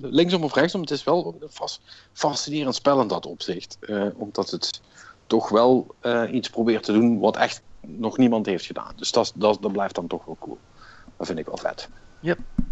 linksom 0.01 0.45
of 0.45 0.55
rechtsom, 0.55 0.81
het 0.81 0.91
is 0.91 1.05
wel 1.05 1.39
vast, 1.49 1.81
fascinerend 2.13 2.75
spel 2.75 3.01
in 3.01 3.09
dat 3.09 3.27
opzicht. 3.27 3.77
Eh, 3.81 4.07
omdat 4.17 4.51
het 4.51 4.81
toch 5.27 5.49
wel 5.49 5.95
eh, 6.01 6.23
iets 6.33 6.49
probeert 6.49 6.83
te 6.83 6.93
doen 6.93 7.19
wat 7.19 7.37
echt 7.37 7.63
nog 7.87 8.17
niemand 8.19 8.47
heeft 8.47 8.65
gedaan. 8.67 8.93
Dus 8.97 9.13
dat, 9.13 9.33
dat, 9.35 9.59
dat 9.63 9.73
blijft 9.73 9.95
dan 9.95 10.07
toch 10.07 10.25
wel 10.25 10.37
cool. 10.41 10.59
Dat 11.17 11.27
vind 11.27 11.39
ik 11.39 11.47
wel 11.47 11.57
vet. 11.57 11.89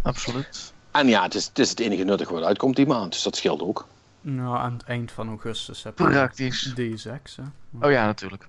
Absoluut. 0.02 0.72
En 0.90 1.08
ja, 1.08 1.22
het 1.22 1.34
is 1.34 1.46
het, 1.46 1.58
is 1.58 1.70
het 1.70 1.80
enige 1.80 2.04
nuttige 2.04 2.32
wat 2.34 2.42
uitkomt 2.42 2.76
die 2.76 2.86
maand, 2.86 3.12
dus 3.12 3.22
dat 3.22 3.36
scheelt 3.36 3.62
ook. 3.62 3.86
nou, 4.20 4.56
aan 4.56 4.72
het 4.72 4.82
eind 4.84 5.12
van 5.12 5.28
augustus 5.28 5.82
heb 5.82 5.98
je 5.98 6.04
Praktisch. 6.04 6.72
DSX. 6.74 7.36
Hè. 7.36 7.42
Oh 7.86 7.90
ja, 7.90 8.04
natuurlijk. 8.06 8.48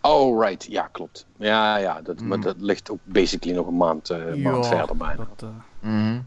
Oh, 0.00 0.42
right. 0.44 0.66
Ja, 0.70 0.88
klopt. 0.92 1.26
Ja, 1.36 1.76
ja 1.76 2.00
dat, 2.02 2.20
maar 2.20 2.36
Mm. 2.38 2.44
dat 2.44 2.56
ligt 2.58 2.90
ook 2.90 2.98
basically 3.04 3.56
nog 3.56 3.66
een 3.66 3.76
maand, 3.76 4.10
eh, 4.10 4.18
maand 4.34 4.64
Ja, 4.64 4.76
verder 4.76 4.96
bijna. 4.96 5.14
Dat, 5.36 5.42
eh, 5.42 5.88
Mhm. 5.90 6.20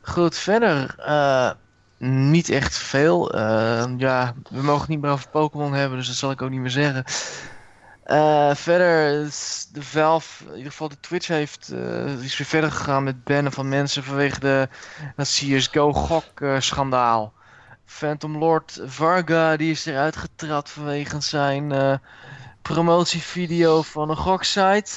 Goed, 0.00 0.36
verder. 0.36 0.94
eh, 0.98 1.50
niet 2.10 2.48
echt 2.50 2.76
veel. 2.78 3.32
Eh, 3.32 3.84
ja, 3.96 4.34
we 4.50 4.62
mogen 4.62 4.80
het 4.80 4.88
niet 4.88 5.00
meer 5.00 5.10
over 5.10 5.28
Pokémon 5.28 5.72
hebben, 5.72 5.98
dus 5.98 6.06
dat 6.06 6.16
zal 6.16 6.30
ik 6.30 6.42
ook 6.42 6.50
niet 6.50 6.60
meer 6.60 6.70
zeggen. 6.70 7.04
Eh, 8.04 8.54
verder 8.54 9.22
is 9.26 9.68
de 9.72 9.82
Valve, 9.82 10.44
in 10.50 10.56
ieder 10.56 10.70
geval 10.70 10.88
de 10.88 11.00
Twitch 11.00 11.28
heeft, 11.28 11.70
eh, 11.72 12.22
is 12.22 12.38
weer 12.38 12.46
verder 12.46 12.72
gegaan 12.72 13.04
met 13.04 13.24
bannen 13.24 13.52
van 13.52 13.68
mensen 13.68 14.04
vanwege 14.04 14.40
de 14.40 14.68
dat 15.16 15.26
CSGO 15.26 15.92
gok 15.92 16.40
eh, 16.40 16.60
schandaal. 16.60 17.32
Phantom 17.84 18.38
Lord 18.38 18.80
Varga 18.84 19.56
die 19.56 19.70
is 19.70 19.86
eruit 19.86 20.16
getrapt 20.16 20.70
vanwege 20.70 21.20
zijn 21.20 22.00
promotievideo 22.62 23.82
van 23.82 24.10
een 24.10 24.16
goksite. 24.16 24.90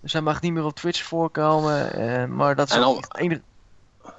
Dus 0.00 0.12
hij 0.12 0.22
mag 0.22 0.40
niet 0.40 0.52
meer 0.52 0.64
op 0.64 0.74
Twitch 0.74 1.02
voorkomen. 1.02 2.36
maar 2.36 2.54
dat 2.54 2.68
is 2.70 2.76
En 2.76 2.82
ook 2.82 3.06
al- 3.08 3.20
enige, 3.20 3.40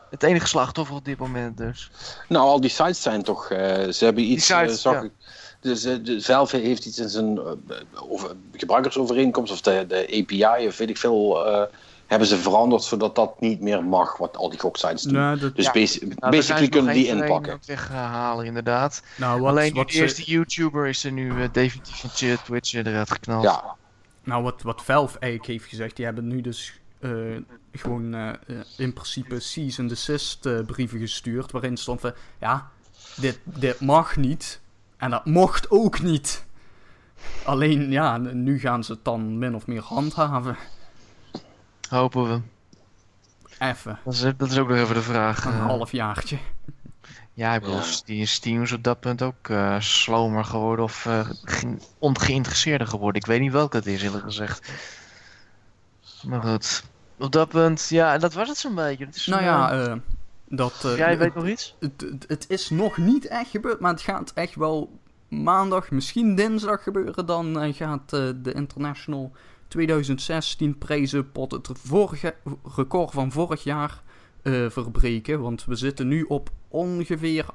het 0.10 0.24
enige 0.24 0.47
slachtoffer 0.47 0.95
op 0.95 1.05
dit 1.05 1.18
moment 1.18 1.57
dus. 1.57 1.91
Nou, 2.28 2.45
al 2.47 2.62
die 2.62 2.70
sites 2.70 3.01
zijn 3.01 3.24
toch. 3.24 3.49
eh, 3.51 3.88
ze 3.89 4.05
hebben 4.05 4.24
iets. 4.32 4.45
sites, 4.45 4.72
eh, 4.72 4.78
zag 4.78 4.93
ja. 4.93 5.01
ik, 5.01 5.12
dus 5.60 5.82
de 5.82 6.18
Valve 6.22 6.57
heeft 6.57 6.86
iets 6.86 6.99
in 6.99 7.10
zijn 7.10 7.38
eh, 7.38 7.51
over, 8.10 8.36
gebruikersovereenkomst 8.53 9.51
of 9.51 9.62
de, 9.62 9.86
de 9.88 10.22
API 10.22 10.68
of 10.68 10.78
weet 10.78 10.89
ik 10.89 10.97
veel. 10.97 11.45
eh, 11.47 11.64
hebben 12.07 12.28
ze 12.28 12.38
veranderd 12.38 12.84
zodat 12.84 13.16
dat 13.16 13.39
niet 13.39 13.60
meer 13.62 13.84
mag, 13.84 14.18
wat 14.18 14.38
al 14.38 14.49
die 14.49 14.60
goksites 14.60 15.01
doen. 15.03 15.14
Nou, 15.14 15.39
dat, 15.39 15.55
dus 15.55 15.66
Ja. 15.66 15.72
basi- 15.72 16.14
Nou, 16.20 16.32
basically 16.32 16.68
kunnen 16.70 16.93
die 16.93 17.07
inpakken. 17.07 17.53
ook 17.53 17.66
weghalen 17.66 18.45
inderdaad. 18.45 19.01
nou, 19.18 19.39
wat, 19.41 19.49
Alleen 19.49 19.74
wat 19.74 19.88
de 19.88 19.93
ze- 19.93 20.01
eerste 20.01 20.24
YouTuber 20.24 20.88
is 20.88 21.03
er 21.03 21.12
nu 21.12 21.30
eh, 21.41 21.47
definitief 21.51 21.99
van 21.99 22.10
Ch- 22.10 22.43
Twitch 22.43 22.74
eruit 22.74 23.12
geknald. 23.12 23.43
Ja, 23.43 23.64
Nou, 24.24 24.43
wat, 24.43 24.62
wat 24.62 24.82
Valve 24.84 25.20
eigenlijk 25.20 25.51
heeft 25.51 25.70
gezegd, 25.70 25.95
die 25.95 26.05
hebben 26.05 26.28
nu 26.28 26.41
dus 26.41 26.78
eh, 26.99 27.11
gewoon 27.71 28.13
eh, 28.13 28.29
eh, 28.29 28.35
in 28.77 28.93
principe 28.93 29.39
cease 29.39 29.81
and 29.81 29.89
desist 29.89 30.65
brieven 30.65 30.99
gestuurd. 30.99 31.51
Waarin 31.51 31.77
stond 31.77 32.01
van, 32.01 32.13
ja, 32.39 32.69
dit, 33.15 33.39
dit 33.43 33.79
mag 33.79 34.15
niet. 34.15 34.61
En 34.97 35.09
dat 35.09 35.25
mocht 35.25 35.69
ook 35.71 35.99
niet. 36.01 36.45
Alleen, 37.43 37.91
ja, 37.91 38.17
nu 38.17 38.59
gaan 38.59 38.83
ze 38.83 38.91
het 38.91 39.03
dan 39.05 39.37
min 39.37 39.55
of 39.55 39.67
meer 39.67 39.81
handhaven. 39.81 40.57
Hopen 41.89 42.27
we. 42.29 42.41
Even, 43.59 43.99
Dat 44.05 44.13
is, 44.13 44.19
dat 44.37 44.51
is 44.51 44.57
ook 44.57 44.67
nog 44.67 44.77
even 44.77 44.95
de 44.95 45.01
vraag. 45.01 45.45
een 45.45 45.51
eh. 45.53 45.65
halfjaartje. 45.65 46.37
ja, 47.33 47.53
ik 47.55 47.61
bedoel, 47.61 47.75
Ja. 47.75 47.85
die 48.05 48.25
Steam 48.25 48.61
is 48.61 48.71
op 48.71 48.83
dat 48.83 48.99
punt 48.99 49.21
ook 49.21 49.49
eh 49.49 49.79
slomer 49.79 50.45
geworden 50.45 50.85
of 50.85 51.05
eh, 51.05 51.29
ge- 51.43 51.77
ongeïnteresseerder 51.97 52.87
geworden. 52.87 53.21
Ik 53.21 53.27
weet 53.27 53.39
niet 53.39 53.51
welke 53.51 53.77
het 53.77 53.85
is, 53.85 54.03
eerlijk 54.03 54.23
gezegd. 54.23 54.71
Maar 56.24 56.41
goed. 56.41 56.84
Op 57.17 57.32
dat 57.32 57.49
punt, 57.49 57.88
ja, 57.89 58.17
dat 58.17 58.34
was 58.34 58.47
het 58.47 58.57
zo'n 58.57 58.76
beetje. 58.76 59.05
Het 59.05 59.15
is 59.15 59.26
Nou 59.26 59.43
ja, 59.43 59.72
eh, 59.72 59.95
dat... 60.47 60.84
eh, 60.86 60.97
jij 60.97 61.17
weet 61.17 61.36
nog 61.36 61.47
iets? 61.47 61.76
het, 61.80 62.01
het, 62.01 62.26
het 62.28 62.45
is 62.49 62.70
nog 62.70 62.97
niet 62.97 63.28
echt 63.28 63.49
gebeurd, 63.49 63.80
maar 63.80 63.91
het 63.91 64.01
gaat 64.01 64.32
echt 64.34 64.55
wel 64.55 64.99
maandag, 65.28 65.91
misschien 65.91 66.36
dinsdag 66.36 66.84
gebeuren. 66.84 67.26
Dan 67.26 67.59
eh, 67.59 67.74
gaat 67.74 68.09
de 68.09 68.51
International 68.53 69.32
2016 69.67 70.78
prijzenpot 70.78 71.51
het 71.51 71.70
vorige 71.74 72.36
record 72.76 73.11
van 73.11 73.32
vorig 73.32 73.63
jaar 73.63 74.01
verbreken. 74.70 75.41
Want 75.41 75.65
we 75.65 75.76
zitten 75.76 76.07
nu 76.07 76.24
op 76.24 76.49
ongeveer 76.67 77.45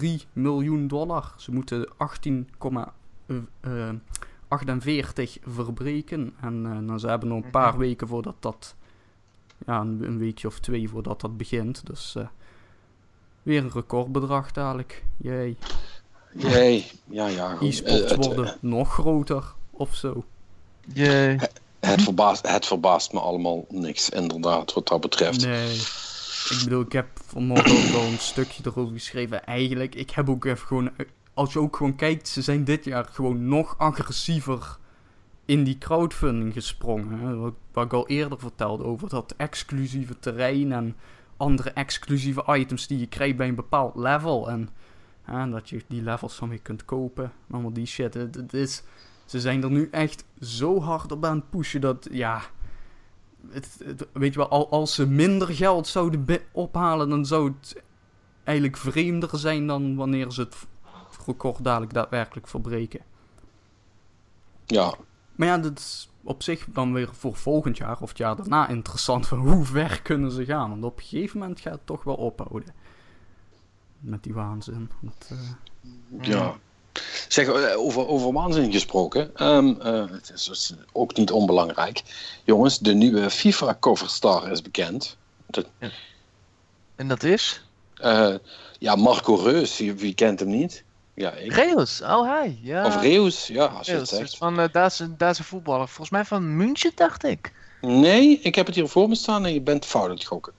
18,3 0.00 0.08
miljoen 0.32 0.88
dollar. 0.88 1.32
Ze 1.36 1.52
moeten 1.52 1.88
18,48 4.60 5.42
verbreken. 5.46 6.34
En 6.40 6.66
eh, 6.66 6.86
dan 6.88 7.00
ze 7.00 7.06
hebben 7.08 7.28
nog 7.28 7.44
een 7.44 7.50
paar 7.50 7.70
Mhm. 7.70 7.78
weken 7.78 8.08
voordat 8.08 8.34
dat 8.40 8.74
ja, 9.66 9.80
een, 9.80 10.02
een 10.02 10.18
weekje 10.18 10.46
of 10.48 10.58
twee 10.58 10.88
voordat 10.88 11.20
dat 11.20 11.36
begint. 11.36 11.86
Dus 11.86 12.14
eh, 12.16 12.26
weer 13.42 13.62
een 13.62 13.70
recordbedrag 13.72 14.52
dadelijk. 14.52 15.04
Jee. 15.16 15.56
jee, 16.32 16.90
ja, 17.04 17.26
ja. 17.26 17.50
Eh, 17.60 17.68
E-sports 17.68 18.10
het, 18.10 18.24
worden 18.26 18.56
nog 18.60 18.92
groter 18.92 19.44
of 19.70 19.94
zo. 19.94 20.24
Jee. 20.92 21.38
het, 21.80 22.02
verbaast, 22.02 22.48
het 22.48 22.66
verbaast 22.66 23.12
me 23.12 23.20
allemaal 23.20 23.64
niks, 23.68 24.08
inderdaad, 24.10 24.72
wat 24.72 24.88
dat 24.88 25.00
betreft. 25.00 25.44
Nee. 25.46 25.74
Ik 26.50 26.60
bedoel, 26.64 26.80
ik 26.82 26.92
heb 26.92 27.06
vanmorgen 27.26 27.88
ook 27.88 27.94
al 28.02 28.06
een 28.08 28.18
stukje 28.18 28.62
erover 28.66 28.92
geschreven. 28.92 29.46
Eigenlijk, 29.46 29.94
ik 29.94 30.10
heb 30.10 30.30
ook 30.30 30.44
even 30.44 30.66
gewoon... 30.66 30.90
Als 31.34 31.52
je 31.52 31.58
ook 31.58 31.76
gewoon 31.76 31.96
kijkt, 31.96 32.28
ze 32.28 32.42
zijn 32.42 32.64
dit 32.64 32.84
jaar 32.84 33.04
gewoon 33.04 33.48
nog 33.48 33.78
agressiever 33.78 34.78
in 35.44 35.64
die 35.64 35.78
crowdfunding 35.78 36.52
gesprongen. 36.52 37.40
Wat, 37.40 37.84
ik 37.84 37.92
al 37.92 38.06
eerder 38.06 38.38
vertelde 38.38 38.84
over 38.84 39.08
dat 39.08 39.34
exclusieve 39.36 40.18
terrein 40.18 40.72
en 40.72 40.96
andere 41.36 41.70
exclusieve 41.70 42.44
items 42.46 42.86
die 42.86 42.98
je 42.98 43.06
krijgt 43.06 43.36
bij 43.36 43.48
een 43.48 43.54
bepaald 43.54 43.96
level. 43.96 44.50
En 44.50 44.68
hè, 45.22 45.50
dat 45.50 45.68
je 45.68 45.84
die 45.88 46.02
levels 46.02 46.38
dan 46.38 46.48
weer 46.48 46.60
kunt 46.62 46.84
kopen. 46.84 47.32
Allemaal 47.50 47.72
die 47.72 47.86
shit. 47.86 48.14
Het, 48.14 48.54
is, 48.54 48.82
ze 49.24 49.40
zijn 49.40 49.62
er 49.62 49.70
nu 49.70 49.88
echt 49.90 50.24
zo 50.40 50.80
hard 50.80 51.12
op 51.12 51.24
aan 51.24 51.36
het 51.36 51.50
pushen 51.50 51.80
dat, 51.80 52.08
ja... 52.10 52.42
Het, 53.50 53.84
weet 54.12 54.32
je 54.32 54.38
wel, 54.38 54.48
al, 54.48 54.70
als 54.70 54.94
ze 54.94 55.06
minder 55.06 55.48
geld 55.48 55.86
zouden 55.86 56.26
ophalen, 56.52 57.08
dan 57.08 57.26
zou 57.26 57.52
het 57.58 57.82
eigenlijk 58.44 58.76
vreemder 58.76 59.38
zijn 59.38 59.66
dan 59.66 59.96
wanneer 59.96 60.32
ze 60.32 60.40
het 60.40 60.56
record 61.26 61.64
dadelijk 61.64 61.92
daadwerkelijk 61.92 62.48
verbreken. 62.48 63.00
Ja, 64.66 64.94
Maar 65.34 65.48
ja, 65.48 65.58
dat 65.58 65.78
is 65.78 66.08
op 66.22 66.42
zich 66.42 66.66
dan 66.72 66.92
weer 66.92 67.08
voor 67.12 67.36
volgend 67.36 67.76
jaar 67.76 68.00
of 68.00 68.08
het 68.08 68.18
jaar 68.18 68.36
daarna 68.36 68.68
interessant 68.68 69.26
van 69.26 69.38
hoe 69.38 69.64
ver 69.64 70.02
kunnen 70.02 70.30
ze 70.30 70.44
gaan. 70.44 70.70
Want 70.70 70.84
op 70.84 70.96
een 70.98 71.04
gegeven 71.04 71.38
moment 71.38 71.60
gaat 71.60 71.72
het 71.72 71.86
toch 71.86 72.04
wel 72.04 72.14
ophouden. 72.14 72.74
Met 73.98 74.22
die 74.22 74.34
waanzin. 74.34 74.90
Eh, 75.28 75.38
ja. 76.20 76.54
Zeg, 77.28 77.46
eh, 77.46 77.78
over, 77.78 78.06
over 78.06 78.32
waanzin 78.32 78.72
gesproken. 78.72 79.36
ehm, 79.36 79.74
eh, 79.80 80.10
het 80.10 80.30
is 80.34 80.44
dus 80.44 80.74
ook 80.92 81.16
niet 81.16 81.30
onbelangrijk. 81.30 82.02
Jongens, 82.44 82.78
de 82.78 82.94
nieuwe 82.94 83.30
FIFA 83.30 83.76
coverstar 83.80 84.50
is 84.50 84.62
bekend. 84.62 85.16
En 86.96 87.08
dat 87.08 87.22
is? 87.22 87.64
Eh, 87.94 88.34
ja, 88.78 88.94
Marco 88.96 89.34
Reus, 89.34 89.78
wie, 89.78 89.94
wie 89.94 90.14
kent 90.14 90.40
hem 90.40 90.48
niet? 90.48 90.84
Ja, 91.14 91.30
ik. 91.32 91.52
Reus. 91.52 92.02
Oh, 92.02 92.28
hij. 92.28 92.58
Ja. 92.62 92.86
Of 92.86 93.00
Reus, 93.00 93.46
ja, 93.46 93.64
als 93.64 93.86
je 93.86 93.92
het 93.92 94.00
Reus, 94.00 94.08
dus 94.10 94.18
zegt. 94.18 94.36
van 94.36 94.60
uh, 94.60 94.64
Duitse, 94.72 95.16
Duitse 95.16 95.44
voetballer. 95.44 95.86
Volgens 95.88 96.10
mij 96.10 96.24
van 96.24 96.56
München, 96.56 96.92
dacht 96.94 97.24
ik. 97.24 97.52
Nee, 97.80 98.40
ik 98.42 98.54
heb 98.54 98.66
het 98.66 98.74
hier 98.74 98.88
voor 98.88 99.08
me 99.08 99.14
staan 99.14 99.46
en 99.46 99.52
je 99.52 99.60
bent 99.60 99.84
fout 99.84 100.04
aan 100.08 100.14
het 100.14 100.24
gokken. 100.24 100.52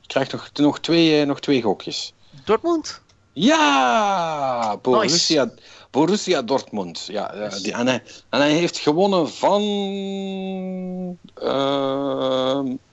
Je 0.00 0.06
krijgt 0.06 0.32
nog, 0.32 0.50
nog, 0.52 0.80
twee, 0.80 1.20
eh, 1.20 1.26
nog 1.26 1.40
twee 1.40 1.62
gokjes. 1.62 2.12
Dortmund. 2.44 3.00
Ja, 3.32 4.76
Borussia, 4.82 5.50
Borussia 5.90 6.42
Dortmund. 6.42 7.06
Ja, 7.06 7.32
eh, 7.32 7.62
die, 7.62 7.72
en, 7.72 7.86
hij, 7.86 8.02
en 8.28 8.40
hij 8.40 8.52
heeft 8.52 8.78
gewonnen 8.78 9.30
van 9.30 9.62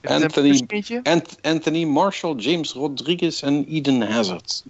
Anthony? 0.01 0.65
Ant- 1.03 1.37
Anthony 1.41 1.83
Marshall, 1.83 2.35
James 2.35 2.71
Rodriguez 2.73 3.43
en 3.43 3.65
Eden 3.69 4.01
Hazard. 4.11 4.63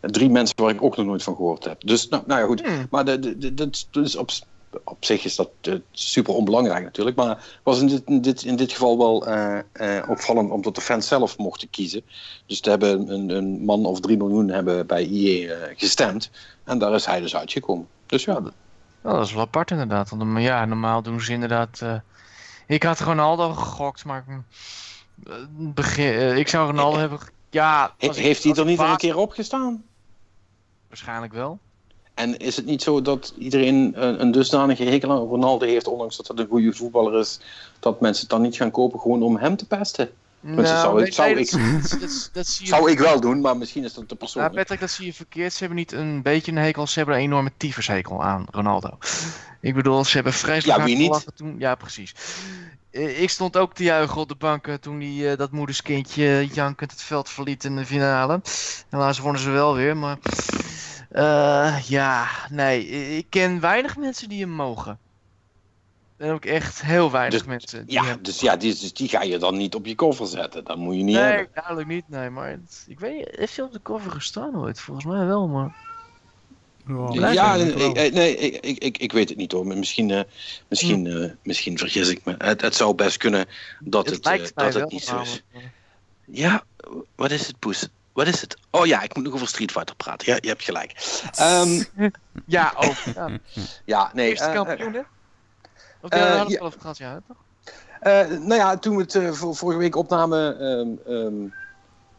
Drie 0.00 0.30
mensen 0.30 0.56
waar 0.62 0.70
ik 0.74 0.82
ook 0.82 0.96
nog 0.96 1.06
nooit 1.06 1.22
van 1.22 1.36
gehoord 1.36 1.64
heb. 1.64 1.80
Dus, 1.86 2.08
nou, 2.08 2.22
nou 2.26 2.40
ja, 2.40 2.46
goed. 2.46 2.66
Hmm. 2.66 2.86
Maar 2.90 3.04
de, 3.04 3.18
de, 3.18 3.38
de, 3.38 3.54
dat 3.90 4.04
is 4.04 4.16
op, 4.16 4.30
op 4.84 5.04
zich 5.04 5.24
is 5.24 5.36
dat 5.36 5.50
eh, 5.60 5.74
super 5.92 6.34
onbelangrijk 6.34 6.84
natuurlijk. 6.84 7.16
Maar 7.16 7.58
was 7.62 7.80
in 7.80 7.86
dit, 7.86 8.02
in 8.06 8.20
dit, 8.20 8.42
in 8.42 8.56
dit 8.56 8.72
geval 8.72 8.98
wel 8.98 9.26
eh, 9.26 9.58
eh, 9.72 10.08
opvallend 10.10 10.50
omdat 10.50 10.74
de 10.74 10.80
fans 10.80 11.06
zelf 11.08 11.38
mochten 11.38 11.70
kiezen. 11.70 12.02
Dus 12.46 12.60
er 12.60 12.70
hebben 12.70 13.08
een, 13.12 13.30
een 13.30 13.64
man 13.64 13.86
of 13.86 14.00
drie 14.00 14.16
miljoen 14.16 14.48
hebben 14.48 14.86
bij 14.86 15.04
IE 15.04 15.50
gestemd. 15.76 16.30
En 16.64 16.78
daar 16.78 16.94
is 16.94 17.06
hij 17.06 17.20
dus 17.20 17.36
uitgekomen. 17.36 17.88
Dus 18.06 18.24
ja, 18.24 18.40
dat- 18.40 18.52
dat 19.02 19.26
is 19.26 19.32
wel 19.32 19.42
apart 19.42 19.70
inderdaad. 19.70 20.10
Want 20.10 20.40
ja, 20.42 20.64
normaal 20.64 21.02
doen 21.02 21.20
ze 21.20 21.32
inderdaad... 21.32 21.82
Ik 22.66 22.82
had 22.82 23.00
Ronaldo 23.00 23.52
gegokt, 23.52 24.04
maar... 24.04 24.24
ik- 24.28 24.42
eh, 25.28 25.34
begin, 25.56 26.36
ik 26.36 26.48
zou 26.48 26.66
Ronaldo 26.70 26.98
hebben... 27.04 27.18
Ja, 27.56 27.94
he- 27.98 28.08
als 28.08 28.16
ik- 28.16 28.22
heeft 28.24 28.42
hij 28.44 28.52
er 28.54 28.64
niet 28.64 28.78
een 28.78 28.84
baas- 28.86 28.96
keer 28.96 29.16
opgestaan? 29.16 29.82
Waarschijnlijk 30.88 31.32
wel. 31.32 31.58
En 32.14 32.36
is 32.38 32.56
het 32.56 32.64
niet 32.66 32.82
zo 32.82 33.02
dat 33.02 33.34
iedereen 33.38 34.02
een, 34.02 34.20
een 34.20 34.30
dusdanige 34.30 34.84
hekel 34.84 35.10
aan 35.10 35.18
Ronaldo 35.18 35.66
heeft, 35.66 35.86
ondanks 35.86 36.16
dat 36.16 36.28
het 36.28 36.38
een 36.38 36.46
goede 36.46 36.72
voetballer 36.72 37.20
is, 37.20 37.40
dat 37.80 38.00
mensen 38.00 38.20
het 38.22 38.30
dan 38.30 38.42
niet 38.42 38.56
gaan 38.56 38.70
kopen 38.70 39.00
gewoon 39.00 39.22
om 39.22 39.36
hem 39.36 39.56
te 39.56 39.66
pesten? 39.66 40.10
dat 40.40 40.66
zou 40.68 41.02
ik- 41.04 41.12
zou 41.12 41.34
dat, 41.34 41.50
dat, 41.50 42.00
dat, 42.00 42.30
dat 42.32 42.46
zie 42.46 42.64
je 42.66 42.70
Zou 42.72 42.90
ik 42.90 42.98
wel 42.98 43.20
doen, 43.20 43.40
maar 43.40 43.56
misschien 43.56 43.84
is 43.84 43.94
dat 43.94 44.02
te 44.08 44.14
Ja, 44.14 44.16
persoonlijk. 44.18 44.54
Patrick, 44.54 44.80
dat 44.80 44.90
zie 44.90 45.06
je 45.06 45.12
verkeerd. 45.14 45.52
Ze 45.52 45.58
hebben 45.58 45.76
niet 45.78 45.92
een 45.92 46.22
beetje 46.22 46.50
een 46.52 46.58
hekel, 46.58 46.86
ze 46.86 46.98
hebben 46.98 47.16
een 47.16 47.22
enorme 47.22 47.52
tyfushekel 47.56 48.22
aan 48.24 48.46
Ronaldo. 48.50 48.98
Ik 49.60 49.74
bedoel, 49.74 50.04
ze 50.04 50.14
hebben 50.14 50.32
vreselijk 50.32 50.78
Ja, 50.78 50.84
hard 50.84 50.96
niet? 50.98 51.06
gelachen 51.06 51.34
toen... 51.34 51.54
Ja, 51.58 51.74
precies. 51.74 52.14
Eh, 52.96 53.22
Ik 53.22 53.30
stond 53.30 53.56
ook 53.56 53.74
te 53.74 53.82
juichen 53.84 54.20
op 54.20 54.28
de 54.28 54.34
banken 54.34 54.80
toen 54.80 54.98
die, 54.98 55.30
eh, 55.30 55.36
dat 55.38 55.50
moederskindje 55.50 56.46
jankend 56.52 56.90
het 56.90 57.02
veld 57.02 57.28
verliet 57.28 57.64
in 57.64 57.76
de 57.76 57.86
finale. 57.86 58.40
Helaas 58.90 59.18
wonnen 59.18 59.40
ze 59.40 59.50
wel 59.50 59.74
weer, 59.74 59.96
maar... 59.96 60.18
eh, 61.10 61.78
ja, 61.88 62.26
nee. 62.50 62.86
Ik 63.16 63.26
ken 63.30 63.60
weinig 63.60 63.96
mensen 63.96 64.28
die 64.28 64.40
hem 64.40 64.50
mogen. 64.50 64.98
En 66.16 66.30
ook 66.32 66.44
echt 66.44 66.82
heel 66.82 67.10
weinig 67.10 67.38
Dus- 67.38 67.48
mensen. 67.48 67.84
Ja, 67.86 68.04
hem... 68.04 68.22
dus 68.22 68.40
ja, 68.40 68.56
die, 68.56 68.70
dus 68.80 68.92
die 68.92 69.08
ga 69.08 69.22
je 69.22 69.38
dan 69.38 69.56
niet 69.56 69.74
op 69.74 69.86
je 69.86 69.94
cover 69.94 70.26
zetten. 70.26 70.64
Dat 70.64 70.76
moet 70.76 70.96
je 70.96 71.02
niet 71.02 71.14
Nee, 71.14 71.24
hebben. 71.24 71.48
duidelijk 71.54 71.88
niet, 71.88 72.08
nee. 72.08 72.30
Maar 72.30 72.48
het- 72.48 72.84
ik 72.88 73.00
weet 73.00 73.16
niet, 73.16 73.28
heeft 73.36 73.56
hij 73.56 73.64
op 73.64 73.72
de 73.72 73.82
cover 73.82 74.10
gestaan 74.10 74.56
ooit? 74.56 74.80
Volgens 74.80 75.06
mij 75.06 75.26
wel, 75.26 75.48
maar... 75.48 75.74
Ja, 76.86 77.30
Ja, 77.30 77.54
ik 77.54 77.74
nee, 77.74 77.92
ik, 77.92 78.12
nee 78.12 78.36
ik, 78.36 78.64
ik, 78.64 78.78
ik, 78.78 78.98
ik 78.98 79.12
weet 79.12 79.28
het 79.28 79.38
niet 79.38 79.52
hoor. 79.52 79.66
Misschien, 79.66 80.10
eh, 80.10 80.20
misschien, 80.68 81.06
eh, 81.06 81.30
misschien 81.42 81.78
vergis 81.78 82.08
ik 82.08 82.24
me. 82.24 82.34
Het, 82.38 82.60
het 82.60 82.74
zou 82.74 82.94
best 82.94 83.16
kunnen 83.16 83.46
dat 83.80 84.10
het, 84.10 84.26
eh, 84.26 84.46
dat 84.54 84.74
het 84.74 84.90
niet 84.90 85.02
zo 85.02 85.20
is. 85.20 85.42
Ja, 86.24 86.64
wat 87.14 87.30
is 87.30 87.46
het, 87.46 87.58
Poes? 87.58 87.88
Wat 88.12 88.26
is 88.26 88.40
het? 88.40 88.56
Oh 88.70 88.86
ja, 88.86 89.02
ik 89.02 89.14
moet 89.16 89.24
nog 89.24 89.34
over 89.34 89.48
Street 89.48 89.70
Fighter 89.70 89.96
praten. 89.96 90.32
Ja, 90.32 90.38
je 90.40 90.48
hebt 90.48 90.62
gelijk. 90.64 91.20
Ehm, 91.34 91.82
Ja, 92.46 92.72
ook. 92.76 92.94
Ja. 93.14 93.38
ja, 93.84 94.10
nee. 94.14 94.28
Eerste 94.28 94.44
eh, 94.46 94.52
kampioen, 94.54 94.92
hè? 94.92 95.00
Of 96.00 96.10
eh, 96.10 96.20
de 96.20 96.44
we 96.46 96.52
ja. 96.64 96.70
gehad, 96.78 96.98
ja, 96.98 97.20
toch? 97.28 97.36
eh, 98.00 98.28
nou 98.28 98.54
ja, 98.54 98.78
toen 98.78 98.96
we 98.96 99.02
het 99.02 99.14
eh, 99.14 99.32
vor- 99.32 99.56
vorige 99.56 99.78
week 99.78 99.96
opnamen, 99.96 100.60
ehm, 100.60 101.14
ehm, 101.14 101.48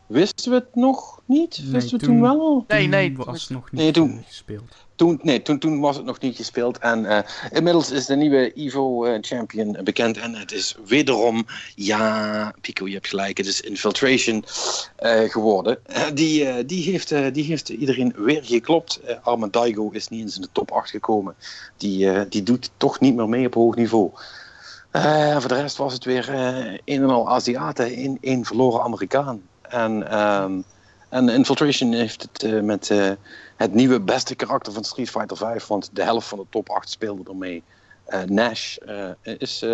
wisten 0.08 0.52
we 0.52 0.58
het 0.58 0.76
nog 0.76 1.22
niet? 1.26 1.60
Nee, 1.64 1.72
Wisten 1.72 1.92
we 2.00 2.06
toen- 2.06 2.14
toen 2.14 2.22
wel 2.22 2.40
al? 2.40 2.64
Nee, 2.68 2.82
Toen 2.82 2.90
nee, 2.90 3.16
was 3.18 3.42
het 3.42 3.50
nog 3.50 3.72
niet 3.72 3.82
Nee, 3.82 3.92
toen- 3.92 4.24
gespeeld. 4.28 4.76
Toen, 4.96 5.20
nee, 5.24 5.42
toen, 5.42 5.60
toen 5.60 5.80
was 5.80 5.96
het 5.96 6.06
nog 6.06 6.20
niet 6.20 6.36
gespeeld. 6.36 6.78
En 6.78 7.06
eh, 7.06 7.20
inmiddels 7.52 7.92
is 7.92 8.06
de 8.06 8.16
nieuwe 8.16 8.54
Evo 8.54 9.06
eh, 9.06 9.18
Champion 9.22 9.78
bekend. 9.84 10.18
En 10.18 10.36
het 10.36 10.52
is 10.52 10.76
wederom, 10.86 11.46
ja, 11.76 12.54
Pico, 12.62 12.88
je 12.88 12.94
hebt 12.94 13.08
gelijk, 13.08 13.38
het 13.38 13.48
is 13.48 13.62
Infiltration 13.62 14.44
eh, 14.96 15.30
geworden. 15.30 15.80
Die, 16.14 16.46
eh, 16.46 16.64
die, 16.66 16.92
heeft, 16.92 17.12
eh, 17.12 17.26
die 17.34 17.44
heeft 17.44 17.70
iedereen 17.70 18.14
weer 18.18 18.44
geklopt. 18.44 19.00
Eh 19.00 19.16
Arme 19.22 19.50
Daigo 19.50 19.90
is 19.90 20.08
niet 20.08 20.22
eens 20.22 20.36
in 20.36 20.42
de 20.42 20.50
top 20.52 20.72
8 20.72 20.90
gekomen. 20.90 21.36
Die, 21.78 22.12
eh, 22.12 22.22
die 22.30 22.44
doet 22.44 22.72
toch 22.78 23.00
niet 23.00 23.16
meer 23.16 23.30
mee 23.30 23.46
op 23.46 23.54
hoog 23.54 23.76
niveau. 23.76 24.12
Eh, 24.92 25.40
voor 25.40 25.48
de 25.50 25.62
rest 25.62 25.78
was 25.78 25.94
het 25.94 26.04
weer 26.06 26.30
eh, 26.34 26.58
een 26.86 27.04
en 27.04 27.10
al 27.10 27.30
Aziaten, 27.30 27.86
één 27.86 28.18
één 28.22 28.46
verloren 28.46 28.82
Amerikaan. 28.84 29.42
En, 29.70 30.10
ehm, 30.10 30.62
en 31.10 31.30
Infiltration 31.30 31.94
heeft 31.94 32.22
het 32.22 32.44
eh, 32.44 32.62
met 32.62 32.90
eh, 32.90 33.12
het 33.56 33.74
nieuwe 33.74 34.00
beste 34.00 34.36
karakter 34.36 34.74
van 34.74 34.84
Street 34.84 35.10
Fighter 35.10 35.38
5, 35.38 35.68
want 35.68 35.90
de 35.94 36.04
helft 36.04 36.28
van 36.28 36.38
de 36.38 36.46
top 36.50 36.70
8 36.70 36.90
speelde 36.90 37.30
ermee. 37.30 37.64
Eh, 38.06 38.22
Nash 38.24 38.78
is, 39.24 39.66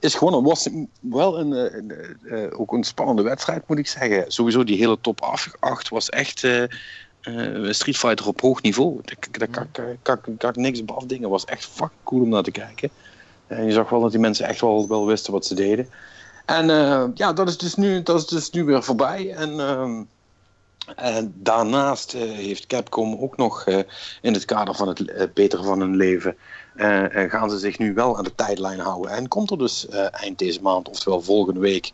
is 0.00 0.14
gewonnen. 0.14 0.42
Was 0.42 0.68
wel 1.00 1.38
een, 1.38 1.50
een, 1.50 2.52
ook 2.52 2.72
een 2.72 2.84
spannende 2.84 3.22
wedstrijd, 3.22 3.68
moet 3.68 3.78
ik 3.78 3.86
zeggen. 3.86 4.32
Sowieso 4.32 4.64
die 4.64 4.78
hele 4.78 4.98
top 5.00 5.20
8 5.60 5.88
was 5.88 6.08
echt 6.08 6.38
Street 7.68 7.96
Fighter 7.96 8.26
op 8.26 8.40
hoog 8.40 8.62
niveau. 8.62 9.00
Daar, 9.30 9.48
kan, 9.48 9.66
kan, 10.02 10.18
kan, 10.36 10.50
ik 10.50 10.56
niks 10.56 10.80
op 10.80 10.90
afdingen. 10.90 11.30
Was 11.30 11.44
echt 11.44 11.64
fucking 11.64 12.00
cool 12.04 12.22
om 12.22 12.28
naar 12.28 12.42
te 12.42 12.50
kijken. 12.50 12.90
En 13.46 13.64
je 13.64 13.72
zag 13.72 13.88
wel 13.88 14.00
dat 14.00 14.10
die 14.10 14.20
mensen 14.20 14.46
echt 14.46 14.60
wel 14.60 15.06
wisten 15.06 15.32
wat 15.32 15.46
ze 15.46 15.54
deden. 15.54 15.88
En 16.44 16.70
eh, 16.70 17.04
ja, 17.14 17.32
dat 17.32 17.48
is, 17.48 17.58
dus 17.58 17.74
nu, 17.74 18.02
dat 18.02 18.16
is 18.20 18.26
dus 18.26 18.50
nu 18.50 18.64
weer 18.64 18.82
voorbij. 18.82 19.32
En, 19.34 19.60
ehm, 19.60 20.02
en 20.96 21.34
daarnaast 21.36 22.14
eh, 22.14 22.20
heeft 22.22 22.66
Capcom 22.66 23.16
ook 23.20 23.36
nog 23.36 23.64
eh, 23.64 23.78
in 24.20 24.32
het 24.32 24.44
kader 24.44 24.74
van 24.74 24.88
het 24.88 25.10
eh, 25.10 25.26
beteren 25.34 25.64
van 25.64 25.80
hun 25.80 25.96
leven... 25.96 26.36
eh, 26.74 27.22
eh, 27.24 27.30
gaan 27.30 27.50
ze 27.50 27.58
zich 27.58 27.78
nu 27.78 27.94
wel 27.94 28.16
aan 28.18 28.24
de 28.24 28.34
tijdlijn 28.34 28.78
houden. 28.80 29.10
En 29.10 29.28
komt 29.28 29.50
er 29.50 29.58
dus 29.58 29.88
eh, 29.88 30.06
eind 30.10 30.38
deze 30.38 30.62
maand, 30.62 30.88
oftewel 30.88 31.22
volgende 31.22 31.60
week... 31.60 31.92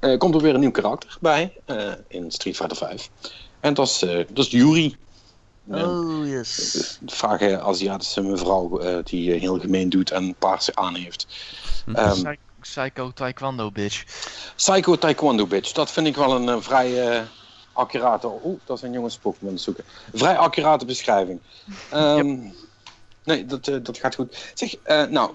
eh, 0.00 0.18
komt 0.18 0.34
er 0.34 0.40
weer 0.40 0.54
een 0.54 0.60
nieuw 0.60 0.70
karakter 0.70 1.16
bij 1.20 1.52
eh, 1.64 1.92
in 2.08 2.30
Street 2.30 2.56
Fighter 2.56 2.76
5. 2.76 3.10
En 3.60 3.74
dat 3.74 3.86
is, 3.86 4.02
eh, 4.02 4.16
dat 4.28 4.44
is 4.44 4.50
Yuri. 4.50 4.96
En- 5.70 5.84
Oh, 5.86 6.26
yes. 6.28 6.98
de 7.00 7.14
vage 7.14 7.60
Aziatische 7.60 8.20
mevrouw 8.22 8.78
eh, 8.78 8.98
die 9.04 9.32
eh, 9.34 9.40
heel 9.40 9.58
gemeen 9.60 9.88
doet 9.88 10.10
en 10.10 10.34
paarse 10.38 10.74
aan 10.74 10.94
heeft. 10.94 11.26
Ehm, 11.94 12.12
Psy- 12.12 12.38
Psycho 12.68 13.10
Taekwondo, 13.12 13.70
bitch. 13.70 14.04
Psycho 14.56 14.96
Taekwondo 14.96 15.46
Bitch, 15.46 15.72
dat 15.72 15.90
vind 15.90 16.06
ik 16.06 16.16
wel 16.16 16.48
een 16.48 16.62
vrij 16.62 17.08
eh, 17.08 17.22
accurate. 17.72 18.30
Oeh, 18.44 18.60
dat 18.64 18.78
zijn 18.78 18.92
jongens 18.92 19.16
Pokémon 19.18 19.58
zoeken. 19.58 19.84
Vrij 20.14 20.36
accurate 20.36 20.84
beschrijving. 20.84 21.40
Ehm, 21.90 22.36
Nee, 23.24 23.46
dat, 23.46 23.68
eh, 23.68 23.76
dat 23.82 23.98
gaat 23.98 24.14
goed. 24.14 24.52
Zeg, 24.54 24.74
eh, 24.82 25.04
nou, 25.04 25.30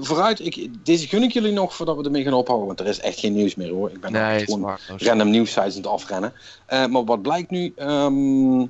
vooruit. 0.00 0.40
Ik, 0.40 0.84
deze 0.84 1.08
gun 1.08 1.22
ik 1.22 1.32
jullie 1.32 1.52
nog 1.52 1.74
voordat 1.74 1.96
we 1.96 2.02
ermee 2.04 2.22
gaan 2.22 2.32
ophouden, 2.32 2.66
want 2.66 2.80
er 2.80 2.86
is 2.86 3.00
echt 3.00 3.18
geen 3.18 3.32
nieuws 3.34 3.54
meer 3.54 3.70
hoor. 3.70 3.90
Ik 3.90 4.00
ben 4.00 4.12
Nee, 4.12 4.44
gewoon 4.44 4.60
waardeloos. 4.60 5.02
random 5.02 5.30
nieuwsites 5.30 5.62
aan 5.76 5.82
het 5.82 5.86
afrennen. 5.86 6.32
Maar 6.68 7.04
wat 7.04 7.22
blijkt 7.22 7.50
nu? 7.50 7.72
ehm, 7.76 8.66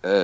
eh, 0.00 0.22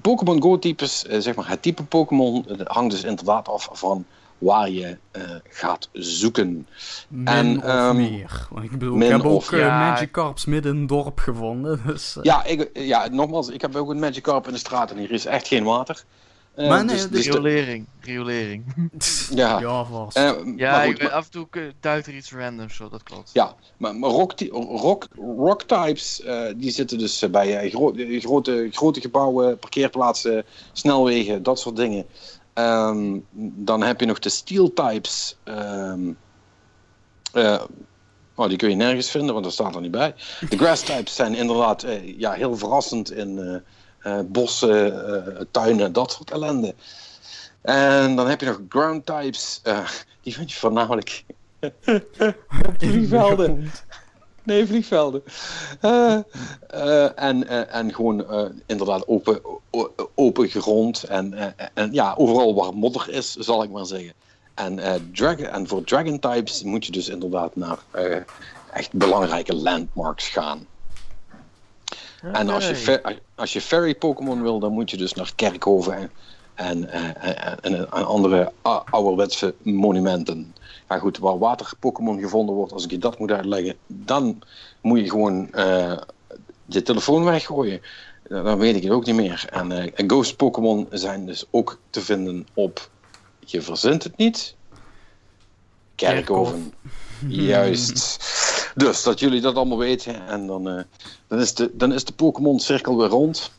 Pokémon 0.00 0.42
Go-types, 0.42 1.06
eh, 1.06 1.20
zeg 1.20 1.34
maar 1.34 1.48
het 1.48 1.62
type 1.62 1.84
Pokémon, 1.84 2.46
hangt 2.64 2.90
dus 2.90 3.04
inderdaad 3.04 3.48
af 3.48 3.68
van 3.72 4.06
waar 4.38 4.70
je 4.70 4.96
eh, 5.10 5.22
gaat 5.48 5.88
zoeken. 5.92 6.66
Min 7.08 7.26
En, 7.26 7.56
of 7.58 7.64
ehm, 7.64 7.96
meer. 7.96 8.46
Want 8.50 8.64
ik 8.64 8.70
bedoel, 8.70 9.00
ik 9.00 9.08
heb 9.08 9.22
ook 9.24 9.52
eh, 9.52 9.58
Ja. 9.58 9.78
Magikarps 9.90 10.44
midden 10.44 10.74
in 10.74 10.78
het 10.80 10.88
dorp 10.88 11.18
gevonden. 11.18 11.80
Dus, 11.86 12.16
eh, 12.16 12.22
Ja, 12.22 12.44
ik, 12.44 12.70
ja, 12.72 13.08
nogmaals, 13.08 13.48
ik 13.48 13.60
heb 13.60 13.76
ook 13.76 13.90
een 13.90 13.98
Magikarp 13.98 14.46
in 14.46 14.52
de 14.52 14.58
straat 14.58 14.90
en 14.90 14.96
hier 14.98 15.10
is 15.12 15.26
echt 15.26 15.46
geen 15.48 15.64
water. 15.64 16.04
Eh, 16.54 16.68
Maar 16.68 16.84
nee, 16.84 16.94
dus, 16.96 17.08
dus 17.08 17.26
Riolering, 17.26 17.86
riolering. 18.00 18.64
ja, 19.30 19.58
ja, 19.60 19.84
vast. 19.84 20.16
eh, 20.16 20.32
Ja, 20.56 20.70
maar 20.70 20.82
ik 20.84 20.90
goed, 20.90 20.98
weet, 20.98 21.08
maar- 21.08 21.16
af 21.18 21.24
en 21.24 21.30
toe 21.30 21.46
duikt 21.80 22.06
er 22.06 22.14
iets 22.14 22.32
randoms 22.32 22.80
op, 22.80 22.90
dat 22.90 23.02
klopt. 23.02 23.30
Ja, 23.32 23.54
maar, 23.76 23.96
maar 23.96 24.10
rock, 24.10 24.32
rock, 24.80 25.06
rock 25.36 25.62
types, 25.62 26.22
eh, 26.22 26.42
die 26.56 26.70
zitten 26.70 26.98
dus 26.98 27.24
bij 27.30 27.70
gro- 27.70 27.94
grote, 28.20 28.68
grote 28.70 29.00
gebouwen, 29.00 29.58
parkeerplaatsen, 29.58 30.44
snelwegen, 30.72 31.42
dat 31.42 31.60
soort 31.60 31.76
dingen. 31.76 32.06
Ehm, 32.56 33.18
dan 33.64 33.82
heb 33.82 34.00
je 34.00 34.06
nog 34.06 34.18
de 34.18 34.28
steel 34.28 34.72
types. 34.72 35.36
ehm, 35.44 36.12
eh, 37.32 37.62
oh, 38.34 38.48
die 38.48 38.56
kun 38.56 38.70
je 38.70 38.74
nergens 38.74 39.10
vinden, 39.10 39.32
want 39.32 39.44
dat 39.44 39.52
staat 39.54 39.74
er 39.74 39.80
niet 39.80 39.90
bij. 39.90 40.14
De 40.48 40.56
grass 40.56 40.82
types 40.82 41.14
zijn 41.14 41.34
inderdaad 41.34 41.82
eh, 41.82 42.18
ja, 42.18 42.32
heel 42.32 42.56
verrassend 42.56 43.12
in 43.12 43.62
eh, 43.98 44.20
bossen, 44.26 45.48
tuinen, 45.50 45.92
dat 45.92 46.12
soort 46.12 46.30
ellende. 46.30 46.74
En 47.62 48.16
dan 48.16 48.28
heb 48.28 48.40
je 48.40 48.46
nog 48.46 48.60
ground 48.68 49.06
types. 49.06 49.62
die 50.20 50.34
vind 50.34 50.52
je 50.52 50.58
voornamelijk 50.58 51.24
op 52.68 52.74
vliegvelden. 52.78 53.70
Nee, 54.50 54.66
vliegvelden. 54.66 55.22
Eh, 55.80 56.18
eh, 56.68 57.22
en, 57.22 57.48
eh, 57.48 57.74
en 57.74 57.94
gewoon 57.94 58.26
inderdaad 58.66 59.06
open, 59.06 59.40
open 60.14 60.48
grond. 60.48 61.02
En, 61.02 61.54
en 61.74 61.92
ja, 61.92 62.14
overal 62.16 62.54
waar 62.54 62.74
modder 62.74 63.10
is, 63.10 63.34
zal 63.34 63.62
ik 63.62 63.70
maar 63.70 63.86
zeggen. 63.86 64.12
En, 64.54 64.80
dragon, 65.12 65.46
en 65.46 65.68
voor 65.68 65.84
dragon 65.84 66.18
types 66.18 66.62
moet 66.62 66.86
je 66.86 66.92
dus 66.92 67.08
inderdaad 67.08 67.56
naar 67.56 67.78
echt 68.72 68.92
belangrijke 68.92 69.54
landmarks 69.54 70.28
gaan. 70.28 70.66
En 72.32 72.48
als 72.48 72.68
je, 72.68 73.20
als 73.34 73.52
je 73.52 73.60
fairy 73.60 73.94
Pokémon 73.94 74.42
wil, 74.42 74.58
dan 74.58 74.72
moet 74.72 74.90
je 74.90 74.96
dus 74.96 75.14
naar 75.14 75.32
kerkhoven 75.34 75.94
en, 75.94 76.10
en, 76.54 76.90
en, 76.90 77.60
en, 77.60 77.74
en 77.74 78.06
andere 78.06 78.52
ouderwetse 78.90 79.54
monumenten. 79.62 80.54
Ja 80.88 80.98
goed, 80.98 81.18
waar 81.18 81.38
water 81.38 81.72
Pokémon 81.80 82.20
gevonden 82.20 82.54
wordt, 82.54 82.72
als 82.72 82.84
ik 82.84 82.90
je 82.90 82.98
dat 82.98 83.18
moet 83.18 83.30
uitleggen, 83.30 83.76
dan 83.86 84.42
moet 84.80 84.98
je 84.98 85.10
gewoon 85.10 85.52
eh, 85.52 85.98
je 86.64 86.82
telefoon 86.82 87.24
weggooien. 87.24 87.80
Dan 88.28 88.58
weet 88.58 88.76
ik 88.76 88.82
het 88.82 88.92
ook 88.92 89.06
niet 89.06 89.14
meer. 89.14 89.46
En, 89.50 89.72
eh, 89.72 89.92
en 89.94 90.10
Ghost 90.10 90.36
Pokémon 90.36 90.86
zijn 90.90 91.26
dus 91.26 91.44
ook 91.50 91.78
te 91.90 92.00
vinden 92.00 92.46
op, 92.54 92.90
je 93.40 93.62
verzint 93.62 94.02
het 94.02 94.16
niet, 94.16 94.56
Kerkhoven. 95.96 96.72
Juist. 97.28 98.18
Dus 98.74 99.02
dat 99.02 99.20
jullie 99.20 99.40
dat 99.40 99.54
allemaal 99.54 99.78
weten. 99.78 100.26
En 100.26 100.46
dan, 100.46 100.68
eh, 100.68 100.82
dan 101.26 101.38
is 101.38 101.54
de, 101.54 101.70
dan 101.74 101.92
is 101.92 102.04
de 102.04 102.12
Pokémon-cirkel 102.12 102.98
weer 102.98 103.08
rond. 103.08 103.50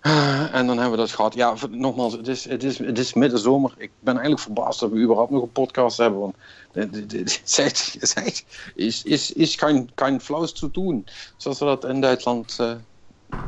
Ah, 0.00 0.54
en 0.54 0.66
dan 0.66 0.78
hebben 0.78 0.90
we 0.90 0.96
dat 1.04 1.10
gehad. 1.10 1.34
Ja, 1.34 1.54
nogmaals, 1.70 2.12
het 2.12 2.28
is, 2.28 2.44
het, 2.48 2.64
is, 2.64 2.78
het 2.78 2.98
is 2.98 3.14
middenzomer. 3.14 3.74
Ik 3.76 3.90
ben 3.98 4.12
eigenlijk 4.12 4.42
verbaasd 4.42 4.80
dat 4.80 4.90
we 4.90 4.98
überhaupt 4.98 5.30
nog 5.30 5.42
een 5.42 5.52
podcast 5.52 5.96
hebben. 5.96 6.20
Want 6.20 6.34
het 6.72 7.12
is, 7.12 7.40
is, 8.74 9.02
is, 9.04 9.32
is 9.32 9.54
geen, 9.56 9.90
geen 9.94 10.20
flauws 10.20 10.52
te 10.52 10.70
doen. 10.70 11.06
Zoals 11.36 11.58
we 11.58 11.64
dat 11.64 11.84
in 11.84 12.00
Duitsland 12.00 12.56
eh, 12.58 12.72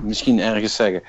misschien 0.03 0.41
ergens 0.41 0.75
zeggen. 0.75 1.03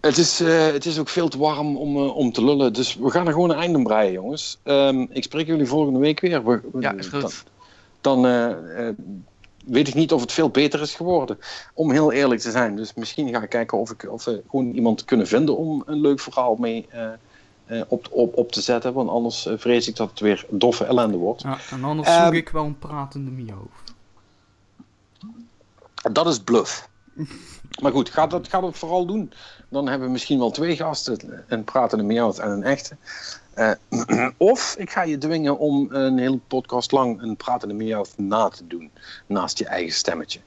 Het 0.00 0.18
is, 0.18 0.40
eh, 0.40 0.66
het 0.66 0.86
is 0.86 0.98
ook 0.98 1.08
veel 1.08 1.28
te 1.28 1.38
warm 1.38 1.76
om, 1.76 1.96
eh, 1.96 2.16
om 2.16 2.32
te 2.32 2.44
lullen. 2.44 2.72
Dus 2.72 2.94
we 2.94 3.10
gaan 3.10 3.26
er 3.26 3.32
gewoon 3.32 3.50
een 3.50 3.58
einde 3.58 3.78
aan 3.78 3.84
breien, 3.84 4.12
jongens. 4.12 4.58
Ehm, 4.62 5.06
ik 5.10 5.22
spreek 5.22 5.46
jullie 5.46 5.66
volgende 5.66 5.98
week 5.98 6.20
weer. 6.20 6.44
We- 6.44 6.60
we- 6.72 6.80
Ja, 6.80 6.92
is 6.92 7.06
goed. 7.06 7.44
Dan, 8.00 8.22
dan 8.22 8.96
weet 9.66 9.88
ik 9.88 9.94
niet 9.94 10.12
of 10.12 10.20
het 10.20 10.32
veel 10.32 10.50
beter 10.50 10.80
is 10.80 10.94
geworden. 10.94 11.38
Om 11.74 11.90
heel 11.90 12.12
eerlijk 12.12 12.40
te 12.40 12.50
zijn. 12.50 12.76
Dus 12.76 12.94
misschien 12.94 13.28
ga 13.28 13.42
ik 13.42 13.48
kijken 13.48 13.78
of, 13.78 13.90
ik, 13.90 14.12
of 14.12 14.24
we 14.24 14.42
gewoon 14.50 14.70
iemand 14.70 15.04
kunnen 15.04 15.26
vinden 15.26 15.56
om 15.56 15.82
een 15.86 16.00
leuk 16.00 16.20
verhaal 16.20 16.56
mee 16.56 16.86
eh, 16.90 17.08
eh, 17.66 17.82
op, 17.88 18.08
op, 18.10 18.36
op 18.36 18.52
te 18.52 18.60
zetten. 18.60 18.92
Want 18.92 19.08
anders 19.08 19.46
eh, 19.46 19.54
vrees 19.56 19.88
ik 19.88 19.96
dat 19.96 20.10
het 20.10 20.20
weer 20.20 20.46
doffe 20.50 20.84
ellende 20.84 21.16
wordt. 21.16 21.42
Ja, 21.42 21.58
en 21.70 21.84
anders 21.84 22.08
Ehm, 22.08 22.24
zoek 22.24 22.34
ik 22.34 22.48
wel 22.48 22.64
een 22.64 22.78
pratende 22.78 23.30
miauw. 23.30 23.68
Dat 26.12 26.26
is 26.26 26.38
bluff. 26.40 26.88
Maar 27.82 27.92
goed, 27.92 28.10
ga 28.10 28.26
dat, 28.26 28.48
ga 28.48 28.60
dat 28.60 28.78
vooral 28.78 29.06
doen. 29.06 29.32
Dan 29.68 29.88
hebben 29.88 30.06
we 30.06 30.12
misschien 30.12 30.38
wel 30.38 30.50
twee 30.50 30.76
gasten. 30.76 31.44
Een 31.48 31.64
pratende 31.64 32.04
meowth 32.04 32.38
en 32.38 32.50
een 32.50 32.62
echte. 32.62 32.96
Eh, 33.56 34.28
of 34.36 34.74
ik 34.78 34.90
ga 34.90 35.02
je 35.02 35.18
dwingen 35.18 35.58
om 35.58 35.86
een 35.94 36.18
hele 36.18 36.38
podcast 36.48 36.92
lang 36.92 37.22
een 37.22 37.36
pratende 37.36 37.74
meowth 37.74 38.18
na 38.18 38.48
te 38.48 38.66
doen. 38.66 38.90
Naast 39.26 39.58
je 39.58 39.66
eigen 39.66 39.92
stemmetje. 39.94 40.40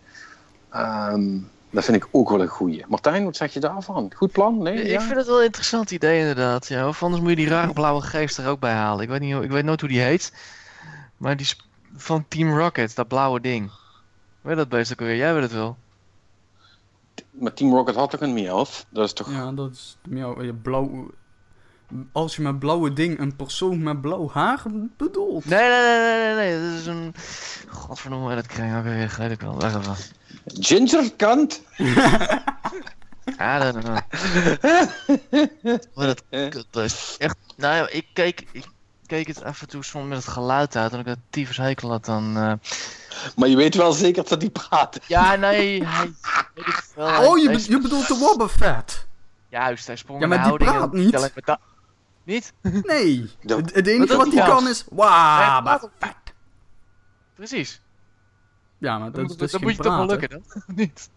Ehm, 0.70 1.38
Dat 1.72 1.84
vind 1.84 1.98
ik 1.98 2.08
ook 2.12 2.30
wel 2.30 2.42
een 2.42 2.48
goeie. 2.48 2.86
Martijn, 2.88 3.24
wat 3.24 3.36
zeg 3.36 3.54
je 3.54 3.60
daarvan? 3.60 4.12
Goed 4.16 4.32
plan? 4.32 4.62
Nee? 4.64 4.82
Ik 4.84 4.88
Ja? 4.92 5.02
vind 5.02 5.16
het 5.18 5.28
wel 5.28 5.38
een 5.40 5.46
interessant 5.46 5.92
idee 5.92 6.20
inderdaad. 6.20 6.68
Ja, 6.68 6.88
of 6.88 7.04
anders 7.04 7.22
moet 7.22 7.30
je 7.30 7.36
die 7.36 7.48
rare 7.48 7.74
blauwe 7.74 8.02
geest 8.02 8.38
er 8.38 8.48
ook 8.48 8.60
bij 8.60 8.74
halen. 8.74 9.04
Ik 9.04 9.10
weet, 9.10 9.20
niet, 9.20 9.34
hoe- 9.34 9.44
ik 9.44 9.52
weet 9.52 9.64
nooit 9.64 9.80
hoe 9.80 9.90
die 9.90 10.00
heet. 10.02 10.34
Maar 11.18 11.38
die 11.38 11.48
van 11.96 12.26
Team 12.28 12.58
Rocket, 12.58 12.96
dat 12.96 13.08
blauwe 13.08 13.42
ding. 13.42 13.72
Weet 14.42 14.52
je 14.52 14.56
dat 14.56 14.70
beest 14.70 14.92
ook 14.92 15.00
weer? 15.00 15.16
Jij 15.16 15.34
weet 15.34 15.44
het 15.44 15.52
wel. 15.54 15.78
Maar 17.32 17.54
Team 17.54 17.74
Rocket 17.74 17.96
had 17.96 18.10
toch 18.10 18.22
een 18.22 18.34
Meowth? 18.34 18.86
Dat 18.90 19.06
is 19.06 19.14
toch... 19.14 19.32
Ja, 19.32 19.52
dat 19.52 19.72
is 19.72 19.98
je 20.10 20.54
blauw... 20.62 21.12
Als 22.12 22.36
je 22.36 22.42
met 22.42 22.60
blauwe 22.60 22.94
ding 22.94 23.20
een 23.20 23.36
persoon 23.36 23.84
met 23.84 24.02
blauw 24.02 24.30
haar 24.34 24.62
bedoelt. 24.98 25.46
Nee, 25.46 25.70
nee, 25.70 25.82
nee, 25.82 26.00
nee, 26.00 26.36
nee, 26.36 26.36
nee. 26.60 26.70
Dat 26.72 26.80
is 26.80 26.86
een... 26.86 27.14
Godverdomme, 27.68 28.36
dat 28.36 28.46
kring 28.48 28.78
ook 28.78 28.84
weer. 28.84 29.16
Weet 29.18 29.32
ik 29.32 29.42
wel. 29.42 29.60
Wacht 29.60 29.76
even. 29.76 29.96
Ginger 30.46 31.12
kant? 31.16 31.62
I 31.80 33.60
don't 33.60 33.84
know. 33.84 33.98
Wat 35.94 36.06
dat 36.06 36.24
kutbeest. 36.50 37.16
Echt, 37.18 37.36
nou 37.58 37.76
ja, 37.76 37.90
ik 37.90 38.06
keek, 38.14 38.46
ik 38.52 38.66
keek 39.06 39.28
het 39.28 39.44
af 39.44 39.62
en 39.62 39.68
toe 39.68 39.84
soms 39.84 40.08
met 40.08 40.18
het 40.18 40.28
geluid 40.28 40.76
uit 40.76 40.94
en 40.94 41.00
ik 41.00 41.06
dat 41.06 41.18
tyfus 41.30 41.58
hekel 41.58 41.90
had 41.90 42.06
dan... 42.06 42.38
eh, 42.38 42.54
Maar 43.36 43.48
je 43.50 43.56
weet 43.56 43.76
wel 43.76 43.92
zeker 43.92 44.28
dat 44.28 44.40
die 44.40 44.50
praten. 44.50 45.02
Ja, 45.08 45.36
nee, 45.36 45.86
hij... 45.86 46.12
weet 46.56 46.68
ik 46.68 46.84
hij- 46.96 47.26
Oh, 47.28 47.38
je, 47.38 47.50
hij 47.50 47.64
je 47.68 47.80
bedoelt 47.82 48.08
de 48.08 48.18
Wobbuffet? 48.18 49.08
Juist, 49.50 49.88
hij 49.88 49.96
sprong 49.96 50.20
Ja, 50.20 50.26
in 50.26 50.32
de 50.32 50.38
maar 50.38 50.58
die 50.58 50.68
houding 50.68 51.10
praat 51.10 51.24
en 51.34 51.46
niet. 51.46 51.60
Niet? 52.30 52.54
Nee. 52.84 53.30
Dat- 53.42 53.60
Het, 53.60 53.76
het 53.76 53.88
enige 53.88 54.08
dat 54.08 54.18
wat 54.26 54.34
hij 54.34 54.46
kan 54.46 54.68
is... 54.68 54.86
Wauw, 54.92 55.62
praat 55.62 55.90
vet. 56.00 56.16
Precies. 57.36 57.82
Ja, 58.78 58.98
maar 58.98 59.12
dat, 59.12 59.22
moet- 59.28 59.40
dat 59.40 59.54
is 59.54 59.60
moet 59.60 59.76
je 59.76 59.82
toch 59.84 59.96
wel 59.96 60.06
lukken 60.06 60.30
dan? 60.30 60.42
Niet? 60.76 61.10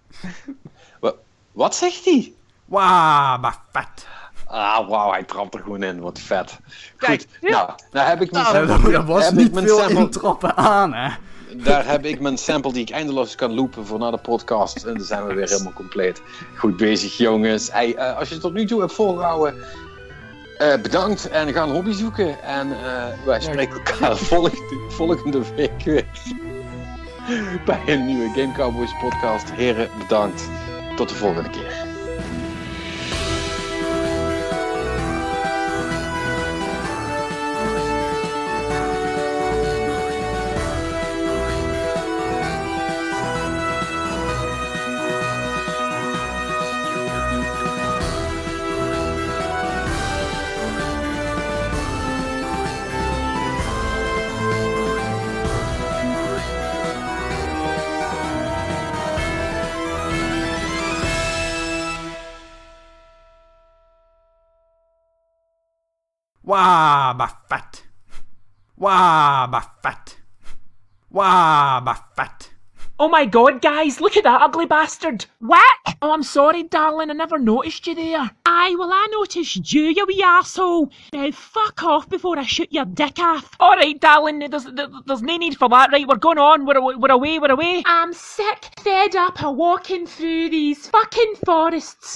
Wat 1.53 1.75
zegt 1.75 2.05
hij? 2.05 2.33
Wauw, 2.65 3.39
maar 3.39 3.59
vet. 3.73 4.07
Ah, 4.47 4.89
wauw, 4.89 5.11
hij 5.11 5.23
trapt 5.25 5.55
er 5.55 5.61
gewoon 5.61 5.83
in. 5.83 6.01
Wat 6.01 6.19
vet. 6.19 6.59
Kijk, 6.97 7.21
Goed, 7.41 7.49
ja. 7.51 7.67
nou, 7.67 7.73
nou 7.93 8.09
heb 8.09 8.21
ik 8.21 8.31
mijn 8.33 8.45
Nou, 8.45 8.67
sample, 8.69 8.93
Er 8.99 9.05
was 9.05 9.31
niet 9.31 9.53
mijn 9.53 9.67
veel 9.67 9.79
sample- 9.79 9.99
intrappen 9.99 10.57
aan, 10.57 10.93
hè. 10.95 11.11
Daar 11.57 11.87
heb 11.87 12.05
ik 12.05 12.21
mijn 12.21 12.39
sample 12.39 12.73
die 12.73 12.83
ik 12.83 12.91
eindeloos 12.91 13.35
kan 13.35 13.55
loopen 13.55 13.87
voor 13.87 13.99
na 13.99 14.11
de 14.11 14.19
podcast. 14.19 14.85
En 14.85 14.95
dan 14.97 15.05
zijn 15.07 15.27
we 15.27 15.35
weer 15.35 15.49
helemaal 15.49 15.73
compleet. 15.73 16.23
Goed 16.57 16.77
bezig, 16.77 17.17
jongens. 17.17 17.73
Hey, 17.73 17.95
eh, 17.97 18.17
als 18.17 18.29
je 18.29 18.35
het 18.35 18.43
tot 18.43 18.53
nu 18.53 18.67
toe 18.67 18.81
hebt 18.81 18.93
volgehouden, 18.93 19.55
eh, 20.59 20.81
bedankt. 20.83 21.29
En 21.29 21.53
ga 21.53 21.63
een 21.63 21.71
hobby 21.71 21.93
zoeken. 21.93 22.43
En 22.43 22.73
eh, 22.85 23.05
wij 23.25 23.41
spreken 23.41 23.75
elkaar 23.75 24.17
volgende, 24.33 24.85
volgende 24.89 25.41
week 25.57 25.83
weer. 25.85 26.07
Bij 27.65 27.81
een 27.87 28.07
nieuwe 28.07 28.29
Game 28.29 28.53
Cowboys 28.53 28.95
podcast. 29.01 29.51
Heren, 29.51 29.89
bedankt. 29.99 30.49
Tot 30.97 31.09
de 31.09 31.15
volgende 31.15 31.51
keer. 31.51 31.92
Wauw, 66.53 67.15
maar 71.81 72.07
vet. 72.15 72.51
Oh 72.99 73.09
my 73.09 73.25
god, 73.25 73.61
guys, 73.63 74.01
look 74.01 74.17
at 74.17 74.25
that 74.25 74.43
ugly 74.43 74.67
bastard. 74.67 75.25
What? 75.41 75.77
Oh, 76.03 76.13
I'm 76.13 76.23
sorry, 76.23 76.63
darling, 76.65 77.11
I 77.11 77.15
never 77.15 77.39
noticed 77.39 77.87
you 77.87 77.95
there. 77.95 78.31
Aye, 78.47 78.77
well, 78.79 78.93
I 78.93 79.09
noticed 79.13 79.73
you, 79.73 79.83
you 79.85 80.05
wee 80.07 80.23
arsehole. 80.23 80.91
Now, 81.13 81.31
fuck 81.33 81.83
off 81.83 82.09
before 82.09 82.39
I 82.39 82.45
shoot 82.45 82.69
your 82.73 82.85
dick 82.85 83.19
off. 83.19 83.51
Alright, 83.61 84.01
darling, 84.01 84.39
there's, 84.51 84.65
there- 84.65 84.89
there's 85.07 85.23
no 85.23 85.37
need 85.37 85.57
for 85.57 85.69
that, 85.71 85.91
right? 85.91 86.07
We're 86.07 86.17
going 86.17 86.39
on, 86.39 86.65
we're, 86.67 86.81
we're 86.99 87.11
away, 87.11 87.39
we're 87.39 87.51
away. 87.51 87.83
I'm 87.87 88.13
sick, 88.13 88.69
fed 88.81 89.17
up 89.17 89.43
of 89.43 89.57
walking 89.57 90.07
through 90.07 90.51
these 90.51 90.87
fucking 90.89 91.35
forests. 91.47 92.11